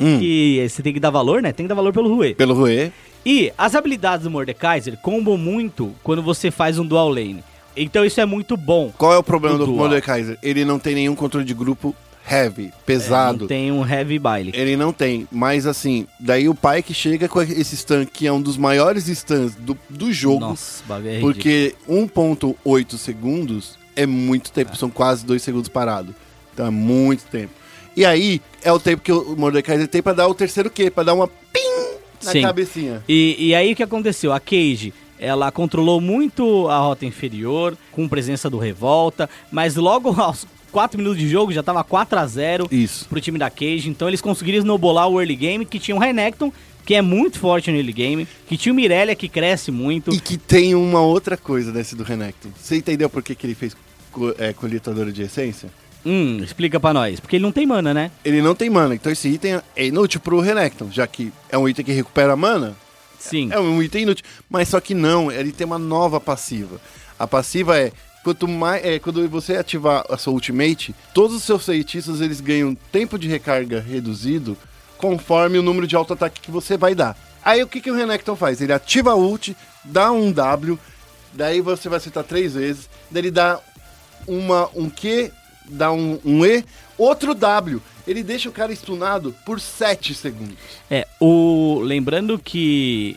[0.00, 0.18] Hum.
[0.18, 1.52] Que você tem que dar valor, né?
[1.52, 2.34] Tem que dar valor pelo Rue.
[2.34, 2.90] Pelo Rue.
[3.24, 7.44] E as habilidades do Mordekaiser combam muito quando você faz um dual lane.
[7.76, 8.92] Então isso é muito bom.
[8.96, 9.72] Qual é o problema Do do.
[9.72, 10.38] Mordekaiser?
[10.42, 11.94] Ele não tem nenhum controle de grupo
[12.28, 13.40] heavy, pesado.
[13.40, 14.52] Não tem um heavy baile.
[14.54, 18.32] Ele não tem, mas assim, daí o pai que chega com esse stun, que é
[18.32, 24.74] um dos maiores stuns do, do jogo, Nossa, é porque 1.8 segundos é muito tempo,
[24.76, 26.14] são quase 2 segundos parado.
[26.54, 27.52] Então é muito tempo.
[27.96, 31.02] E aí é o tempo que o Mordecai tem pra dar o terceiro Q, pra
[31.02, 32.42] dar uma pim na Sim.
[32.42, 33.02] cabecinha.
[33.08, 34.32] E, e aí o que aconteceu?
[34.32, 40.46] A Cage, ela controlou muito a rota inferior, com presença do Revolta, mas logo aos
[40.72, 43.06] 4 minutos de jogo já tava 4 a 0 Isso.
[43.06, 46.50] pro time da Cage, então eles conseguiram snowbolar o early game, que tinha o Renekton,
[46.86, 50.10] que é muito forte no early game, que tinha o Mirelia, que cresce muito.
[50.14, 52.48] E que tem uma outra coisa desse do Renekton.
[52.56, 53.76] Você entendeu por que, que ele fez
[54.38, 55.68] é, coletadora de essência?
[56.04, 58.10] Hum, explica pra nós, porque ele não tem mana, né?
[58.24, 61.68] Ele não tem mana, então esse item é inútil pro Renekton, já que é um
[61.68, 62.74] item que recupera mana,
[63.20, 63.50] Sim.
[63.52, 64.24] É um item inútil.
[64.48, 66.80] Mas só que não, ele tem uma nova passiva.
[67.18, 67.92] A passiva é.
[68.24, 72.74] Quanto mais, é, quando você ativar a sua ultimate, todos os seus feitiços eles ganham
[72.92, 74.58] tempo de recarga reduzido
[74.98, 77.16] conforme o número de auto-ataque que você vai dar.
[77.42, 78.60] Aí o que, que o Renekton faz?
[78.60, 80.78] Ele ativa a ult, dá um W,
[81.32, 83.58] daí você vai acertar três vezes, daí ele dá
[84.26, 85.30] uma, um Q,
[85.68, 86.64] dá um, um E,
[86.98, 87.80] outro W.
[88.06, 90.56] Ele deixa o cara stunado por 7 segundos.
[90.90, 93.16] É, o lembrando que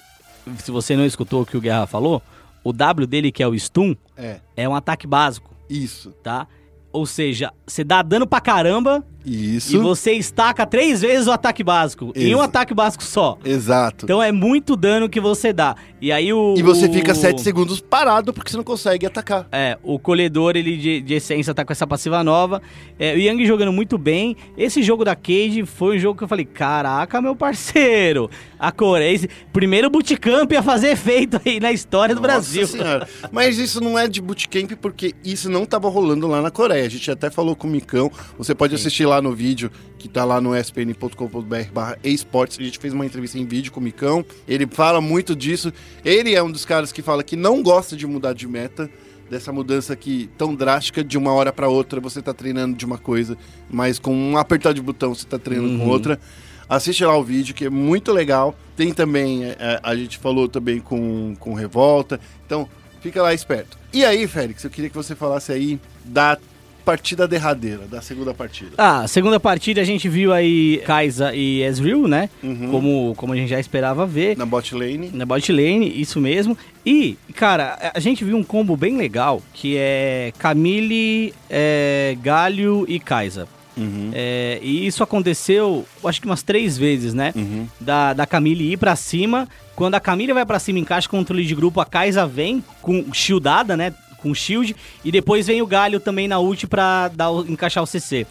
[0.60, 2.22] se você não escutou o que o Guerra falou,
[2.64, 6.12] o W dele que é o stun É, é um ataque básico, isso.
[6.24, 6.48] tá?
[6.92, 9.76] Ou seja, você dá dano pra caramba Isso.
[9.76, 12.12] E você estaca três vezes o ataque básico.
[12.16, 13.38] Em um ataque básico só.
[13.45, 14.06] Exato.
[14.06, 15.76] Então é muito dano que você dá.
[16.02, 16.54] E aí o.
[16.58, 19.48] e você o- fica 7 segundos parado porque você não consegue atacar.
[19.52, 22.62] É, o colhedor ele de, de essência tá com essa passiva nova.
[23.00, 24.36] É, o Yang jogando muito bem.
[24.58, 28.30] Esse jogo da Cage foi um jogo que eu falei: caraca, meu parceiro,
[28.60, 29.14] a Coreia.
[29.16, 32.68] esse Primeiro bootcamp a fazer efeito aí na história do Nossa Brasil.
[32.68, 33.08] Senhora.
[33.32, 36.86] Mas isso não é de bootcamp porque isso não tava rolando lá na Coreia.
[36.86, 38.12] A gente até falou com o Micão.
[38.38, 42.60] Você pode assistir lá no vídeo que tá lá no spn.com.br barra esportes.
[42.60, 44.26] A gente fez uma entrevista em vídeo com o Micão.
[44.48, 45.72] Ele fala muito disso.
[46.03, 48.90] Ele é um dos caras que fala que não gosta de mudar de meta.
[49.30, 52.98] Dessa mudança que tão drástica de uma hora para outra você tá treinando de uma
[52.98, 53.38] coisa,
[53.72, 56.19] mas com um apertar de botão você tá treinando com outra.
[56.68, 58.56] Assiste lá o vídeo, que é muito legal.
[58.76, 62.19] Tem também, é, é, a gente falou também com, com Revolta.
[62.45, 62.68] Então,
[63.02, 63.77] fica lá esperto.
[63.94, 66.38] E aí, Félix, eu queria que você falasse aí da
[66.84, 68.72] partida derradeira, da segunda partida.
[68.77, 72.30] Ah, segunda partida a gente viu aí Kaisa e Ezreal, né?
[72.43, 72.69] Uhum.
[72.69, 74.38] Como, como a gente já esperava ver.
[74.38, 75.11] Na bot lane.
[75.14, 76.57] Na bot lane, isso mesmo.
[76.85, 82.99] E, cara, a gente viu um combo bem legal, que é Camille, é, Galio e
[82.99, 83.47] Kaisa.
[83.76, 84.11] Uhum.
[84.14, 87.34] É, e isso aconteceu, eu acho que umas três vezes, né?
[87.35, 87.68] Uhum.
[87.80, 89.47] Da, da Camille ir pra cima.
[89.76, 93.76] Quando a Camille vai pra cima, encaixa controle de grupo, a Kaisa vem com shieldada,
[93.76, 93.93] né?
[94.24, 94.76] Com shield.
[95.06, 98.26] E depois vem o Galho também na ult pra dar, encaixar o CC.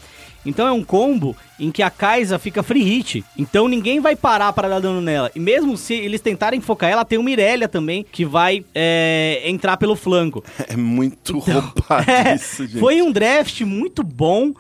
[0.45, 3.25] Então é um combo em que a Kaisa fica free hit.
[3.39, 5.31] Então ninguém vai parar para dar dano nela.
[5.37, 9.77] E mesmo se eles tentarem focar ela, tem o Mirelia também que vai é, entrar
[9.77, 10.43] pelo flanco.
[10.69, 12.81] É muito roubado É, isso, gente.
[12.81, 14.53] foi um draft muito bom.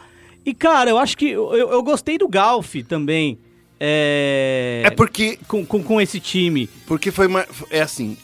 [0.47, 3.39] E, cara, eu acho que eu, eu gostei do Galf também.
[3.81, 6.69] É, É porque, com, com, com esse time.
[6.87, 7.45] porque foi uma.
[7.71, 8.17] É assim.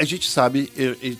[0.00, 0.72] A gente sabe,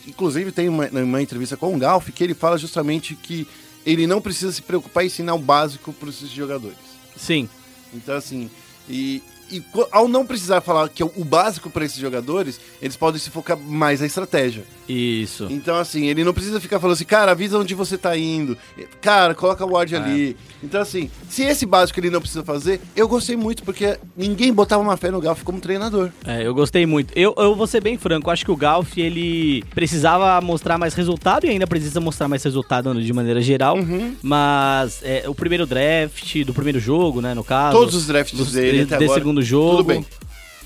[0.07, 3.47] inclusive tem uma, uma entrevista com o Galf que ele fala justamente que
[3.85, 6.79] ele não precisa se preocupar em ensinar o básico para esses jogadores.
[7.15, 7.47] Sim.
[7.93, 8.51] Então, assim,
[8.89, 13.21] e, e ao não precisar falar que é o básico para esses jogadores, eles podem
[13.21, 14.63] se focar mais na estratégia.
[14.89, 15.47] Isso.
[15.51, 18.57] Então, assim, ele não precisa ficar falando assim, cara, avisa onde você tá indo.
[19.01, 20.37] Cara, coloca o ward ali.
[20.63, 24.83] Então, assim, se esse básico ele não precisa fazer, eu gostei muito, porque ninguém botava
[24.83, 26.11] uma fé no Galf como treinador.
[26.27, 27.13] É, eu gostei muito.
[27.17, 31.47] Eu, eu vou ser bem franco, acho que o Galf, ele precisava mostrar mais resultado
[31.47, 33.77] e ainda precisa mostrar mais resultado de maneira geral.
[33.77, 34.15] Uhum.
[34.23, 37.77] Mas é, o primeiro draft, do primeiro jogo, né, no caso.
[37.79, 39.21] Todos os drafts dos- dele até desse agora.
[39.21, 39.79] segundo jogo.
[39.79, 40.05] Tudo bem.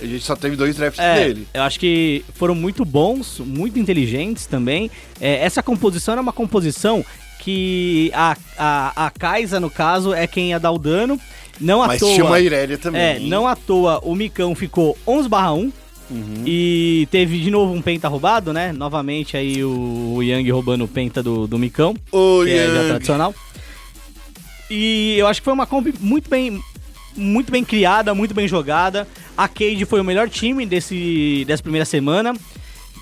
[0.00, 1.46] A gente só teve dois drafts É, dele.
[1.54, 4.90] eu acho que foram muito bons, muito inteligentes também.
[5.20, 7.04] É, essa composição era uma composição
[7.38, 11.18] que a, a, a Kaisa, no caso, é quem ia dar o dano.
[11.60, 12.12] Não à Mas toa.
[12.12, 13.00] tinha uma Irelia também.
[13.00, 15.72] É, não à toa o Micão ficou 11 barra 1.
[16.10, 16.42] Uhum.
[16.44, 18.72] E teve de novo um penta roubado, né?
[18.72, 22.88] Novamente aí o, o Yang roubando o penta do, do Micão, Ô, que é Yang.
[22.88, 23.34] tradicional.
[24.70, 26.60] E eu acho que foi uma comp muito bem,
[27.16, 29.06] muito bem criada, muito bem jogada.
[29.36, 32.34] A Cade foi o melhor time desse, dessa primeira semana.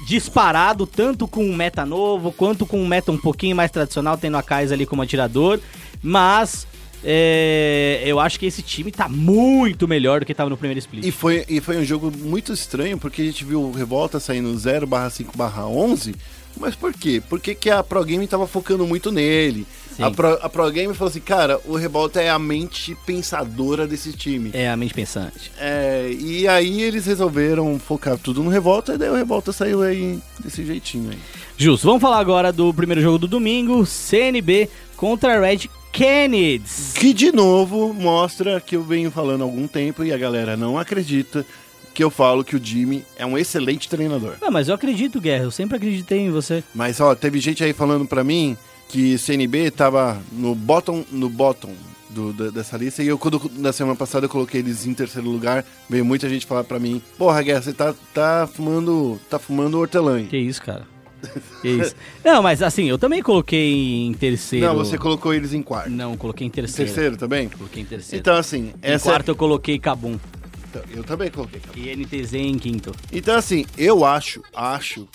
[0.07, 4.37] Disparado, tanto com um meta novo, quanto com um meta um pouquinho mais tradicional, tendo
[4.37, 5.61] a Kaiser ali como atirador.
[6.03, 6.67] Mas
[7.05, 11.05] é, eu acho que esse time tá muito melhor do que tava no primeiro split.
[11.05, 14.57] E foi, e foi um jogo muito estranho, porque a gente viu o Revolta saindo
[14.57, 16.15] 0 barra 5 barra 11.
[16.57, 17.23] Mas por quê?
[17.29, 19.67] Porque que a Pro Game tava focando muito nele.
[19.97, 20.03] Sim.
[20.03, 24.13] A Pro, a Pro Game falou assim, cara, o Revolta é a mente pensadora desse
[24.13, 24.51] time.
[24.53, 25.53] É a mente pensante.
[25.59, 30.19] É, e aí eles resolveram focar tudo no Revolta, e daí o Revolta saiu aí
[30.43, 31.19] desse jeitinho aí.
[31.57, 36.93] Justo, vamos falar agora do primeiro jogo do domingo, CNB contra Red Canids.
[36.95, 40.79] Que de novo mostra que eu venho falando há algum tempo e a galera não
[40.79, 41.45] acredita
[41.93, 44.37] que eu falo que o Jimmy é um excelente treinador.
[44.41, 46.65] Ah, mas eu acredito, Guerra, eu sempre acreditei em você.
[46.75, 48.57] Mas ó, teve gente aí falando pra mim
[48.93, 51.73] que CNB tava no bottom, no bottom
[52.11, 55.65] do- dessa lista e eu quando na semana passada eu coloquei eles em terceiro lugar,
[55.89, 60.17] veio muita gente falar pra mim: "Porra, Guerra, você tá tá fumando, tá fumando hortelã".
[60.19, 60.87] aí." Que isso, cara?
[61.63, 61.95] Que isso?
[62.23, 64.67] Não, mas assim, eu também coloquei em terceiro.
[64.67, 65.89] Não, você colocou eles em quarto.
[65.89, 66.93] Não, coloquei em terceiro.
[66.93, 67.49] Terceiro também?
[67.49, 68.21] Coloquei em terceiro.
[68.21, 70.19] Então assim, em essa quarto eu coloquei Kabum.
[70.69, 71.61] Então, eu também coloquei.
[71.77, 72.93] E NTZ em quinto.
[73.13, 75.07] Então, assim, eu acho, acho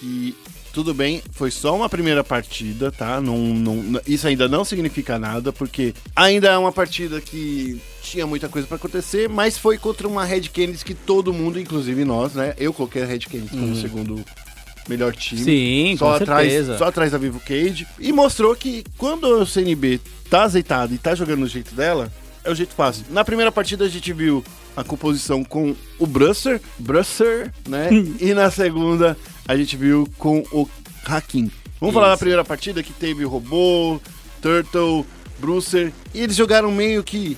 [0.00, 0.34] que
[0.74, 3.20] tudo bem, foi só uma primeira partida, tá?
[3.20, 8.48] Não, não, isso ainda não significa nada, porque ainda é uma partida que tinha muita
[8.48, 12.54] coisa pra acontecer, mas foi contra uma Red Canids que todo mundo, inclusive nós, né?
[12.58, 14.24] Eu coloquei a Red Canids como o segundo
[14.88, 15.40] melhor time.
[15.40, 15.44] Uhum.
[15.44, 16.78] Sim, só com atrás, certeza.
[16.78, 17.86] Só atrás da Vivo Cage.
[18.00, 22.50] E mostrou que quando o CNB tá azeitado e tá jogando do jeito dela, é
[22.50, 23.04] o jeito fácil.
[23.10, 24.44] Na primeira partida a gente viu
[24.76, 27.88] a composição com o Brusser, Brusser, né?
[28.20, 30.68] e na segunda a gente viu com o
[31.04, 31.50] Hakim.
[31.80, 32.20] Vamos falar da Isso.
[32.20, 34.00] primeira partida que teve o Robô,
[34.40, 35.04] Turtle,
[35.38, 37.36] Brucer, e eles jogaram meio que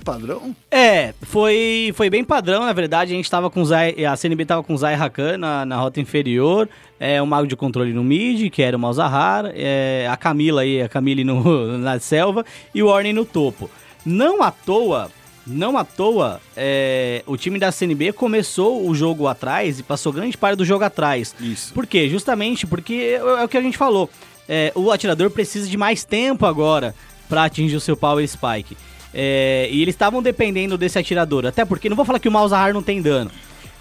[0.00, 0.54] padrão.
[0.70, 3.12] É, foi, foi bem padrão, na verdade.
[3.12, 5.76] A gente tava com o Zai, a CNB tava com o Zai Hakan na, na
[5.76, 6.68] rota inferior,
[6.98, 10.82] é, o Mago de Controle no mid, que era o Malzahar, é, a Camila aí,
[10.82, 12.44] a Camille no, na selva,
[12.74, 13.70] e o Orne no topo.
[14.04, 15.10] Não à toa,
[15.46, 20.36] não à toa, é, o time da CNB começou o jogo atrás e passou grande
[20.36, 21.34] parte do jogo atrás.
[21.40, 21.72] Isso.
[21.72, 22.08] Por quê?
[22.08, 24.08] Justamente porque é, é o que a gente falou.
[24.48, 26.94] É, o atirador precisa de mais tempo agora
[27.28, 28.76] para atingir o seu Power Spike.
[29.12, 31.46] É, e eles estavam dependendo desse atirador.
[31.46, 33.30] Até porque, não vou falar que o Malzahar não tem dano.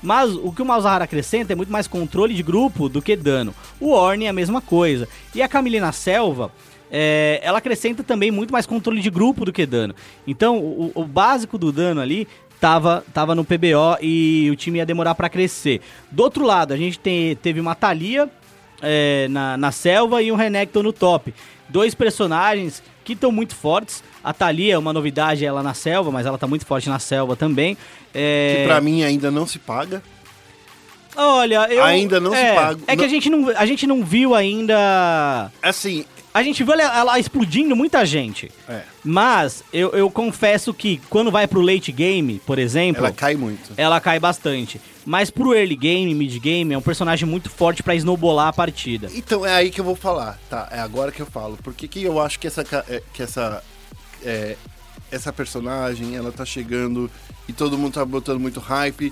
[0.02, 3.54] Mas o que o Malzahar acrescenta é muito mais controle de grupo do que dano.
[3.80, 5.08] O Orne é a mesma coisa.
[5.36, 6.52] E a Camille na selva,
[6.92, 9.94] é, ela acrescenta também muito mais controle de grupo do que dano.
[10.26, 12.28] Então, o, o básico do dano ali
[12.60, 15.82] tava, tava no PBO e o time ia demorar para crescer.
[16.12, 18.30] Do outro lado, a gente tem, teve uma Thalia
[18.82, 21.34] é, na, na selva e um Renekton no top.
[21.70, 24.04] Dois personagens que estão muito fortes.
[24.24, 27.36] A Thalia é uma novidade, ela na selva, mas ela tá muito forte na selva
[27.36, 27.78] também.
[28.14, 28.58] É...
[28.58, 30.02] Que pra mim ainda não se paga.
[31.16, 31.84] Olha, eu...
[31.84, 32.80] Ainda não se é, paga.
[32.88, 35.52] É que Não- a gente, não, a gente não viu ainda...
[35.62, 38.52] Assim, A gente viu ela, ela explodindo muita gente.
[38.68, 43.16] é, Mas eu, eu confesso que quando vai pro late game, por exemplo, ela ela,
[43.16, 43.74] cai muito.
[44.02, 44.80] cai bastante.
[45.06, 49.10] Mas pro early game, mid game, é um personagem muito forte pra snowballar a partida.
[49.14, 50.68] Então é aí que eu vou falar, tá?
[50.72, 51.58] É agora que eu falo.
[51.64, 53.64] Porque que eu acho que essa é, que essa
[54.24, 54.56] é,
[55.12, 57.10] essa personagem, ela tá chegando
[57.48, 59.12] e todo mundo tá botando muito hype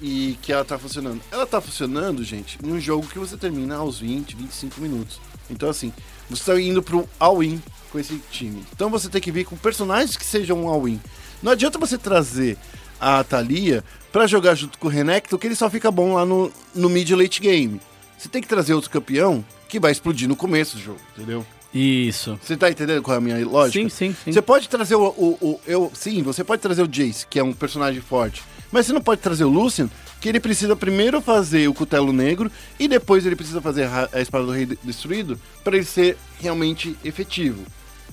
[0.00, 1.20] e que ela tá funcionando.
[1.30, 5.20] Ela tá funcionando, gente, num jogo que você termina aos 20, 25 minutos.
[5.48, 5.92] Então assim,
[6.36, 7.60] você tá indo pro all-in
[7.90, 8.64] com esse time.
[8.74, 11.00] Então você tem que vir com personagens que sejam um all-in.
[11.42, 12.56] Não adianta você trazer
[13.00, 13.82] a Thalia
[14.12, 17.10] pra jogar junto com o Renekton, que ele só fica bom lá no, no mid
[17.10, 17.80] late game.
[18.16, 21.44] Você tem que trazer outro campeão que vai explodir no começo do jogo, entendeu?
[21.74, 22.38] Isso.
[22.42, 23.82] Você tá entendendo qual é a minha lógica?
[23.82, 24.32] Sim, sim, sim.
[24.32, 27.42] Você pode trazer o, o, o- eu, sim, você pode trazer o Jace, que é
[27.42, 29.88] um personagem forte, mas você não pode trazer o Lucian,
[30.22, 34.46] que ele precisa primeiro fazer o cutelo negro e depois ele precisa fazer a, espada
[34.46, 37.64] do rei de- destruído para ele ser realmente efetivo.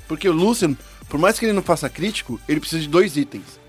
[0.08, 0.76] Porque o Lucian,
[1.08, 3.60] por mais que ele não faça crítico, ele precisa de dois itens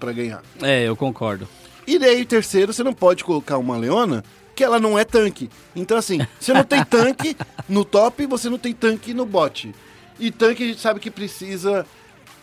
[0.00, 0.42] pra ganhar.
[0.62, 1.46] É, eu concordo.
[1.86, 4.24] E daí, terceiro, você não pode colocar uma Leona
[4.54, 5.50] que ela não é tanque.
[5.76, 7.36] Então, assim, você não tem tanque
[7.68, 9.74] no top, você não tem tanque no bot.
[10.18, 11.84] E tanque a gente sabe que precisa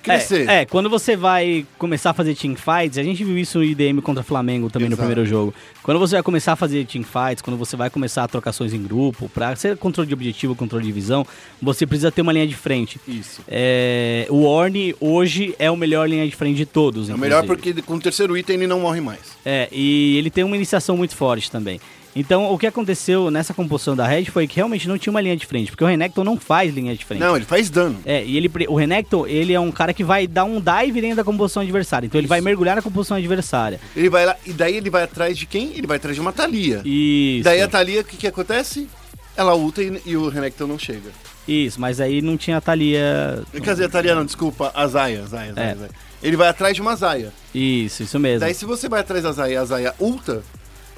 [0.02, 0.48] crescer.
[0.48, 4.02] É, é, quando você vai começar a fazer teamfights, a gente viu isso no IDM
[4.02, 5.02] contra Flamengo também Exato.
[5.02, 5.54] no primeiro jogo.
[5.84, 9.30] Quando você vai começar a fazer teamfights, quando você vai começar a trocações em grupo,
[9.30, 11.26] pra ser controle de objetivo, controle de visão,
[11.62, 13.00] você precisa ter uma linha de frente.
[13.08, 13.42] Isso.
[13.48, 17.10] É, o Orne hoje é o melhor linha de frente de todos.
[17.10, 19.20] É o melhor porque com o terceiro item ele não morre mais.
[19.46, 21.80] É, e ele tem uma iniciação muito forte também.
[22.16, 25.38] Então, o que aconteceu nessa composição da Red foi que realmente não tinha uma linha
[25.38, 27.20] de frente, porque o Renekton não faz linha de frente.
[27.20, 28.00] Não, ele faz dano.
[28.06, 31.18] É, e ele, o Renekton, ele é um cara que vai dar um dive dentro
[31.18, 32.08] da composição adversária.
[32.08, 33.80] Então ele vai mergulhar na composição adversária.
[33.96, 35.72] Ele vai lá, e daí ele vai atrás de quem?
[35.76, 36.82] Ele vai atrás de uma Thalia.
[36.84, 37.44] Isso.
[37.44, 38.88] Daí a Thalia, o que, que acontece?
[39.38, 41.12] Ela ulta e, e o Renekton não chega.
[41.48, 43.44] Isso, mas aí não tinha Thalia.
[43.54, 45.76] Quer dizer, a Thalia não, desculpa, a Zaya, Zaya, Zaya, É.
[45.76, 45.92] Zaya.
[46.22, 47.32] Ele vai atrás de uma Zaya.
[47.56, 48.42] Isso, isso mesmo.
[48.42, 50.44] Daí se você vai atrás da Zaya e a Zaya ulta,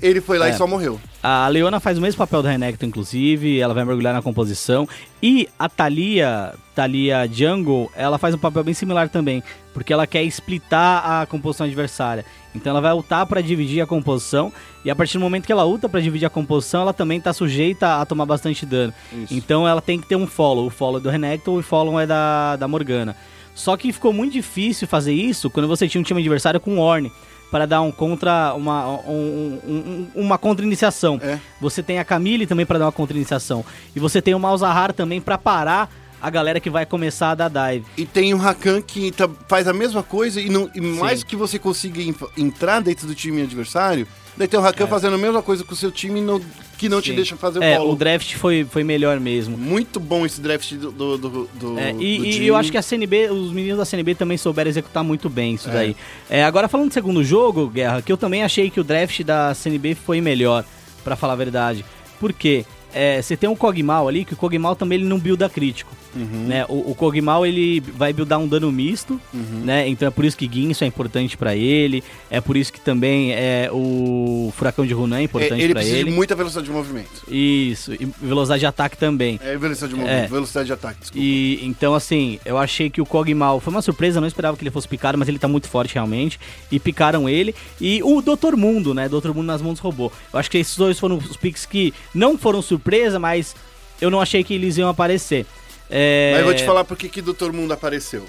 [0.01, 0.51] ele foi lá É.
[0.51, 0.99] e só morreu.
[1.21, 4.87] A Leona faz o mesmo papel do Renekton, inclusive, ela vai mergulhar na composição.
[5.21, 10.23] E a Thalia, Thalia Jungle, ela faz um papel bem similar também, porque ela quer
[10.23, 12.25] splitar a composição adversária.
[12.55, 14.51] Então ela vai ultar para dividir a composição,
[14.83, 17.31] e a partir do momento que ela ulta para dividir a composição, ela também tá
[17.31, 18.93] sujeita a tomar bastante dano.
[19.13, 19.33] Isso.
[19.33, 20.65] Então ela tem que ter um follow.
[20.65, 23.15] O follow é do Renekton e o follow é da, da Morgana.
[23.53, 27.11] Só que ficou muito difícil fazer isso quando você tinha um time adversário com Orne.
[27.51, 28.53] Para dar um contra.
[28.55, 31.19] uma, um- um- um- uma contra-iniciação.
[31.21, 31.37] É.
[31.59, 33.63] Você tem a Camille também para dar uma contra-iniciação.
[33.95, 35.89] E você tem o Malzahar também para parar
[36.21, 37.85] a galera que vai começar a dar dive.
[37.97, 41.35] E tem o Rakan que tá- faz a mesma coisa e, não, e mais que
[41.35, 44.07] você consiga en- entrar dentro do time adversário,
[44.37, 46.41] daí tem o Rakan fazendo a mesma coisa com o seu time no-
[46.77, 47.13] que não te É.
[47.13, 47.15] Sim.
[47.17, 47.93] deixa fazer o É, follow.
[47.93, 49.57] o draft foi, foi melhor mesmo.
[49.57, 52.81] Muito bom esse draft do, do, do, do- É, e, e eu acho que a
[52.81, 55.73] CNB, os meninos da CNB também souberam executar muito bem isso É.
[55.73, 55.95] daí.
[56.29, 59.53] É, agora falando do segundo jogo, Guerra, que eu também achei que o draft da
[59.53, 60.65] CNB foi melhor,
[61.03, 61.85] pra falar a verdade.
[62.19, 62.65] Por quê?
[62.93, 65.95] É, você tem um Kog'Maw ali, que o Kog'Maw também ele não builda crítico.
[66.15, 66.45] Uhum.
[66.47, 66.65] Né?
[66.67, 69.61] O, o Kog'Maw ele vai buildar um dano misto, Uhum.
[69.63, 69.87] né?
[69.87, 73.31] Então é por isso que Guinso é importante pra ele, é por isso que também
[73.33, 76.09] é o Furacão de Runan é É, importante ele pra precisa ele.
[76.09, 77.23] de muita velocidade de movimento.
[77.29, 79.39] Isso, e velocidade de ataque também.
[79.43, 80.27] É velocidade de movimento, É.
[80.27, 81.23] velocidade de ataque, desculpa.
[81.25, 84.71] E então, assim, eu achei que o Kog'Maw foi uma surpresa, não esperava que ele
[84.71, 86.39] fosse picado, mas ele tá muito forte realmente.
[86.71, 87.55] E picaram ele.
[87.79, 88.55] E o Dr.
[88.57, 89.07] Mundo, né?
[89.07, 89.29] Dr.
[89.33, 90.11] Mundo nas mãos do robô.
[90.33, 93.55] Eu acho que esses dois foram os picks que não foram surpresa, mas
[93.99, 95.45] eu não achei que eles iam aparecer.
[95.91, 96.31] É...
[96.31, 98.25] Mas eu vou te falar por que que Doutor Mundo apareceu.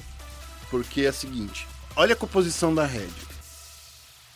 [0.71, 3.09] Porque é o seguinte, olha a composição da Red.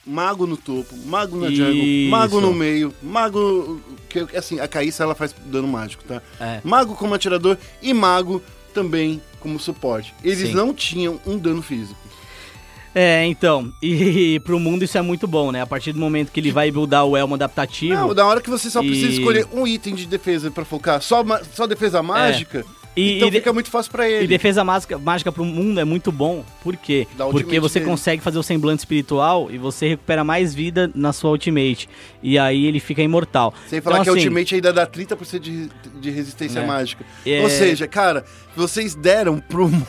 [0.06, 3.80] Mago no topo, mago na jungle, mago no meio, mago...
[4.08, 6.22] Que, assim, a Caíssa ela faz dano mágico, tá?
[6.38, 6.60] É.
[6.62, 8.40] Mago como atirador e mago
[8.72, 10.14] também como suporte.
[10.22, 10.54] Eles Sim.
[10.54, 11.98] não tinham um dano físico.
[12.94, 15.60] É, então, e, pro mundo isso é muito bom, né?
[15.60, 17.94] A partir do momento que ele vai buildar o elmo adaptativo.
[17.94, 21.02] Não, da hora que você só precisa E- escolher um item de defesa pra focar,
[21.02, 21.22] só,
[21.52, 22.64] só defesa mágica,
[22.96, 24.24] E- então e de- fica muito fácil pra ele.
[24.24, 26.42] E defesa mágica, mágica pro mundo é muito bom.
[26.62, 27.06] Por quê?
[27.30, 27.90] Porque você dele.
[27.90, 31.88] consegue fazer o semblante espiritual e você recupera mais vida na sua ultimate.
[32.22, 33.52] E aí ele fica imortal.
[33.68, 35.68] Sem falar Então, que a assim, Ultimate ainda dá 30% de,
[36.00, 36.66] de resistência É.
[36.66, 37.04] mágica.
[37.26, 37.42] É.
[37.42, 38.24] Ou seja, cara,
[38.56, 39.84] vocês deram pro mundo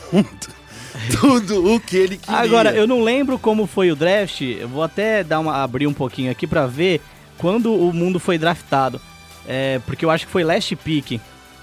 [1.20, 2.40] tudo o que ele queria.
[2.40, 4.40] Agora, eu não lembro como foi o draft.
[4.42, 7.00] Eu vou até dar uma, abrir um pouquinho aqui pra ver
[7.36, 9.00] quando o mundo foi draftado.
[9.46, 11.18] É, porque eu acho que foi last pick.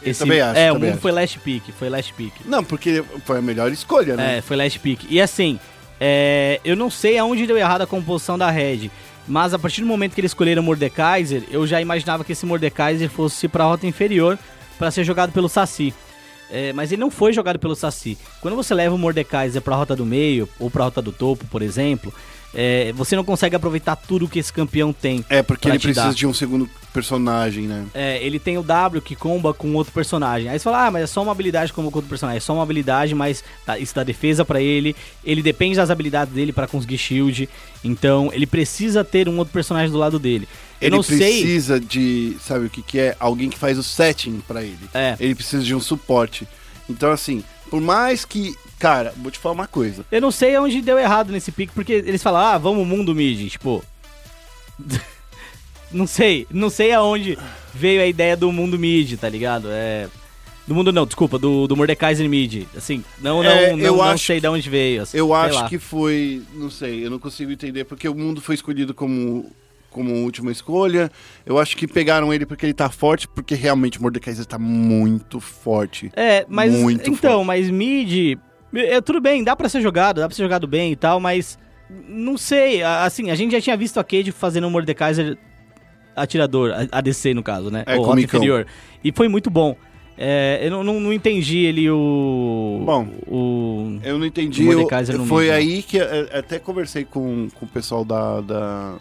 [0.05, 1.01] Esse, também acho, É, o também mundo acho.
[1.01, 1.63] foi last pick.
[1.77, 2.33] Foi last pick.
[2.45, 4.37] Não, porque foi a melhor escolha, né?
[4.37, 5.05] É, foi last pick.
[5.09, 5.59] E assim,
[5.99, 8.89] é, eu não sei aonde deu errado a composição da Red.
[9.27, 12.45] Mas a partir do momento que eles escolheram o Mordekaiser, eu já imaginava que esse
[12.45, 14.37] Mordekaiser fosse pra rota inferior
[14.77, 15.93] pra ser jogado pelo Saci.
[16.51, 18.17] É, mas ele não foi jogado pelo Saci.
[18.39, 21.63] Quando você leva o Mordekaiser pra rota do meio, ou pra rota do topo, por
[21.63, 22.13] exemplo,
[22.55, 25.23] é, você não consegue aproveitar tudo que esse campeão tem.
[25.29, 26.13] É, porque ele precisa dar.
[26.13, 27.85] de um segundo personagem, né?
[27.93, 30.47] É, ele tem o W que comba com outro personagem.
[30.49, 32.37] Aí você fala, ah, mas é só uma habilidade como com outro personagem.
[32.37, 34.95] É só uma habilidade, mas tá- isso dá defesa pra ele.
[35.23, 37.49] Ele depende das habilidades dele pra conseguir shield.
[37.83, 40.47] Então, ele precisa ter um outro personagem do lado dele.
[40.79, 41.17] Eu Ele não sei.
[41.17, 43.15] precisa de, sabe o que que é?
[43.19, 44.77] Alguém que faz o setting pra ele.
[44.93, 45.15] É.
[45.19, 46.47] Ele precisa de um suporte.
[46.89, 48.55] Então, assim, por mais que...
[48.85, 50.05] Cara, vou te falar uma coisa.
[50.11, 53.49] Eu não sei onde deu errado nesse pick, porque eles falam, ah, vamos mundo mid.
[53.49, 53.83] Tipo.
[55.91, 56.45] não sei.
[56.51, 57.35] Não sei aonde
[57.73, 59.69] veio a ideia do mundo mid, tá ligado?
[59.71, 60.07] É.
[60.67, 62.67] Do mundo não, desculpa, do, do Mordekaiser mid.
[62.77, 65.01] Assim, não, não, É, não, não sei de onde veio.
[65.01, 65.67] assim, Eu acho lá.
[65.67, 69.51] que foi, não sei, eu não consigo entender porque o mundo foi escolhido como
[69.95, 71.09] como última escolha.
[71.45, 75.39] Eu acho que pegaram ele porque ele tá forte, porque realmente o Mordekaiser tá muito
[75.39, 76.11] forte.
[76.15, 77.47] É, mas Muito então, forte.
[77.47, 78.37] mas mid,
[78.79, 81.57] é, tudo bem, dá pra ser jogado, dá pra ser jogado bem e tal, mas
[82.07, 85.37] não sei, assim, a gente já tinha visto a Cade fazendo um Mordekaiser
[86.15, 87.83] atirador, a- ADC no caso, né?
[87.85, 88.65] É, Ou rota inferior.
[89.03, 89.75] E foi muito bom.
[90.17, 94.65] É, eu não, não, não entendi ele o Bom, o Eu não entendi.
[94.65, 95.55] O eu- foi né?
[95.55, 98.95] aí que é, até conversei com, com o pessoal da, da,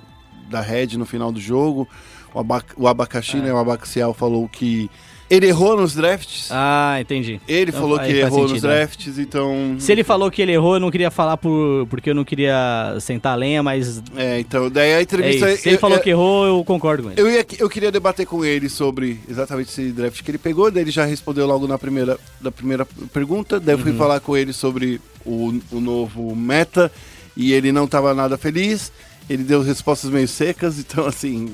[0.51, 1.89] da Red no final do jogo.
[2.35, 3.41] O, aba, o abacaxi, É.
[3.43, 3.53] né?
[3.53, 4.91] O abaxial falou que
[5.31, 6.49] ele errou nos drafts.
[6.51, 7.41] Ah, entendi.
[7.49, 8.75] ele então falou que errou nos sentido, né?
[8.77, 9.77] drafts, então.
[9.79, 12.97] Se ele falou que ele errou, eu não queria falar por porque eu não queria
[13.01, 15.51] sentar a lenha, mas É, então, daí a é entrevista.
[15.53, 15.63] isso.
[15.63, 17.21] Se ele eu- falou eu- que errou, eu concordo com ele.
[17.21, 20.83] Eu, ia, eu queria debater com ele sobre exatamente esse draft que ele pegou, daí
[20.85, 23.85] ele já respondeu logo na primeira, da primeira pergunta, daí eu Uhum.
[23.85, 26.93] fui falar com ele sobre o, o novo meta,
[27.37, 28.93] e ele não estava nada feliz,
[29.29, 31.51] ele deu respostas meio secas, então assim...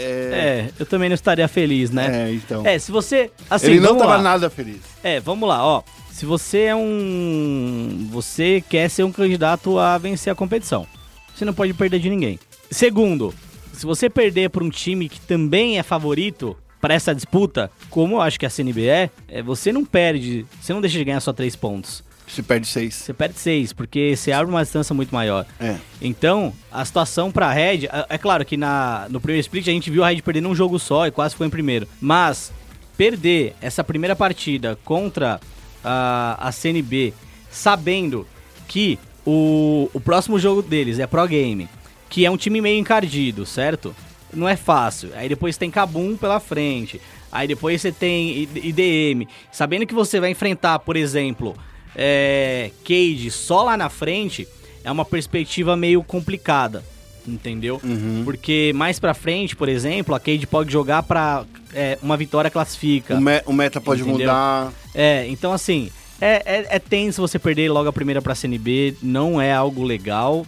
[0.00, 2.28] É, É, eu também não estaria feliz, né?
[2.28, 2.66] é, então...
[2.66, 3.30] É, se você.
[3.48, 4.80] Assim, ele não estava nada feliz.
[5.02, 5.82] É, vamos lá, ó.
[6.10, 8.08] Se você é um.
[8.10, 10.86] Você quer ser um candidato a vencer a competição.
[11.34, 12.38] Você não pode perder de ninguém.
[12.70, 13.34] Segundo,
[13.72, 18.20] se você perder por um time que também é favorito para essa disputa, como eu
[18.20, 20.44] acho que a CNB é, é, você não perde.
[20.60, 22.04] Você não deixa de ganhar só três pontos.
[22.34, 22.94] Se perde seis.
[22.94, 25.44] Você perde seis, porque você abre uma distância muito maior.
[25.58, 25.76] É.
[26.00, 29.90] Então, a situação pra Red, é- é claro que na, no primeiro split a gente
[29.90, 31.88] viu a Red perder num jogo só e quase foi em primeiro.
[32.00, 32.52] Mas
[32.96, 35.40] perder essa primeira partida contra
[35.82, 37.12] a, a CNB,
[37.50, 38.26] sabendo
[38.68, 41.68] que o, o próximo jogo deles é Pro Game,
[42.08, 43.94] que é um time meio encardido, certo?
[44.32, 45.10] Não é fácil.
[45.16, 47.00] Aí depois tem Kabum pela frente.
[47.32, 49.26] Aí depois você tem IDM.
[49.50, 51.56] Sabendo que você vai enfrentar, por exemplo,
[51.96, 54.46] é, Cade só lá na frente,
[54.84, 56.84] é uma perspectiva meio complicada.
[57.28, 57.80] Entendeu?
[58.24, 61.44] Porque mais pra frente, por exemplo, a Cade pode jogar pra
[61.74, 63.14] é, uma vitória classifica.
[63.14, 64.20] O, me- o meta pode Entendeu?
[64.20, 64.72] mudar.
[64.94, 65.90] É, então assim,
[66.20, 70.46] é, é, é tenso você perder logo a primeira pra CNB, não é algo legal.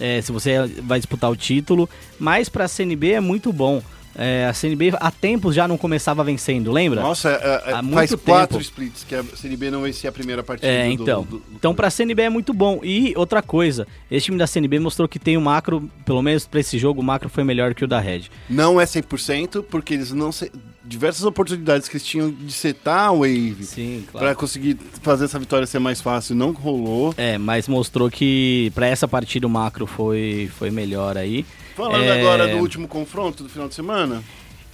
[0.00, 1.88] é, se você vai disputar o título,
[2.18, 3.82] mas pra CNB é muito bom.
[4.20, 7.00] É, a CNB há tempos já não começava vencendo, lembra?
[7.00, 8.60] Nossa, é- é- Há faz muito quatro tempo.
[8.60, 10.66] splits que a CNB não vencia a primeira partida.
[10.70, 11.22] É, do- então.
[11.22, 12.80] do- do- Então pra CNB é muito bom.
[12.82, 16.58] E outra coisa, esse time da CNB mostrou que tem o macro, pelo menos pra
[16.58, 18.22] esse jogo, o macro foi melhor que o da Red.
[18.50, 20.32] Não é 100%, porque eles não...
[20.32, 20.50] Se...
[20.84, 25.66] Diversas oportunidades que eles tinham de setar a Wave Sim, pra conseguir fazer essa vitória
[25.66, 27.12] ser mais fácil, não rolou.
[27.18, 31.44] É, mas mostrou que pra essa partida o macro foi, foi melhor aí.
[31.78, 34.20] Falando É, agora do último confronto do final de semana,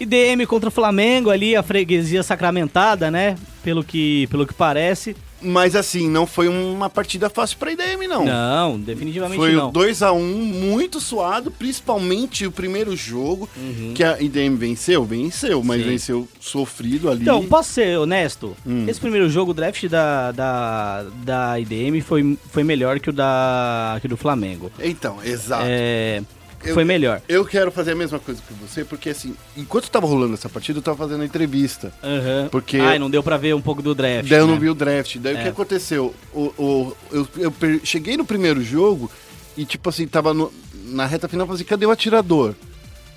[0.00, 3.36] IDM contra o Flamengo ali, a freguesia sacramentada, né?
[3.62, 5.14] Pelo que, pelo que parece.
[5.42, 8.24] Mas assim, não foi uma partida fácil pra IDM, não.
[8.24, 9.68] Não, definitivamente Foi não.
[9.68, 13.46] o 2x1 muito suado, principalmente o primeiro jogo,
[13.94, 15.84] que a IDM venceu, venceu, mas Uhum.
[15.84, 15.90] Sim.
[15.90, 17.20] venceu sofrido ali.
[17.20, 18.56] Então, posso ser honesto?
[18.66, 18.86] Hum.
[18.88, 23.98] Esse primeiro jogo, o draft da, da, da IDM foi, foi melhor que o, da,
[24.00, 24.72] que o do Flamengo.
[24.82, 25.64] Então, exato.
[25.68, 26.22] É,
[26.64, 27.20] Eu- foi melhor.
[27.28, 30.78] Eu quero fazer a mesma coisa que você, porque assim, enquanto tava rolando essa partida,
[30.78, 31.92] eu tava fazendo a entrevista.
[32.02, 32.48] Aham.
[32.50, 34.28] Porque- Ai, não deu pra ver um pouco do draft.
[34.28, 34.60] Daí eu não né?
[34.60, 35.16] vi o draft.
[35.18, 35.42] Daí o É.
[35.42, 36.14] que aconteceu?
[36.32, 37.52] O, o- eu, eu
[37.84, 39.10] cheguei no primeiro jogo
[39.56, 40.52] e, tipo assim, tava no-
[40.86, 42.54] na reta final, eu falei assim, cadê o atirador?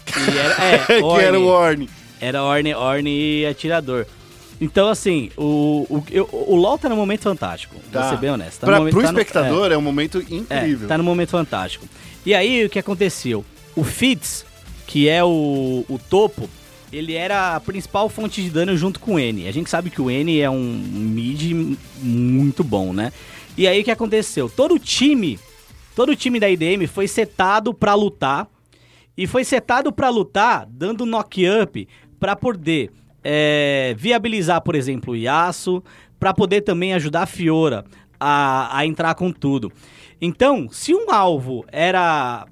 [0.07, 1.48] E era, é, que era o Orne.
[1.48, 1.90] Orne.
[2.19, 4.06] Era Orne, Orne e atirador.
[4.60, 7.76] Então, assim, o, o, o LoL tá num momento fantástico.
[7.92, 8.60] Vou ser bem honesto.
[8.62, 9.78] Tá Pra, momento- pro tá no- espectador é.
[9.78, 10.86] um momento é, incrível.
[10.86, 11.86] é, tá num momento fantástico.
[12.26, 13.46] E aí, o que aconteceu?
[13.76, 14.46] O Fitz,
[14.88, 16.50] que é o, o topo,
[16.92, 19.48] ele era a principal fonte de dano junto com o N.
[19.48, 21.52] A gente sabe que o N é um mid
[22.02, 23.12] muito bom, né?
[23.56, 24.50] E aí, o que aconteceu?
[24.50, 25.40] Todo o time,
[25.96, 28.48] todo o time da IDM foi setado pra lutar
[29.16, 31.88] e foi setado pra lutar dando knock-up
[32.20, 32.92] pra poder
[33.30, 35.84] é, viabilizar, por exemplo, o Yasuo,
[36.18, 37.84] pra poder também ajudar a Fiora
[38.18, 39.70] a, a entrar com tudo.
[40.22, 42.45] Então, se um alvo era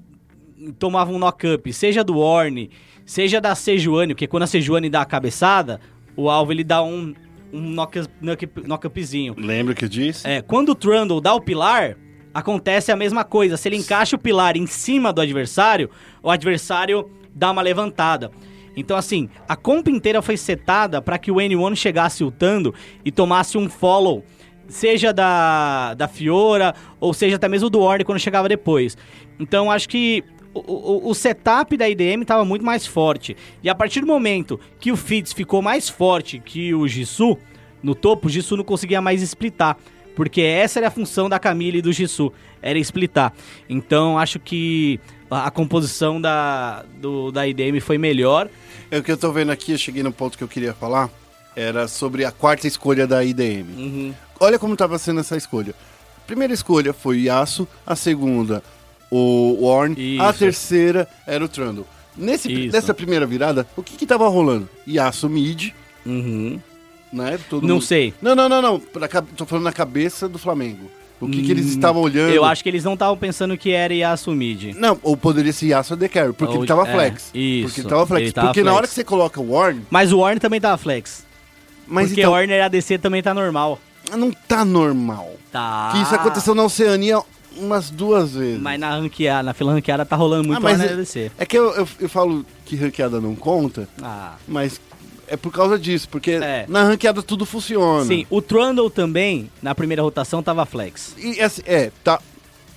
[0.78, 2.68] tomava um knock-up, seja do Orne,
[3.06, 5.80] seja da Sejuani, porque quando a Sejuani dá a cabeçada,
[6.14, 7.14] o alvo ele dá um,
[7.52, 9.34] um knock- knock- knock-upzinho.
[9.38, 10.28] Lembra que eu disse?
[10.28, 11.96] É, quando o Trundle dá o pilar,
[12.34, 13.56] acontece a mesma coisa.
[13.56, 15.88] Se ele encaixa o pilar em cima do adversário,
[16.22, 18.30] o adversário dá uma levantada.
[18.76, 22.74] Então, assim, a comp inteira foi setada para que o N1 chegasse ultando
[23.04, 24.22] e tomasse um follow,
[24.68, 28.96] seja da, da Fiora ou seja até mesmo do Orne quando chegava depois.
[29.40, 30.22] Então, acho que
[30.52, 33.36] o, o, o setup da IDM estava muito mais forte.
[33.62, 37.38] E a partir do momento que o Fitz ficou mais forte que o Jisoo,
[37.82, 39.76] no topo, o Jisoo não conseguia mais splitar.
[40.14, 42.32] Porque essa era a função da Camille e do Jisoo,
[42.62, 43.34] era splitar.
[43.68, 44.98] Então acho que
[45.30, 48.48] a, a composição da, do, da IDM foi melhor.
[48.90, 51.10] É o que eu tô vendo aqui, eu cheguei no ponto que eu queria falar,
[51.54, 53.66] era sobre a quarta escolha da IDM.
[53.76, 54.14] Uhum.
[54.38, 55.74] Olha como tava sendo essa escolha.
[56.18, 58.62] A primeira escolha foi o Yasuo, a segunda
[59.10, 61.86] o Warren, a terceira era o Trundle.
[62.16, 62.72] Nesse, Isso.
[62.74, 64.68] nessa primeira virada, o que que tava rolando?
[64.88, 65.70] Yasuo mid,
[66.04, 66.58] Uhum.
[67.12, 67.38] né?
[67.48, 68.12] Todo Não mundo- sei.
[68.20, 68.80] Não, não, não, não.
[69.36, 70.90] Tô falando na cabeça do Flamengo.
[71.20, 72.30] O que, que eles estavam olhando?
[72.30, 74.74] Hum, Eu acho que eles não estavam pensando que era Yasuo mid.
[74.74, 77.30] Não, ou poderia ser Yasuo de Carry, porque Ou- ele tava é, flex.
[77.34, 78.22] isso, Porque ele tava flex.
[78.22, 78.76] ele tava porque na flex.
[78.78, 81.24] hora que você coloca o Warren, Mas o Warner também tava flex.
[81.86, 83.80] mas porque então, o Warner ADC também tá normal.
[84.16, 85.32] não tá normal.
[85.50, 85.90] Tá.
[85.92, 87.20] Que isso aconteceu na Oceania
[87.56, 88.60] umas duas vezes.
[88.60, 91.32] Mas na ranqueada, na fila ranqueada tá rolando muito Ah, mas é- ADC.
[91.38, 94.34] É que eu, eu, eu falo que ranqueada não conta, Ah.
[94.46, 94.78] mas
[95.28, 96.64] é por causa disso, porque É.
[96.68, 98.04] na ranqueada tudo funciona.
[98.04, 101.14] Sim, o Trundle também, na primeira rotação, tava flex.
[101.18, 102.20] E assim, é, tá,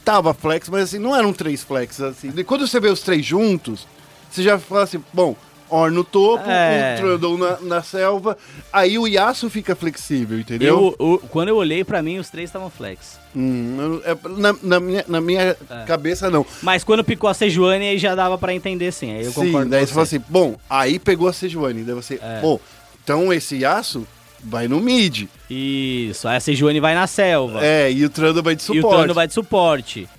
[0.03, 2.31] tava flex, mas assim, não eram três flex, assim.
[2.35, 3.87] E quando você vê os três juntos,
[4.29, 5.35] você já fala assim, bom,
[5.71, 6.95] Or no topo, É.
[6.95, 8.35] o Trundle na, na selva,
[8.73, 10.95] aí o Yasuo fica flexível, entendeu?
[10.99, 13.19] Eu, eu- quando eu olhei, pra mim, os três estavam flex.
[13.35, 15.83] Hum, é, na, na minha, na minha É.
[15.85, 16.43] cabeça, não.
[16.63, 19.11] Mas quando picou a Sejuani, aí já dava pra entender sim.
[19.13, 22.19] Aí eu Sim, concordo daí você fala assim, bom, aí pegou a Sejuani, daí você,
[22.21, 22.39] É.
[22.41, 22.59] bom,
[23.03, 24.07] então esse Yasuo
[24.43, 27.63] vai no mid, Isso, aí a Sejuani vai na selva.
[27.63, 28.85] é, e o Trundle vai de e suporte.
[28.85, 30.09] o Trundle vai de suporte.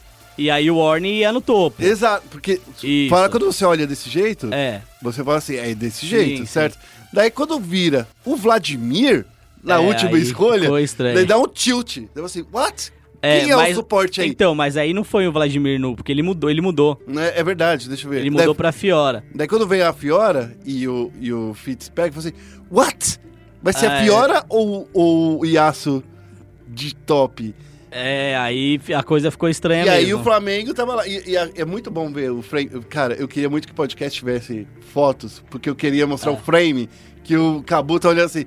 [0.41, 1.83] E aí o Orne ia no topo.
[1.83, 3.11] Exato, porque Isso.
[3.11, 4.81] para quando você olha desse jeito, É.
[5.03, 6.47] você fala assim, é desse jeito, sim.
[6.47, 6.79] certo?
[7.13, 9.27] Daí quando vira o Vladimir,
[9.63, 10.71] na É, última escolha,
[11.15, 11.99] daí dá um tilt.
[12.15, 12.91] Daí você, what?
[13.21, 14.29] É, Quem é mas- o suporte aí?
[14.31, 16.99] Então, mas aí não foi o Vladimir Nu, porque ele mudou, ele mudou.
[17.07, 18.21] Né, É verdade, deixa eu ver.
[18.21, 19.23] Ele daí, mudou pra Fiora.
[19.35, 22.33] daí quando vem a Fiora e o, e o Fitz pega, você,
[22.71, 23.19] what?
[23.63, 24.05] Vai ser Ah, a é.
[24.05, 26.03] Fiora ou, ou o Yasuo
[26.67, 27.55] de top?
[27.91, 30.21] É, aí a coisa ficou estranha e aí mesmo.
[30.21, 31.07] o Flamengo tava lá.
[31.07, 32.69] E, e é, é muito bom ver o frame.
[32.89, 36.35] Cara, eu queria muito que o podcast tivesse fotos, porque eu queria mostrar Ah.
[36.35, 36.89] o frame
[37.25, 38.45] que o Cabu tá olhando assim.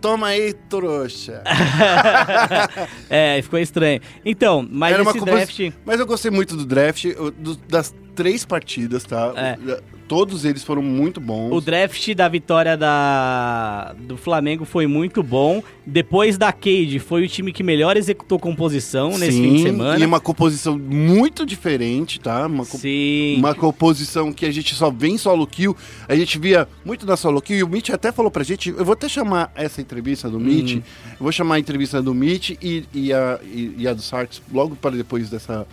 [0.00, 1.42] Toma aí, trouxa.
[3.10, 4.00] é, ficou estranho.
[4.24, 5.60] Então, mas Era esse draft...
[5.84, 7.04] Mas eu gostei muito do draft,
[7.36, 9.32] do- das três partidas, tá?
[9.36, 9.80] É.
[10.08, 11.52] Todos eles foram muito bons.
[11.52, 15.62] O draft da vitória da, do Flamengo foi muito bom.
[15.86, 20.02] Depois da Cade, foi o time que melhor executou composição nesse fim de semana.
[20.02, 22.46] E uma composição muito diferente, tá?
[22.46, 23.36] Uma, co- Sim.
[23.38, 25.76] uma composição que a gente só vê em solo kill.
[26.08, 27.58] A gente via muito na solo kill.
[27.58, 28.70] E o Mitch até falou pra gente.
[28.70, 30.72] Eu vou até chamar essa entrevista do Mitch.
[30.76, 30.82] Uhum.
[31.12, 34.40] Eu vou chamar a entrevista do Mitch e, e, a, e, e a do Sarks
[34.50, 35.66] logo para depois dessa,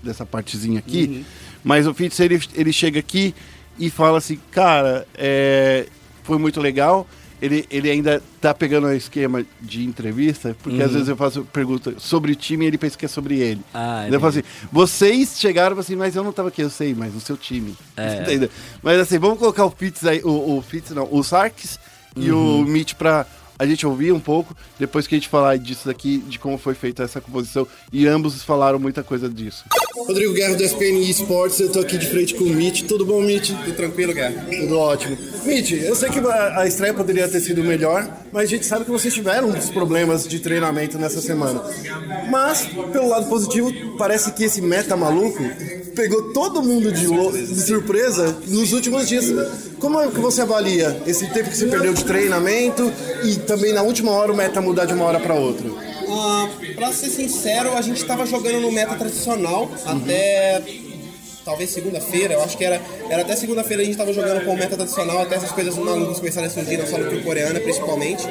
[0.00, 1.04] dessa partezinha aqui.
[1.10, 1.24] Uhum.
[1.64, 3.32] Mas o Fitz, ele, ele chega aqui
[3.78, 5.86] e fala assim, cara, é,
[6.22, 7.06] foi muito legal.
[7.40, 11.92] Ele, ele ainda tá pegando o esquema de entrevista, porque às vezes eu faço pergunta
[11.98, 13.56] sobre o time e ele pensa que é sobre ele.
[13.56, 13.64] Uhum.
[13.74, 17.16] Ah, eu falo assim, vocês chegaram assim, mas eu não tava aqui, eu sei, mas
[17.16, 17.76] o seu time.
[17.96, 18.48] É.
[18.80, 21.80] Mas assim, vamos colocar o Fitz aí, o, o Fitz não, o Sarkis
[22.14, 22.60] e Uhum.
[22.60, 23.26] o Mitch pra
[23.62, 26.74] a gente ouvir um pouco, depois que a gente falar disso daqui, de como foi
[26.74, 29.64] feita essa composição, e ambos falaram muita coisa disso.
[29.96, 32.82] Rodrigo Guerra do SPN Esports, eu tô aqui de frente com o Mitch.
[32.82, 33.50] Tudo bom, Mitch?
[33.50, 34.44] Tudo tranquilo, Guerra?
[34.50, 35.16] Tudo ótimo.
[35.44, 38.84] Mitch, eu sei que a a estreia poderia ter sido melhor, mas a gente sabe
[38.84, 41.62] que vocês tiveram uns problemas de treinamento nessa semana.
[42.30, 45.42] Mas, pelo lado positivo, parece que esse meta maluco
[45.94, 47.06] pegou todo mundo de,
[47.46, 49.26] de surpresa nos últimos dias.
[49.78, 52.90] Como é que você avalia esse tempo que você perdeu de treinamento
[53.24, 55.68] e também na última hora o meta mudar de uma hora para outra?
[56.08, 60.62] Ah, pra ser sincero, a gente tava jogando no meta tradicional até
[61.44, 64.56] talvez segunda-feira, eu acho que era, era até segunda-feira a gente tava jogando com o
[64.56, 68.24] meta tradicional, até essas coisas malucas começaram a surgir na solo coreana principalmente.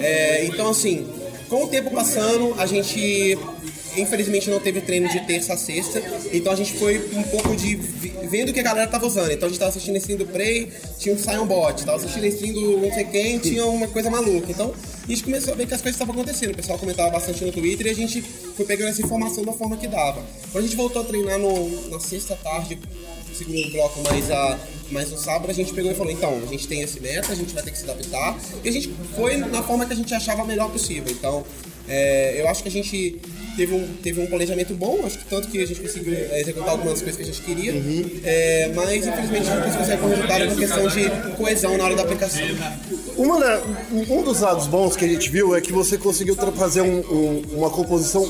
[0.00, 1.06] É, então assim,
[1.48, 3.38] com o tempo passando, a gente
[3.96, 6.02] infelizmente não teve treino de terça a sexta,
[6.32, 9.30] então a gente foi um pouco de vendo o que a galera tava usando.
[9.30, 12.52] Então a gente tava assistindo stream do Prey, tinha um Sion Bot, tava assistindo stream
[12.54, 14.50] do não sei quem, tinha uma coisa maluca.
[14.50, 14.72] Então
[15.04, 16.52] a gente começou a ver que as coisas estavam acontecendo.
[16.52, 19.76] O pessoal comentava bastante no Twitter e a gente foi pegando essa informação da forma
[19.76, 20.22] que dava.
[20.50, 22.78] Quando a gente voltou a treinar no- na sexta tarde,
[23.36, 24.58] segundo bloco, mais, a,
[24.90, 27.34] mais no sábado, a gente pegou e falou, então, a gente tem esse meta, a
[27.34, 28.38] gente vai ter que se adaptar.
[28.62, 31.10] E a gente foi na forma que a gente achava melhor possível.
[31.10, 31.44] Então,
[31.88, 33.18] é, eu acho que a gente
[33.56, 36.70] teve um, teve um planejamento bom, acho que tanto que a gente conseguiu é, executar
[36.70, 37.72] algumas coisas que a gente queria,
[38.24, 42.02] é, mas infelizmente não conseguiu sair com resultado por questão de coesão na hora da
[42.02, 42.42] aplicação.
[43.16, 46.80] Uma da- um dos lados bons que a gente viu é que você conseguiu fazer
[46.80, 48.22] um- um- uma composição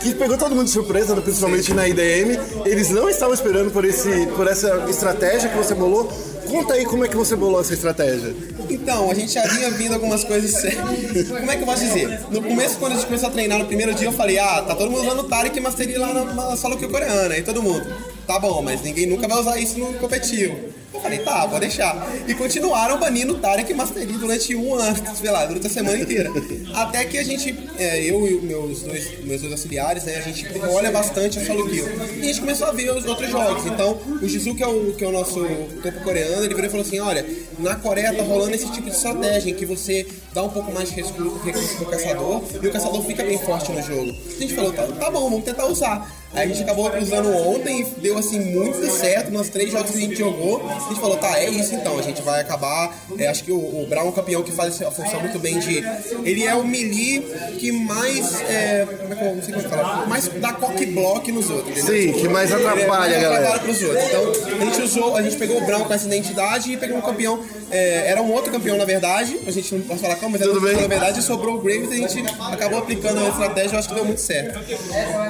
[0.00, 2.38] que pegou todo mundo de surpresa, né, principalmente na IDM.
[2.64, 6.08] Eles não estavam esperando por, esse, por essa estratégia que você bolou.
[6.48, 8.34] Conta aí como é que você bolou essa estratégia.
[8.70, 10.50] Então, a gente já vinha vindo algumas coisas.
[11.28, 12.20] Como é que eu posso dizer?
[12.30, 14.74] No começo, quando a gente começou a treinar no primeiro dia, eu falei: ah, tá
[14.74, 17.34] todo mundo usando Tarek Mastery lá na, na que coreana.
[17.34, 17.86] Aí todo mundo,
[18.26, 20.56] tá bom, mas ninguém nunca vai usar isso no competitivo.
[20.98, 22.08] Eu falei: tá, vou deixar.
[22.26, 26.30] E continuaram banindo o Tarek Mastery durante um ano, sei lá, durante a semana inteira.
[26.74, 30.46] Até que a gente, é, eu e meus dois, meus dois auxiliares, né, a gente
[30.68, 31.86] olha bastante a solo kill.
[32.16, 33.64] E a gente começou a ver os outros jogos.
[33.66, 35.40] Então, o Jizu, que é o, que é o nosso
[35.82, 37.24] topo coreano, ele virou e falou assim: olha,
[37.58, 40.90] na Coreia tá rolando esse tipo de estratégia em que você dá um pouco mais
[40.90, 44.10] de recurso pro caçador e o caçador fica bem forte no jogo.
[44.10, 46.10] A gente falou: tá, tá bom, vamos tentar usar.
[46.34, 49.30] Aí a gente acabou usando ontem e deu assim muito certo.
[49.30, 51.98] Nos três jogos que a gente jogou, a gente falou: tá, é isso então.
[51.98, 52.94] A gente vai acabar.
[53.18, 55.58] é, acho que o, o Brown é um campeão que faz a função muito bem
[55.58, 55.78] de.
[56.24, 57.20] Ele é o melee
[57.58, 58.40] que mais.
[58.42, 60.06] É, como é que eu não sei como falar?
[60.06, 61.78] Mais dá cock block nos outros.
[61.78, 62.12] entendeu?
[62.14, 63.54] Sim, que mais atrapalha, Ele é mais galera.
[63.54, 64.04] atrapalha pros outros.
[64.04, 67.02] Então, a gente usou, a gente pegou o Brown com essa identidade e pegou um
[67.02, 67.42] campeão.
[67.70, 69.40] é, era um outro campeão, na verdade.
[69.46, 70.74] A gente não pode falar como, mas era Tudo bem.
[70.74, 73.74] campeão, na verdade, sobrou o Graves e a gente acabou aplicando a estratégia.
[73.74, 74.58] Eu acho que deu muito certo.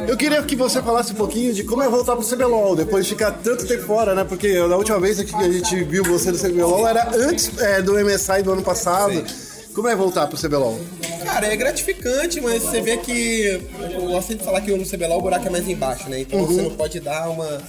[0.09, 3.11] Eu queria que você falasse um pouquinho de como é voltar pro CBLOL, depois de
[3.11, 4.25] ficar tanto tempo fora, né?
[4.25, 7.93] Porque na última vez que a gente viu você no CBLOL era antes é, do
[7.93, 9.23] MSI do ano passado.
[9.75, 10.81] Como é voltar pro CBLOL?
[11.25, 13.61] Cara, é gratificante, mas você vê que.
[14.09, 16.21] Eu gosto de falar que no CBLOL o buraco é mais embaixo, né?
[16.21, 17.61] Então você não pode dar uma,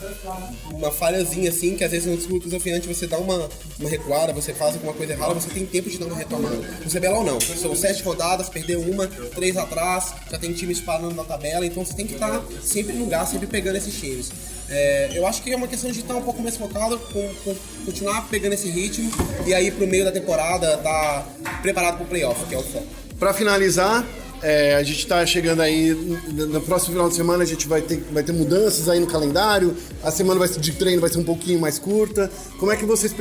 [0.72, 4.54] uma falhazinha assim, que às vezes no discurso desafiante você dá uma, uma recuada, você
[4.54, 6.56] faz alguma coisa errada, você tem tempo de dar uma retomada.
[6.56, 7.40] No CBLOL não.
[7.42, 11.94] São sete rodadas, perdeu uma, três atrás, já tem times parando na tabela, então você
[11.94, 14.32] tem que estar sempre no lugar, sempre pegando esses times.
[14.70, 17.56] É, eu acho que é uma questão de estar um pouco mais focado, com, com-
[17.86, 19.12] continuar pegando esse ritmo
[19.46, 21.26] e aí pro meio da temporada tá
[21.62, 22.86] preparado pro playoff, que é o foco.
[23.18, 24.06] Pra finalizar,
[24.42, 27.98] é, a gente tá chegando aí no próximo final de semana a gente vai ter,
[28.12, 29.76] vai ter mudanças aí no calendário.
[30.04, 32.32] A semana vai ser- de treino vai ser um pouquinho mais curta.
[32.60, 33.14] Como é que vocês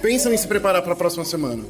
[0.00, 1.64] pensam em se preparar para a próxima semana?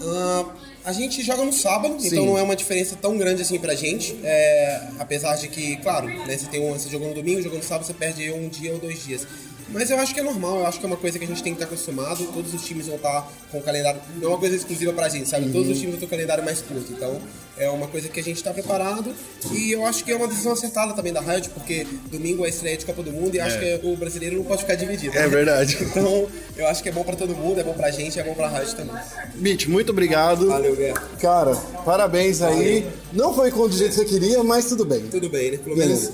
[0.00, 0.44] Ah,
[0.84, 2.08] a gente joga no sábado, Sim.
[2.08, 4.14] então não é uma diferença tão grande assim pra gente.
[4.22, 7.64] É, apesar de que, claro, né, você, tem um, você jogou no domingo, jogou no
[7.64, 9.26] sábado, você perde um dia ou dois dias.
[9.68, 11.42] Mas eu acho que é normal, eu acho que é uma coisa que a gente
[11.42, 12.24] tem que estar acostumado.
[12.32, 14.00] Todos os times vão estar com o calendário.
[14.16, 15.50] Não é uma coisa exclusiva pra gente, sabe?
[15.50, 16.92] Todos os times vão ter o calendário mais curto.
[16.92, 17.20] Então
[17.56, 19.14] é uma coisa que a gente está preparado.
[19.52, 22.50] E eu acho que é uma decisão acertada também da Riot, porque domingo é a
[22.50, 25.16] estreia de Copa do Mundo e acho que o brasileiro não pode ficar dividido.
[25.16, 25.78] É verdade.
[25.94, 26.26] Então
[26.56, 28.48] eu acho que é bom pra todo mundo, é bom pra gente, é bom pra
[28.48, 28.96] Riot também.
[29.36, 30.48] Mitch, muito obrigado.
[30.48, 31.00] Valeu, Guerra.
[31.20, 31.54] Cara,
[31.84, 32.84] parabéns aí.
[33.12, 35.02] Não foi com o jeito que você queria, mas tudo bem.
[35.08, 35.58] Tudo bem, né?
[35.58, 36.10] Pelo menos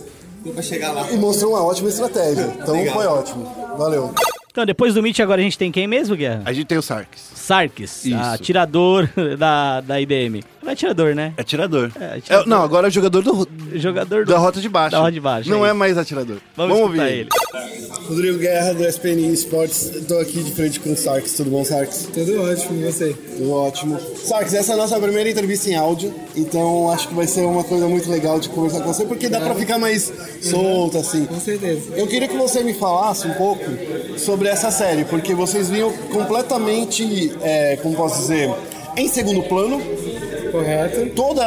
[0.52, 1.10] pra chegar lá.
[1.10, 2.44] E mostrou uma ótima estratégia.
[2.60, 2.94] Então Obrigado.
[2.94, 3.74] foi ótimo.
[3.76, 4.14] Valeu.
[4.50, 6.42] Então, depois do Meet, agora a gente tem quem mesmo, Guerra?
[6.44, 7.20] A gente tem o Sarkis.
[7.34, 8.16] Sarkis, Isso.
[8.16, 9.08] atirador
[9.38, 10.42] da, da IBM.
[10.66, 11.32] Atirador, né?
[11.36, 11.90] Atirador.
[12.00, 12.46] É, atirador.
[12.46, 14.32] É, não, agora é jogador do, Jogador do...
[14.32, 14.92] da rota de baixo.
[14.92, 16.38] Da rota de baixo, Não é é, mais atirador.
[16.56, 17.28] Vamos, ouvir escutar ele.
[18.08, 22.08] Rodrigo Guerra do SPN Esportes, tô aqui de frente com o Sarks, tudo bom, Sarks?
[22.12, 23.14] Tudo ótimo, e você?
[23.36, 24.00] Tudo ótimo.
[24.24, 27.62] Sarks, essa é a nossa primeira entrevista em áudio, então acho que vai ser uma
[27.62, 30.12] coisa muito legal de conversar com você, porque dá pra ficar mais
[30.42, 31.24] solto, assim.
[31.26, 31.94] Com certeza.
[31.94, 33.64] Eu queria que você me falasse um pouco
[34.18, 38.50] sobre essa série, porque vocês vinham completamente, é, como posso dizer,
[38.96, 39.80] em segundo plano.
[40.50, 41.10] Correto.
[41.14, 41.44] Toda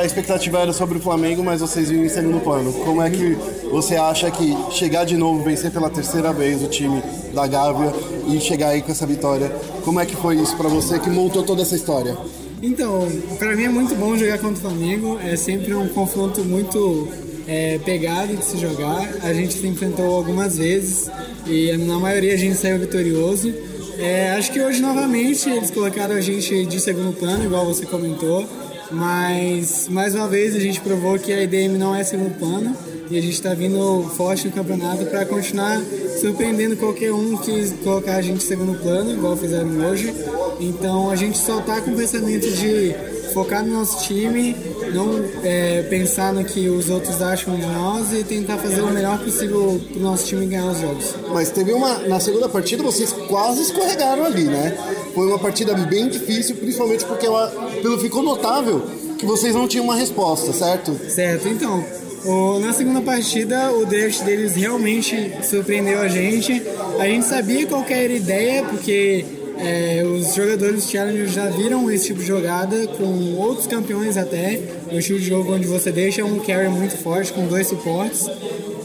[0.00, 2.72] a expectativa era sobre o Flamengo, mas vocês vinham em segundo plano.
[2.72, 3.36] Como é que
[3.70, 7.02] você acha que chegar de novo, vencer pela terceira vez o time
[7.34, 7.92] da Gávea
[8.26, 9.50] e chegar aí com essa vitória,
[9.84, 12.16] como é que foi isso pra você que montou toda essa história?
[12.62, 13.08] Então,
[13.38, 15.18] pra mim é muito bom jogar contra o Flamengo.
[15.24, 17.08] É sempre um confronto muito
[17.48, 19.08] é, pegado de se jogar.
[19.22, 21.10] A gente se enfrentou algumas vezes
[21.46, 23.52] e na maioria a gente saiu vitorioso.
[24.00, 28.48] É, acho que hoje novamente eles colocaram a gente de segundo plano, igual você comentou.
[28.90, 32.76] Mas mais uma vez a gente provou que a IDM não é segundo plano
[33.10, 35.80] e a gente está vindo forte no campeonato para continuar
[36.20, 40.12] surpreendendo qualquer um que colocar a gente em segundo plano, igual fizeram hoje.
[40.58, 42.94] Então a gente só tá com o pensamento de
[43.32, 44.54] focar no nosso time,
[44.94, 49.18] não é, pensar no que os outros acham de nós e tentar fazer o melhor
[49.18, 51.14] possível pro nosso time ganhar os jogos.
[51.32, 51.98] Mas teve uma.
[52.08, 54.76] Na segunda partida vocês quase escorregaram ali, né?
[55.14, 57.48] Foi uma partida bem difícil, principalmente porque ela,
[57.82, 58.82] pelo ficou notável
[59.18, 60.96] que vocês não tinham uma resposta, certo?
[61.08, 61.84] Certo, então,
[62.24, 66.62] o- na segunda partida o draft deles realmente surpreendeu a gente.
[66.98, 69.24] A gente sabia qual que era a ideia, porque
[69.62, 74.60] é, os jogadores Challenger já viram esse tipo de jogada com outros campeões até.
[74.90, 78.26] Um estilo de jogo onde você deixa um carry muito forte com dois suportes.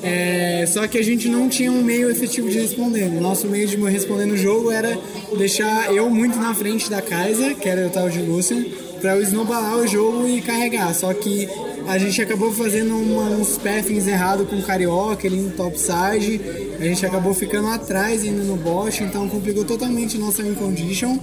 [0.03, 3.05] É, só que a gente não tinha um meio efetivo de responder.
[3.05, 4.97] O nosso meio de responder no jogo era
[5.37, 8.63] deixar eu muito na frente da Kaiser, que era o tal de Lucian,
[9.01, 10.93] para eu snowballar o jogo e carregar.
[10.93, 11.47] Só que
[11.87, 16.41] a gente acabou fazendo uma- uns pathings errados com o Carioca, ele no topside.
[16.79, 21.17] A gente acabou ficando atrás ainda no bot, então complicou totalmente nossa win condition.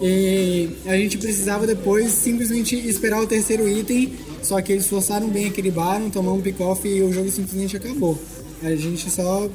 [0.00, 4.12] E a gente precisava depois simplesmente esperar o terceiro item,
[4.42, 8.16] só que eles forçaram bem, equilibraram, tomamos um pick-off e o jogo simplesmente acabou.
[8.62, 9.48] A gente só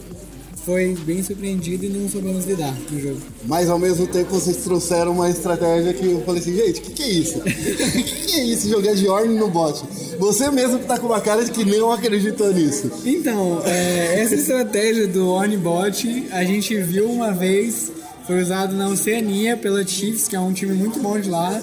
[0.66, 3.22] foi bem surpreendido e não soubemos lidar no jogo.
[3.46, 6.92] Mas ao mesmo tempo vocês trouxeram uma estratégia que eu falei assim, gente, o que,
[6.94, 7.40] que é isso?
[7.40, 9.84] O que, que é isso jogar de Orne no bot?
[10.18, 12.90] Você mesmo que tá com uma cara de que não acreditou nisso.
[13.06, 17.92] Então, é, essa estratégia do Onbot a gente viu uma vez,
[18.26, 21.62] foi usado na Oceania pela Chiefs, que é um time muito bom de lá,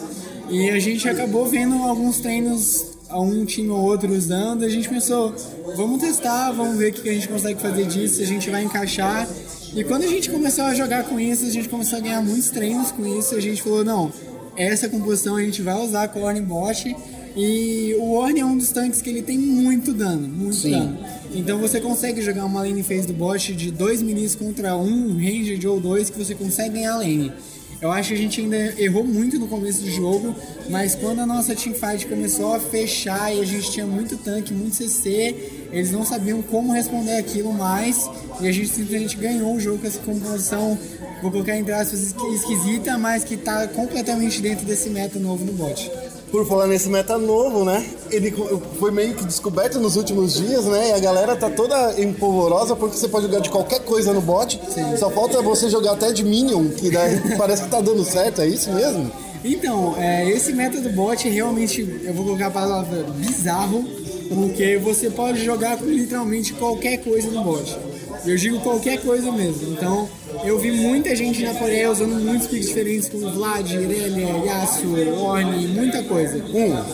[0.51, 2.85] e a gente acabou vendo alguns treinos
[3.19, 5.35] um time ou outro usando, a gente pensou,
[5.77, 9.29] vamos testar, vamos ver o que a gente consegue fazer disso, a gente vai encaixar.
[9.75, 12.51] E quando a gente começou a jogar com isso, a gente começou a ganhar muitos
[12.51, 14.13] treinos com isso, a gente falou, não,
[14.57, 16.95] essa composição a gente vai usar com o Ornbot,
[17.37, 20.99] e o Orn é um dos tanques que ele tem muito dano, muito dano.
[21.33, 25.65] Então você consegue jogar uma lane phase do bot de dois minis contra um ranged
[25.67, 27.33] ou dois que você consegue ganhar a lane.
[27.81, 30.35] Eu acho que a gente ainda errou muito no começo do jogo,
[30.69, 34.77] mas quando a nossa teamfight começou a fechar e a gente tinha muito tanque, muito
[34.77, 38.07] CC, eles não sabiam como responder aquilo mais
[38.41, 40.79] e a gente simplesmente ganhou o jogo com essa composição,
[41.23, 45.53] vou colocar entre aspas, esqui- esquisita, mas que tá completamente dentro desse meta novo no
[45.55, 45.91] bot.
[46.31, 47.85] Por falar nesse meta novo, né?
[48.11, 48.33] Ele
[48.79, 50.91] foi meio que descoberto nos últimos dias, né?
[50.91, 54.61] E a galera tá toda empolvorosa porque você pode jogar de qualquer coisa no bot.
[54.99, 58.47] Só falta você jogar até de Minion, que daí parece que tá dando certo, é
[58.47, 59.11] isso mesmo?
[59.45, 63.85] Então, é, esse método bot realmente, eu vou colocar a palavra bizarro,
[64.29, 67.77] porque você pode jogar com literalmente qualquer coisa no bot.
[68.25, 69.73] Eu digo qualquer coisa mesmo.
[69.73, 70.09] Então,
[70.45, 75.69] eu vi muita gente na Coreia usando muitos picks diferentes, como Vlad, Irelia, Yasuo, Ornn,
[75.69, 76.43] muita coisa.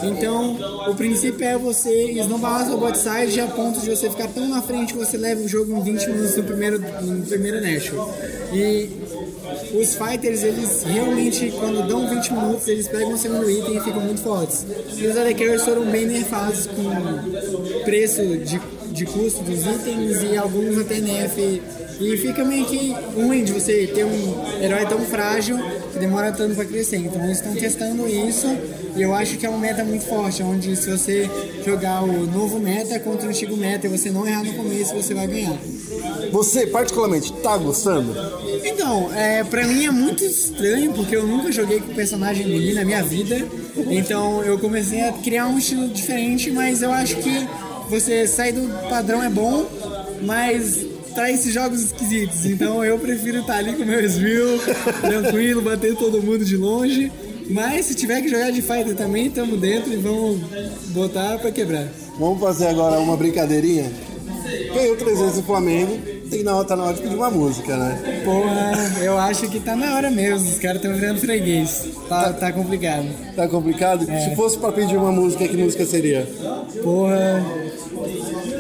[0.03, 0.57] Então,
[0.89, 4.63] o princípio é você esnobar seu bot side a ponto de você ficar tão na
[4.63, 8.03] frente que você leva o jogo em 20 minutos no primeiro, no primeiro Nashville.
[8.53, 8.91] E
[9.75, 14.01] os fighters, eles realmente, quando dão 20 minutos, eles pegam o segundo item e ficam
[14.01, 14.67] muito fortes.
[14.97, 18.61] E os AD Carries foram bem nerfados com preço de,
[18.97, 21.63] de custo dos itens e alguns até nerf.
[22.01, 25.59] E fica meio que ruim de você ter um herói tão frágil
[25.93, 26.97] que demora tanto pra crescer.
[26.97, 28.47] Então eles estão testando isso
[28.97, 31.29] e eu acho que é um meta muito forte, onde se você
[31.65, 35.15] jogar o novo meta contra o antigo meta e você não errar no começo, você
[35.15, 35.57] vai ganhar.
[36.33, 38.15] Você, particularmente, tá gostando?
[38.65, 42.85] Então, é, pra mim é muito estranho, porque eu nunca joguei com personagem melee na
[42.85, 43.47] minha vida.
[43.91, 47.47] Então eu comecei a criar um estilo diferente, mas eu acho que
[47.89, 49.67] você sair do padrão é bom,
[50.23, 52.45] mas traz esses jogos esquisitos.
[52.45, 54.59] Então eu prefiro estar ali com meu Ezreal,
[55.01, 57.11] tranquilo, bater todo mundo de longe.
[57.49, 60.41] Mas se tiver que jogar de fighter também, tamo dentro e vamos
[60.89, 61.87] botar pra quebrar.
[62.19, 63.91] Vamos fazer agora uma brincadeirinha?
[64.99, 65.99] Três vezes o Flamengo,
[66.31, 68.23] tem na hora, tá na hora de pedir uma música, né?
[68.25, 70.49] Porra, eu acho que tá na hora mesmo.
[70.49, 71.87] Os caras estão virando freguês.
[72.09, 73.07] Tá, tá complicado.
[73.35, 74.05] Tá complicado?
[74.07, 76.27] Se fosse pra pedir uma música, que música seria?
[76.83, 77.45] Porra.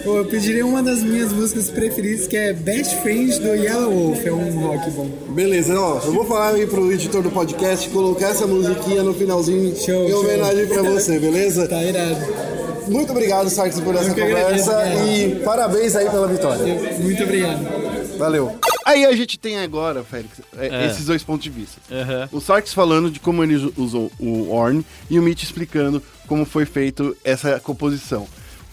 [0.05, 4.24] Pô, eu pediria uma das minhas músicas preferidas, que é Best Friend do Yellow Wolf.
[4.24, 5.09] É um rock bom.
[5.30, 9.74] Beleza, ó, eu vou falar aí pro editor do podcast colocar essa musiquinha no finalzinho
[9.76, 10.20] Show, em show.
[10.20, 11.66] homenagem pra você, beleza?
[11.76, 12.55] Tá irado.
[12.88, 14.94] Muito obrigado, Sarkis, por essa agradeço, conversa cara.
[15.06, 16.64] e parabéns aí pela vitória.
[17.00, 18.16] Muito obrigado.
[18.18, 18.58] Valeu.
[18.84, 21.80] Aí a gente tem agora, Félix, é, esses dois pontos de vista.
[22.30, 26.64] O Sarkis falando de como ele usou o Orn e o Mitch explicando como foi
[26.64, 28.26] feito essa composição.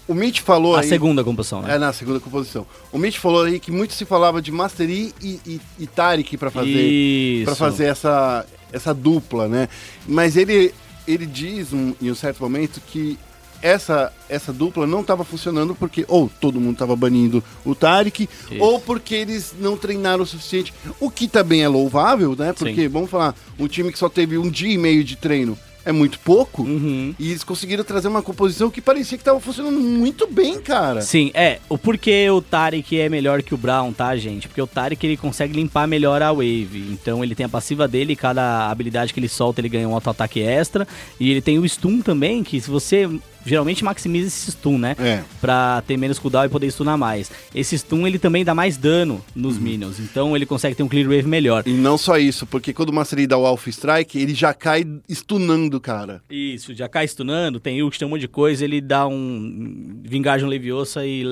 [0.07, 0.87] O Mitch falou A aí...
[0.89, 1.75] segunda composição, né?
[1.75, 2.67] É, na segunda composição.
[2.91, 6.51] O Mitch falou aí que muito se falava de Mastery e, e, e Tarek pra
[6.51, 9.69] fazer, pra fazer essa, essa dupla, né?
[10.05, 10.73] Mas ele,
[11.07, 13.17] ele diz um- em um certo momento que
[13.63, 18.29] essa, essa dupla não estava funcionando porque ou todo mundo estava banindo o Tarek,
[18.59, 20.73] ou porque eles não treinaram o suficiente.
[20.99, 22.51] O que também é louvável, né?
[22.51, 25.91] Porque, vamos falar, um time que só teve um dia e meio de treino é
[25.91, 26.63] muito pouco.
[26.63, 27.13] Uhum.
[27.19, 31.01] E eles conseguiram trazer uma composição que parecia que estava funcionando muito bem, cara.
[31.01, 31.59] Sim, é.
[31.67, 34.47] O porquê o Tarek é melhor que o Brown, tá, gente?
[34.47, 36.89] Porque o Tarek ele consegue limpar melhor a wave.
[36.91, 40.39] Então ele tem a passiva dele, cada habilidade que ele solta ele ganha um auto-ataque
[40.41, 40.87] extra.
[41.19, 43.09] E ele tem o stun também, que se você
[43.45, 44.95] geralmente maximiza esse stun, né?
[44.99, 45.21] É.
[45.41, 47.31] Pra ter menos cooldown e poder stunar mais.
[47.53, 49.61] Esse stun ele também dá mais dano nos Uhum.
[49.63, 49.99] minions.
[49.99, 51.63] Então ele consegue ter um clear wave melhor.
[51.65, 54.85] E não só isso, porque quando o Mastery dá o Alpha Strike, ele já cai
[55.09, 56.21] stunando, cara.
[56.29, 60.47] Isso, já cai stunando, tem ult, tem um monte de coisa, ele dá um Vingajam
[60.49, 61.23] Leviosa e,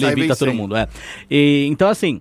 [0.00, 0.88] sai levita todo mundo, é.
[1.30, 2.20] E, então, assim,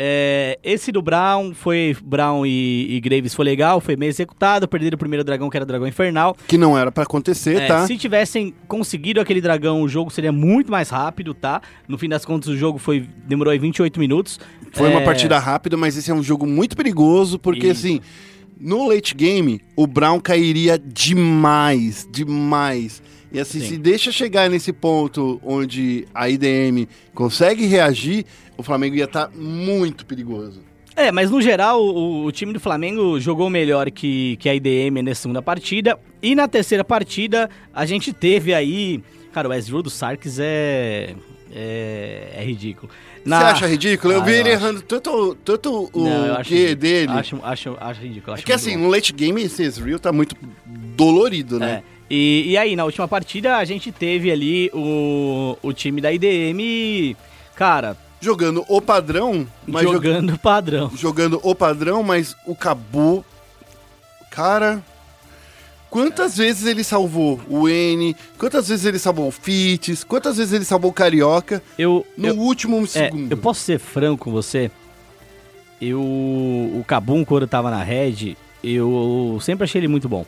[0.00, 4.94] é, esse do Brown foi, Brown e, e Graves foi legal, foi meio executado, perderam
[4.94, 6.36] o primeiro dragão, que era o dragão infernal.
[6.46, 7.84] Que não era pra acontecer, É, tá?
[7.84, 11.60] Se tivessem conseguido aquele dragão, o jogo seria muito mais rápido, tá?
[11.88, 14.38] No fim das contas, o jogo foi demorou aí 28 minutos.
[14.72, 17.86] Foi uma É, partida rápida, mas esse é um jogo muito perigoso, porque Isso.
[17.86, 18.00] assim,
[18.60, 23.02] no late game, o Brown cairia demais, demais.
[23.32, 23.66] E assim, Sim.
[23.66, 28.24] se deixa chegar nesse ponto onde a IDM consegue reagir,
[28.56, 30.62] o Flamengo ia estar muito perigoso.
[30.96, 35.02] É, mas no geral, o, o time do Flamengo jogou melhor que, que a IDM
[35.02, 35.96] nessa segunda partida.
[36.22, 39.00] E na terceira partida, a gente teve aí.
[39.32, 41.14] Cara, o Ezreal do Sarkis é.
[41.52, 42.90] É, é ridículo.
[43.24, 44.12] Você acha ridículo?
[44.14, 44.62] Eu Ah, vi ele acho.
[44.64, 46.76] errando tanto, tanto o Não, eu acho Q ridículo.
[46.76, 47.12] dele.
[47.12, 48.32] Acho, acho, acho ridículo.
[48.32, 48.84] é acho que muito assim, bom.
[48.84, 50.34] no late game, esse Ezreal tá muito
[50.96, 51.82] dolorido, né?
[51.84, 51.97] É.
[52.10, 57.14] E, e aí, na última partida, a gente teve ali o, o time da IDM,
[57.54, 60.90] cara, Jogando o padrão, mas jogando jogando padrão.
[60.96, 63.24] jogando o padrão, mas o Cabu.
[64.30, 64.82] Cara.
[65.88, 68.14] Quantas vezes ele salvou o N?
[68.36, 70.04] Quantas vezes ele salvou o Fitz?
[70.04, 71.62] Quantas vezes ele salvou o Carioca?
[71.78, 73.30] Eu, No eu, último é, segundo.
[73.32, 74.70] eu posso ser franco com você?
[75.80, 76.00] Eu.
[76.00, 80.26] O Kabum, quando tava na Red, eu sempre achei ele muito bom.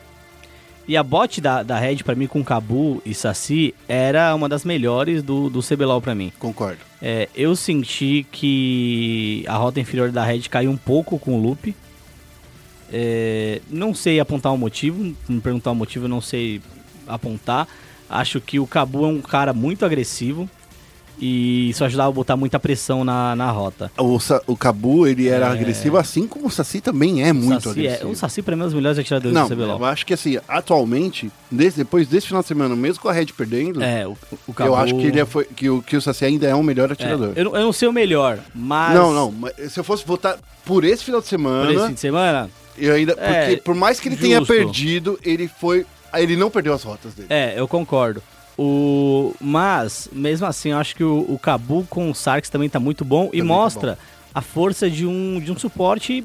[0.91, 4.65] E a bot da, da Red, pra mim, com Cabu e Saci, era uma das
[4.65, 6.33] melhores do, do CBLOL pra mim.
[6.37, 6.79] Concordo.
[7.01, 11.73] É, eu senti que a rota inferior da Red caiu um pouco com o loop.
[12.91, 16.61] É, não sei apontar o motivo, se me perguntar o motivo, eu não sei
[17.07, 17.69] apontar.
[18.09, 20.49] Acho que o Cabu é um cara muito agressivo
[21.21, 23.91] e isso ajudava a botar muita pressão na, na rota.
[23.97, 24.17] O,
[24.47, 25.51] o Cabu, ele era É.
[25.51, 28.11] agressivo, assim como o Saci também é muito Saci é, agressivo.
[28.11, 29.77] o Saci pra mim é um dos melhores atiradores Não, do CBLOL.
[29.79, 33.27] eu acho que assim, atualmente, desde- depois desse final de semana, mesmo com a Red
[33.37, 34.17] perdendo, É, o,
[34.47, 34.69] o Cabu...
[34.71, 36.89] eu acho que, ele é, foi, que, o, que o Saci ainda é o melhor
[36.89, 37.33] é, atirador.
[37.35, 38.95] eu, não- eu não sei o melhor, mas...
[38.95, 39.33] Não, não,
[39.69, 42.93] se eu fosse votar por esse final de Por semana, esse fim de semana, eu
[42.95, 43.13] ainda.
[43.17, 44.53] É, porque por mais que ele tenha justo.
[44.53, 45.85] perdido, ele foi.
[46.13, 47.27] Ele não perdeu as rotas dele.
[47.29, 48.21] É, eu concordo.
[48.57, 49.33] O...
[49.39, 53.03] Mas, mesmo assim, eu acho que o, o Cabu com o Sarks também tá muito
[53.03, 53.97] bom e tá mostra
[54.33, 56.23] a força de um, de um suporte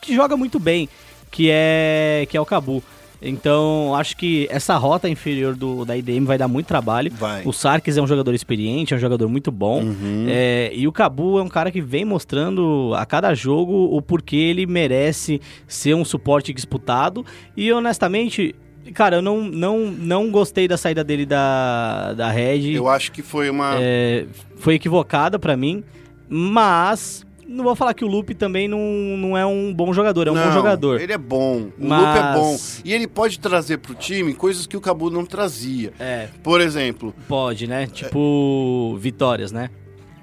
[0.00, 0.88] que joga muito bem,
[1.30, 2.82] que é, que é o Cabu.
[3.20, 7.10] Então, acho que essa rota inferior do, da IDM vai dar muito trabalho.
[7.12, 7.42] Vai.
[7.44, 9.82] O Sarkis é um jogador experiente, é um jogador muito bom.
[9.82, 10.26] Uhum.
[10.28, 14.36] É, e o Cabu é um cara que vem mostrando a cada jogo o porquê
[14.36, 17.26] ele merece ser um suporte disputado.
[17.56, 18.54] E honestamente,
[18.94, 22.72] cara, eu não, não, não gostei da saída dele da, da Red.
[22.74, 23.72] Eu acho que foi uma.
[23.78, 25.82] É, foi equivocada pra mim.
[26.28, 28.78] Mas não vou falar que o Lupe também não,
[29.16, 31.00] não é um bom jogador, é um bom Não, jogador.
[31.00, 31.68] Ele é bom.
[31.78, 32.56] O Mas- Lupe é bom.
[32.84, 35.92] E ele pode trazer pro time coisas que o Cabu não trazia.
[35.98, 37.14] É, Por exemplo.
[37.26, 37.86] pode, né?
[37.86, 39.70] Tipo, vitórias, né?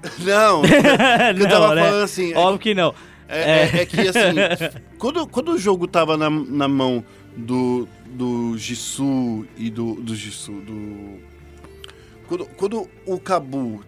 [0.20, 0.62] Não.
[1.36, 2.32] eu tava falando assim.
[2.32, 2.94] é Óbvio que não.
[3.28, 4.36] É, é- é que assim,
[4.98, 7.02] quando, quando o jogo tava na, na mão
[7.36, 11.20] do, do Jisoo e do, do Jisoo, do...
[12.26, 13.84] Quando, quando o Cabu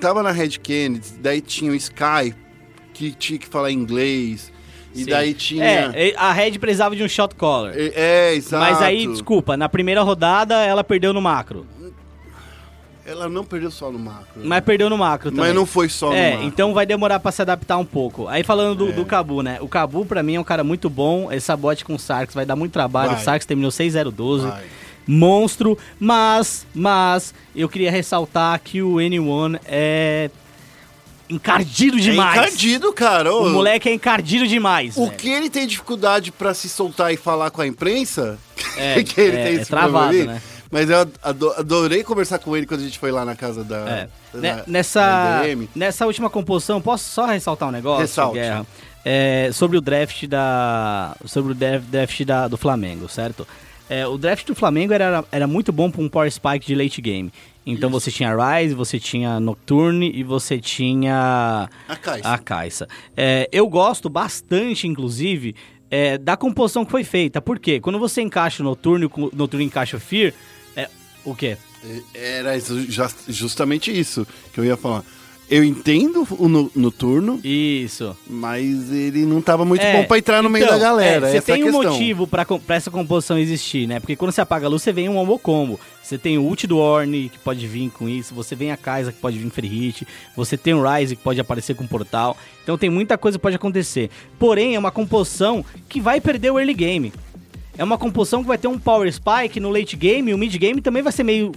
[0.00, 2.34] tava na Red Kennedy, daí tinha o Sky,
[2.94, 4.52] que tinha que falar inglês,
[4.94, 5.10] e Sim.
[5.10, 5.64] daí tinha...
[5.64, 7.74] É, a Red precisava de um shot caller.
[7.76, 8.64] É, é, exato.
[8.64, 11.66] Mas aí, desculpa, na primeira rodada ela perdeu no macro.
[13.06, 14.26] Ela não perdeu só no macro.
[14.42, 15.46] Mas perdeu no macro também.
[15.46, 16.46] Mas não foi só no É, macro.
[16.46, 18.26] então vai demorar pra se adaptar um pouco.
[18.28, 18.92] Aí falando do, É.
[18.92, 19.58] do Cabu, né?
[19.60, 21.30] O Cabu, pra mim, é um cara muito bom.
[21.30, 23.10] Esse bote com o Sarks vai dar muito trabalho.
[23.10, 23.20] Vai.
[23.20, 24.48] O Sarks terminou 6-0-12.
[24.48, 24.64] Vai.
[25.06, 25.76] Monstro.
[26.00, 30.30] Mas, mas, eu queria ressaltar que o N1 é
[31.28, 32.36] encardido demais.
[32.38, 33.34] É encardido, cara.
[33.34, 34.96] Ô, O moleque é encardido demais.
[34.96, 35.16] O velho.
[35.16, 38.38] que ele tem dificuldade pra se soltar e falar com a imprensa,
[38.76, 40.40] É, que ele é, tem é travado, né?
[40.74, 43.76] Mas eu ado- adorei conversar com ele quando a gente foi lá na casa da.
[43.88, 44.08] É.
[44.32, 45.40] da- Ne- da nessa,
[45.74, 48.00] nessa última composição, posso só ressaltar um negócio?
[48.02, 48.38] Ressalte.
[48.40, 48.66] Guerra?
[49.04, 51.16] É, sobre o draft da.
[51.26, 53.46] Sobre o dra- draft da, do Flamengo, certo?
[53.88, 57.00] É, o draft do Flamengo era, era muito bom para um Power Spike de late
[57.00, 57.30] game.
[57.66, 62.28] Então você tinha Rise, você tinha Nocturne e você tinha A Caixa.
[62.28, 62.88] a Caixa.
[63.16, 65.54] É, eu gosto bastante, inclusive,
[65.90, 67.40] é, da composição que foi feita.
[67.40, 67.78] Por quê?
[67.80, 70.32] Quando você encaixa o Noturno e o Noturno encaixa o Fear,
[71.24, 71.56] o quê?
[72.14, 72.52] Era
[73.28, 75.04] justamente isso que eu ia falar.
[75.50, 78.16] Eu entendo o no- noturno, Isso.
[78.26, 81.28] mas ele não tava muito É, bom pra entrar no meio então, da galera.
[81.28, 81.92] é, Você é tem um questão.
[81.92, 84.00] motivo pra essa composição existir, né?
[84.00, 85.78] Porque quando você apaga a luz, você vem um combo combo.
[86.02, 88.34] Você tem o ult do Orne, que pode vir com isso.
[88.34, 90.08] Você vem a Kaisa, que pode vir free hit.
[90.34, 92.38] Você tem o Ryze, que pode aparecer com portal.
[92.62, 94.08] Então tem muita coisa que pode acontecer.
[94.38, 97.12] Porém, é uma composição que vai perder o early game.
[97.76, 100.30] É uma composição que vai ter um power spike no late game.
[100.30, 101.52] E o mid game também vai ser meio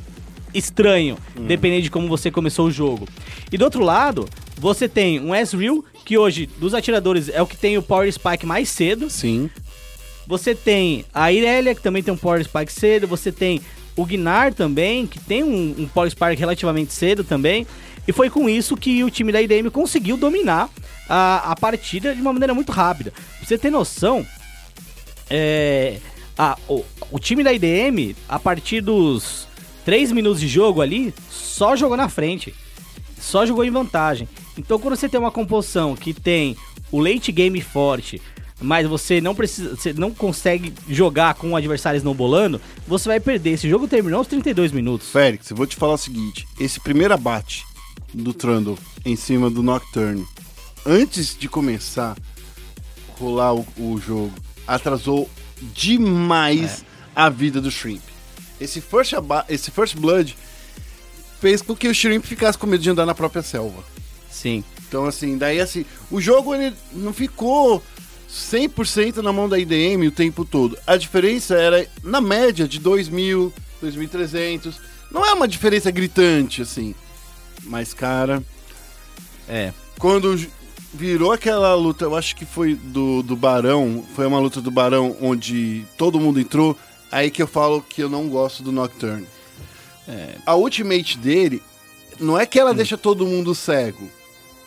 [0.53, 1.17] estranho,
[1.47, 3.07] dependendo de como você começou o jogo.
[3.51, 4.27] E do outro lado,
[4.57, 8.45] você tem um Ezreal, que hoje, dos atiradores, é o que tem o Power Spike
[8.45, 9.09] mais cedo.
[9.09, 9.49] Sim.
[10.25, 13.07] Você tem a Irelia, que também tem um Power Spike cedo.
[13.07, 13.61] Você tem
[13.95, 17.67] o Gnar também, que tem um, um Power Spike relativamente cedo também.
[18.07, 20.69] E foi com isso que o time da IDM conseguiu dominar
[21.09, 23.11] a, a partida de uma maneira muito rápida.
[23.11, 24.25] Pra você ter noção,
[25.29, 25.97] é,
[26.37, 29.47] a- o, o time da IDM, a partir dos
[29.85, 32.53] 3 minutos de jogo ali, só jogou na frente.
[33.19, 34.27] Só jogou em vantagem.
[34.57, 36.55] Então quando você tem uma composição que tem
[36.91, 38.21] o late game forte,
[38.61, 43.51] mas você não precisa, você não consegue jogar com o adversário snowbolando, você vai perder.
[43.51, 45.09] Esse jogo terminou aos 32 minutos.
[45.09, 47.63] Félix, eu vou te falar o seguinte: esse primeiro abate
[48.13, 50.25] do Trundle em cima do Nocturne,
[50.85, 54.33] antes de começar a rolar o, o jogo,
[54.67, 55.29] atrasou
[55.73, 56.83] demais
[57.15, 58.03] a vida do Shrimp.
[58.59, 59.13] Esse first,
[59.49, 60.35] esse first Blood
[61.39, 63.83] fez com que o Shrimp ficasse com medo de andar na própria selva.
[64.29, 64.63] Sim.
[64.87, 67.83] Então, assim, daí assim, o jogo ele não ficou
[68.29, 70.77] 100% na mão da IDM o tempo todo.
[70.85, 73.51] A diferença era na média de 2.000,
[73.83, 74.75] 2.300.
[75.11, 76.93] Não é uma diferença gritante, assim.
[77.63, 78.43] Mas, cara,
[79.47, 79.73] É.
[79.97, 80.37] quando
[80.93, 85.15] virou aquela luta, eu acho que foi do, do Barão, foi uma luta do Barão
[85.21, 86.77] onde todo mundo entrou,
[87.11, 89.27] aí que eu falo que eu não gosto do Nocturne.
[90.45, 91.61] A ultimate dele,
[92.19, 94.09] não é que ela deixa todo mundo cego,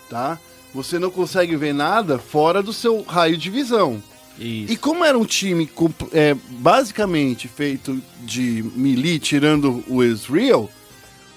[0.08, 0.38] tá?
[0.74, 4.02] Você não consegue ver nada fora do seu raio de visão.
[4.38, 4.72] Isso.
[4.72, 5.68] E como era um time
[6.12, 10.70] é, basicamente feito de melee, tirando o Ezreal,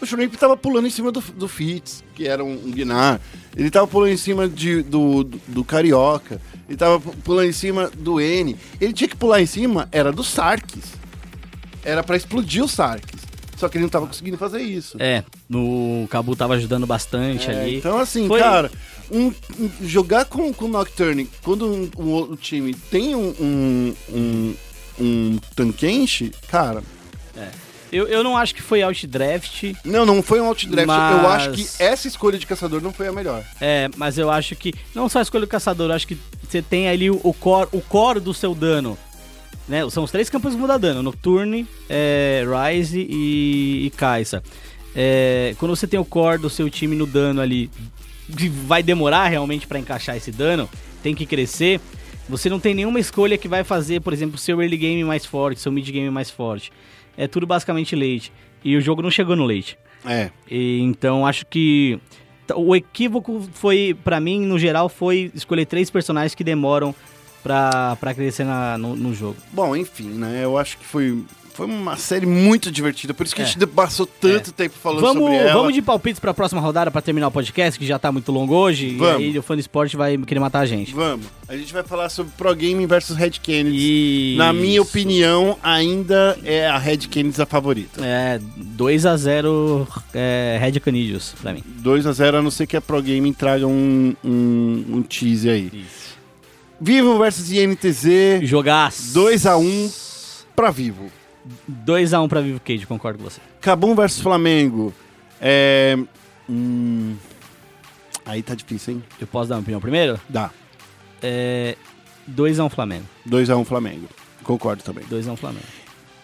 [0.04, 3.20] o Shrimp tava pulando em cima do, do Fitz, que era um, um Gnar.
[3.56, 6.40] Ele tava pulando em cima de, do, do, do Carioca.
[6.68, 8.56] Ele tava pu- pulando em cima do N.
[8.80, 10.94] Ele tinha que pular em cima, era do Sarkis.
[11.84, 13.22] Era pra explodir o Sarkis.
[13.58, 14.98] Só que ele não tava conseguindo fazer isso.
[15.00, 17.78] É, no Cabu tava ajudando bastante É, ali.
[17.78, 18.72] Então, assim, Foi- cara,
[19.12, 21.90] um- um- jogar com, com o Nocturne quando um,
[22.32, 24.56] um time tem um, um, um,
[25.00, 26.82] um Tankenshi, cara.
[27.94, 30.88] Eu, eu não acho que foi outdraft, Não, não foi um outdraft.
[30.88, 33.44] Mas- Eu acho que essa escolha de caçador não foi a melhor.
[33.61, 34.74] é, mas eu acho que.
[34.95, 36.18] Não só a escolha do caçador, eu acho que
[36.49, 38.98] você tem ali o, o core, o core do seu dano.
[39.68, 39.90] Né?
[39.90, 42.44] São os três campeões que vão dar dano: Nocturne, é,
[42.74, 44.44] Rise e, e Kai'Sa.
[44.95, 47.70] É, quando você tem o core do seu time no dano ali,
[48.38, 50.70] que vai demorar realmente pra encaixar esse dano,
[51.02, 51.80] tem que crescer.
[52.30, 55.60] Você não tem nenhuma escolha que vai fazer, por exemplo, seu early game mais forte,
[55.60, 56.72] seu mid game mais forte.
[57.18, 58.31] É tudo basicamente late.
[58.64, 59.77] E o jogo não chegou no late.
[60.06, 60.30] É.
[60.49, 61.99] E, então acho que
[62.56, 66.94] o equívoco foi, pra mim, no geral, foi escolher três personagens que demoram
[67.41, 69.38] pra, pra crescer na- no, no jogo.
[69.52, 70.41] Bom, enfim, né?
[70.44, 71.23] Eu acho que foi,
[71.54, 73.14] foi uma série muito divertida.
[73.14, 75.54] Por isso que a gente passou tanto tempo falando Vamos, sobre ela.
[75.54, 78.56] vamos de palpites pra próxima rodada pra terminar o podcast, que já tá muito longo
[78.56, 78.96] hoje.
[78.98, 79.22] Vamos.
[79.22, 80.94] E aí o fã do esporte vai querer matar a gente.
[80.94, 81.28] Vamos.
[81.48, 84.36] A gente vai falar sobre Pro Game versus Red Kennedy.
[84.38, 88.04] Na minha opinião, ainda é a Red Kennedy a favorita.
[88.04, 88.40] É,
[88.78, 91.64] 2x0 é, Red Canidius pra mim.
[91.84, 95.86] 2x0, a não ser que a Pro Game traga um, um, um tease aí.
[96.82, 99.14] Vivo versus INTZ, Jogaço.
[99.20, 99.92] 2x1
[100.56, 101.12] pra Vivo.
[101.86, 103.41] 2x1 pra Vivo Cage, concordo com você.
[103.61, 104.94] Cabum versus Flamengo.
[105.41, 105.98] É.
[106.49, 107.15] Hum,
[108.26, 109.03] aí tá difícil, hein?
[109.20, 110.20] Eu posso dar uma opinião primeiro?
[110.30, 110.49] Dá.
[111.22, 111.76] É,
[112.30, 113.06] 2x1 Flamengo.
[113.28, 114.07] 2x1 Flamengo.
[114.44, 115.03] Concordo também.
[115.06, 115.65] 2x1 Flamengo.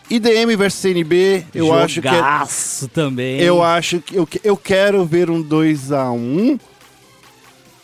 [0.09, 2.07] IDM versus CNB, eu acho que.
[2.07, 3.39] é- Jogaço também.
[3.39, 4.15] Eu acho que.
[4.15, 6.59] Eu, eu quero ver um 2x1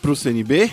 [0.02, 0.70] pro CNB.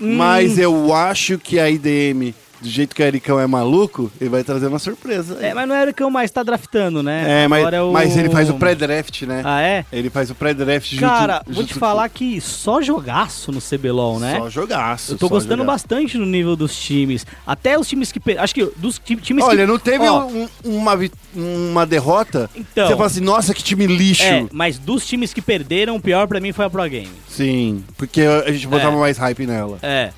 [0.00, 0.16] Hum.
[0.16, 4.42] Mas eu acho que a IDM, do jeito que o Ericão é maluco, ele vai
[4.44, 5.38] trazer uma surpresa.
[5.40, 7.44] É, mas não é o que eu mais tá draftando, né?
[7.44, 9.42] É, mas, é o- mas ele faz o pré-draft, né?
[9.44, 9.84] Ah, é?
[9.92, 14.38] Ele faz o pré-draft junto- Cara, vou te falar que só jogaço no CBLOL, né?
[14.38, 15.12] Só jogaço.
[15.12, 15.84] Eu tô gostando jogaço.
[15.88, 17.26] bastante do nível dos times.
[17.46, 18.20] Até os times que.
[18.38, 19.50] Acho que dos ti- times que.
[19.50, 20.98] Olha, não teve Ó, um- uma,
[21.34, 22.50] uma derrota.
[22.54, 22.86] Então.
[22.86, 24.22] Você fala assim, nossa, que time lixo.
[24.22, 27.08] É, mas dos times que perderam, o pior pra mim foi a Pro Game.
[27.28, 29.00] Sim, porque a gente botava É.
[29.00, 29.78] mais hype nela.
[29.82, 30.10] É.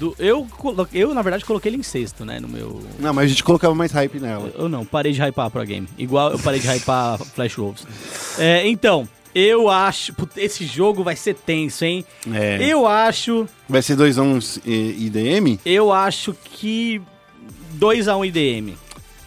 [0.00, 0.48] Do, eu,
[0.94, 2.40] eu, na verdade, coloquei ele em sexto, né?
[2.40, 2.82] No meu.
[2.98, 4.50] Não, mas a gente colocava mais hype nela.
[4.56, 5.86] Eu não, parei de hypar a Pro Game.
[5.98, 7.86] Igual eu parei de hypar Flash Wolves.
[8.38, 10.14] É, então, eu acho.
[10.38, 12.02] Esse jogo vai ser tenso, hein?
[12.32, 12.56] É.
[12.64, 13.46] Eu acho.
[13.68, 15.58] Vai ser 2x1 IDM?
[15.66, 17.02] Eu acho que
[17.78, 18.74] 2x1 IDM.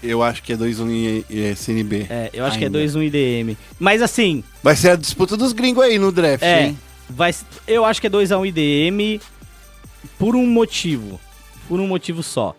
[0.02, 2.08] Eu acho que é 2x1 e- e CNB.
[2.10, 2.70] É, eu acho Ainda.
[2.72, 3.56] que é 2-1 IDM.
[3.80, 6.66] Mas assim, Vai ser a disputa dos gringos aí no draft, é.
[6.66, 6.80] hein?
[7.10, 7.34] Vai,
[7.68, 9.22] eu acho que é 2x1 IDM
[10.19, 11.19] por um motivo.
[11.67, 12.55] Por um motivo só.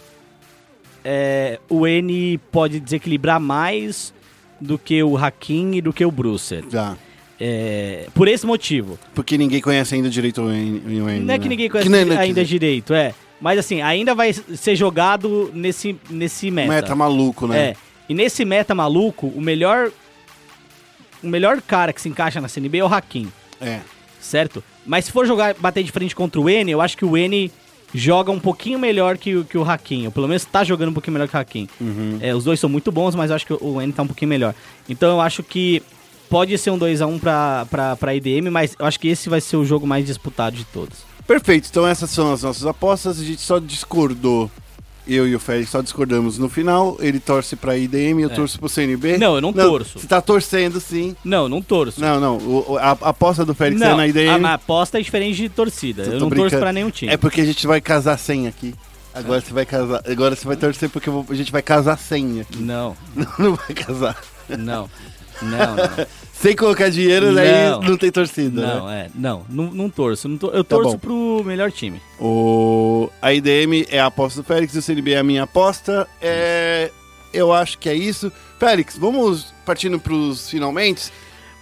[1.05, 4.15] É, o N pode desequilibrar mais
[4.61, 6.65] do que o Hakim e do que o Brucer.
[6.71, 6.97] Já.
[7.39, 8.99] É, por esse motivo.
[9.15, 11.01] Porque ninguém conhece ainda direito o N.
[11.03, 11.49] o N, Não é que né?
[11.51, 13.13] ninguém conhece não é que- ainda direito, é.
[13.41, 16.69] Mas assim, ainda vai ser jogado nesse, nesse meta.
[16.73, 17.59] Meta maluco, né?
[17.71, 17.77] É.
[18.09, 19.91] E nesse meta maluco, o melhor.
[21.23, 23.31] O melhor cara que se encaixa na CNB é o Hakim,
[23.61, 23.81] É.
[24.21, 24.63] certo?
[24.87, 27.51] Mas se for jogar, bater de frente contra o N, eu acho que o N
[27.95, 30.07] joga um pouquinho melhor que, o- que o Hakim.
[30.07, 31.69] Ou pelo menos tá jogando um pouquinho melhor que o Hakim.
[31.81, 32.19] Uhum.
[32.21, 34.29] É, os dois são muito bons, mas eu acho que o N tá um pouquinho
[34.29, 34.55] melhor.
[34.89, 35.83] Então eu acho que
[36.29, 39.57] pode ser um 2x1 pra, pra, pra IDM, mas eu acho que esse vai ser
[39.57, 40.99] o jogo mais disputado de todos.
[41.27, 43.21] Perfeito, então essas são as nossas apostas.
[43.21, 44.51] A gente só discordou.
[45.07, 46.97] Eu e o Félix só discordamos no final.
[47.01, 49.13] Ele torce pra IDM, eu torço pro CNB.
[49.13, 49.19] É.
[49.19, 49.99] Não, eu não torço.
[49.99, 51.15] Você tá torcendo sim.
[51.25, 52.01] Não, não torço.
[52.01, 52.39] Não, não.
[52.39, 54.45] o- a, a aposta do Félix é Não, na a, IDM.
[54.47, 56.05] a aposta é diferente de torcida.
[56.05, 56.51] Tô Eu não brincando.
[56.51, 57.13] torço pra nenhum time.
[57.13, 58.75] É porque a gente vai casar 100 aqui.
[59.15, 60.03] Agora você vai casar.
[60.11, 62.59] Agora você vai torcer porque eu vou- a gente vai casar 100 aqui.
[62.59, 64.17] Não, Não, não vai casar.
[64.59, 64.89] não.
[65.43, 66.07] Não, não.
[66.33, 67.41] Sem colocar dinheiro, Não.
[67.43, 68.61] aí não tem torcida.
[68.61, 69.07] Não, né?
[69.07, 69.11] é.
[69.15, 70.29] Não, não, não torço.
[70.29, 70.99] Não tor- eu Tá torço bom.
[70.99, 72.01] pro melhor time.
[72.21, 73.09] O...
[73.23, 76.07] A IDM é a aposta do Félix, o CNB é a minha aposta.
[76.21, 76.91] É...
[77.33, 78.31] Eu acho que é isso.
[78.61, 81.11] Félix, vamos partindo pros finalmente?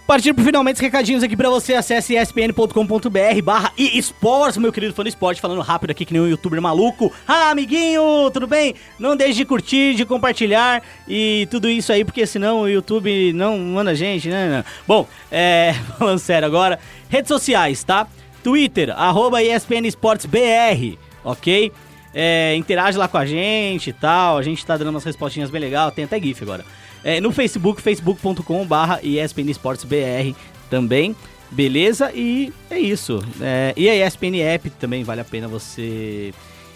[0.05, 5.01] Partindo pro finalmente os recadinhos aqui pra você, acesse espn.com.br barra esportes, meu querido fã
[5.01, 7.11] do esporte, falando rápido aqui que nem um youtuber maluco.
[7.25, 8.75] Ah, amiguinho, tudo bem?
[8.99, 13.57] Não deixe de curtir, de compartilhar e tudo isso aí, porque senão o YouTube não
[13.57, 14.57] manda a gente, né?
[14.57, 14.65] Não.
[14.85, 18.05] Bom, é, falando sério agora, redes sociais, tá?
[18.43, 21.71] Twitter, arroba ESPN Esportes BR, ok?
[22.13, 24.37] É, interage lá com a gente e tal.
[24.37, 25.91] A gente tá dando umas respostinhas bem legal.
[25.91, 26.63] Tem até GIF agora.
[27.03, 30.35] É, no Facebook, facebook.com barra ESPN Esportes BR
[30.69, 31.15] também.
[31.51, 32.11] Beleza?
[32.13, 33.23] E é isso.
[33.39, 36.33] É, e a ESPN App também vale a pena você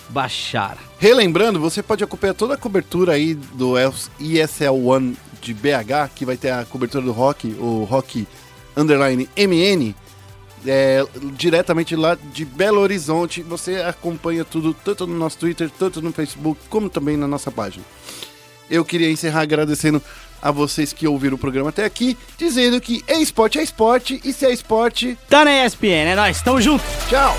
[0.10, 0.78] baixar.
[0.99, 3.74] Relembrando, você pode acompanhar toda a cobertura aí do
[4.20, 8.28] ESL One de BH, que vai ter a cobertura do rock, o rock
[8.76, 9.95] underline MN,
[10.66, 13.41] é, diretamente lá de Belo Horizonte.
[13.41, 17.84] Você acompanha tudo, tanto no nosso Twitter, tanto no Facebook, como também na nossa página.
[18.69, 20.02] Eu queria encerrar agradecendo
[20.41, 24.31] a vocês que ouviram o programa até aqui, dizendo que é esporte é esporte, e
[24.31, 26.84] se é esporte, Tá na ESPN, é nóis, tamo junto!
[27.10, 27.35] tchau!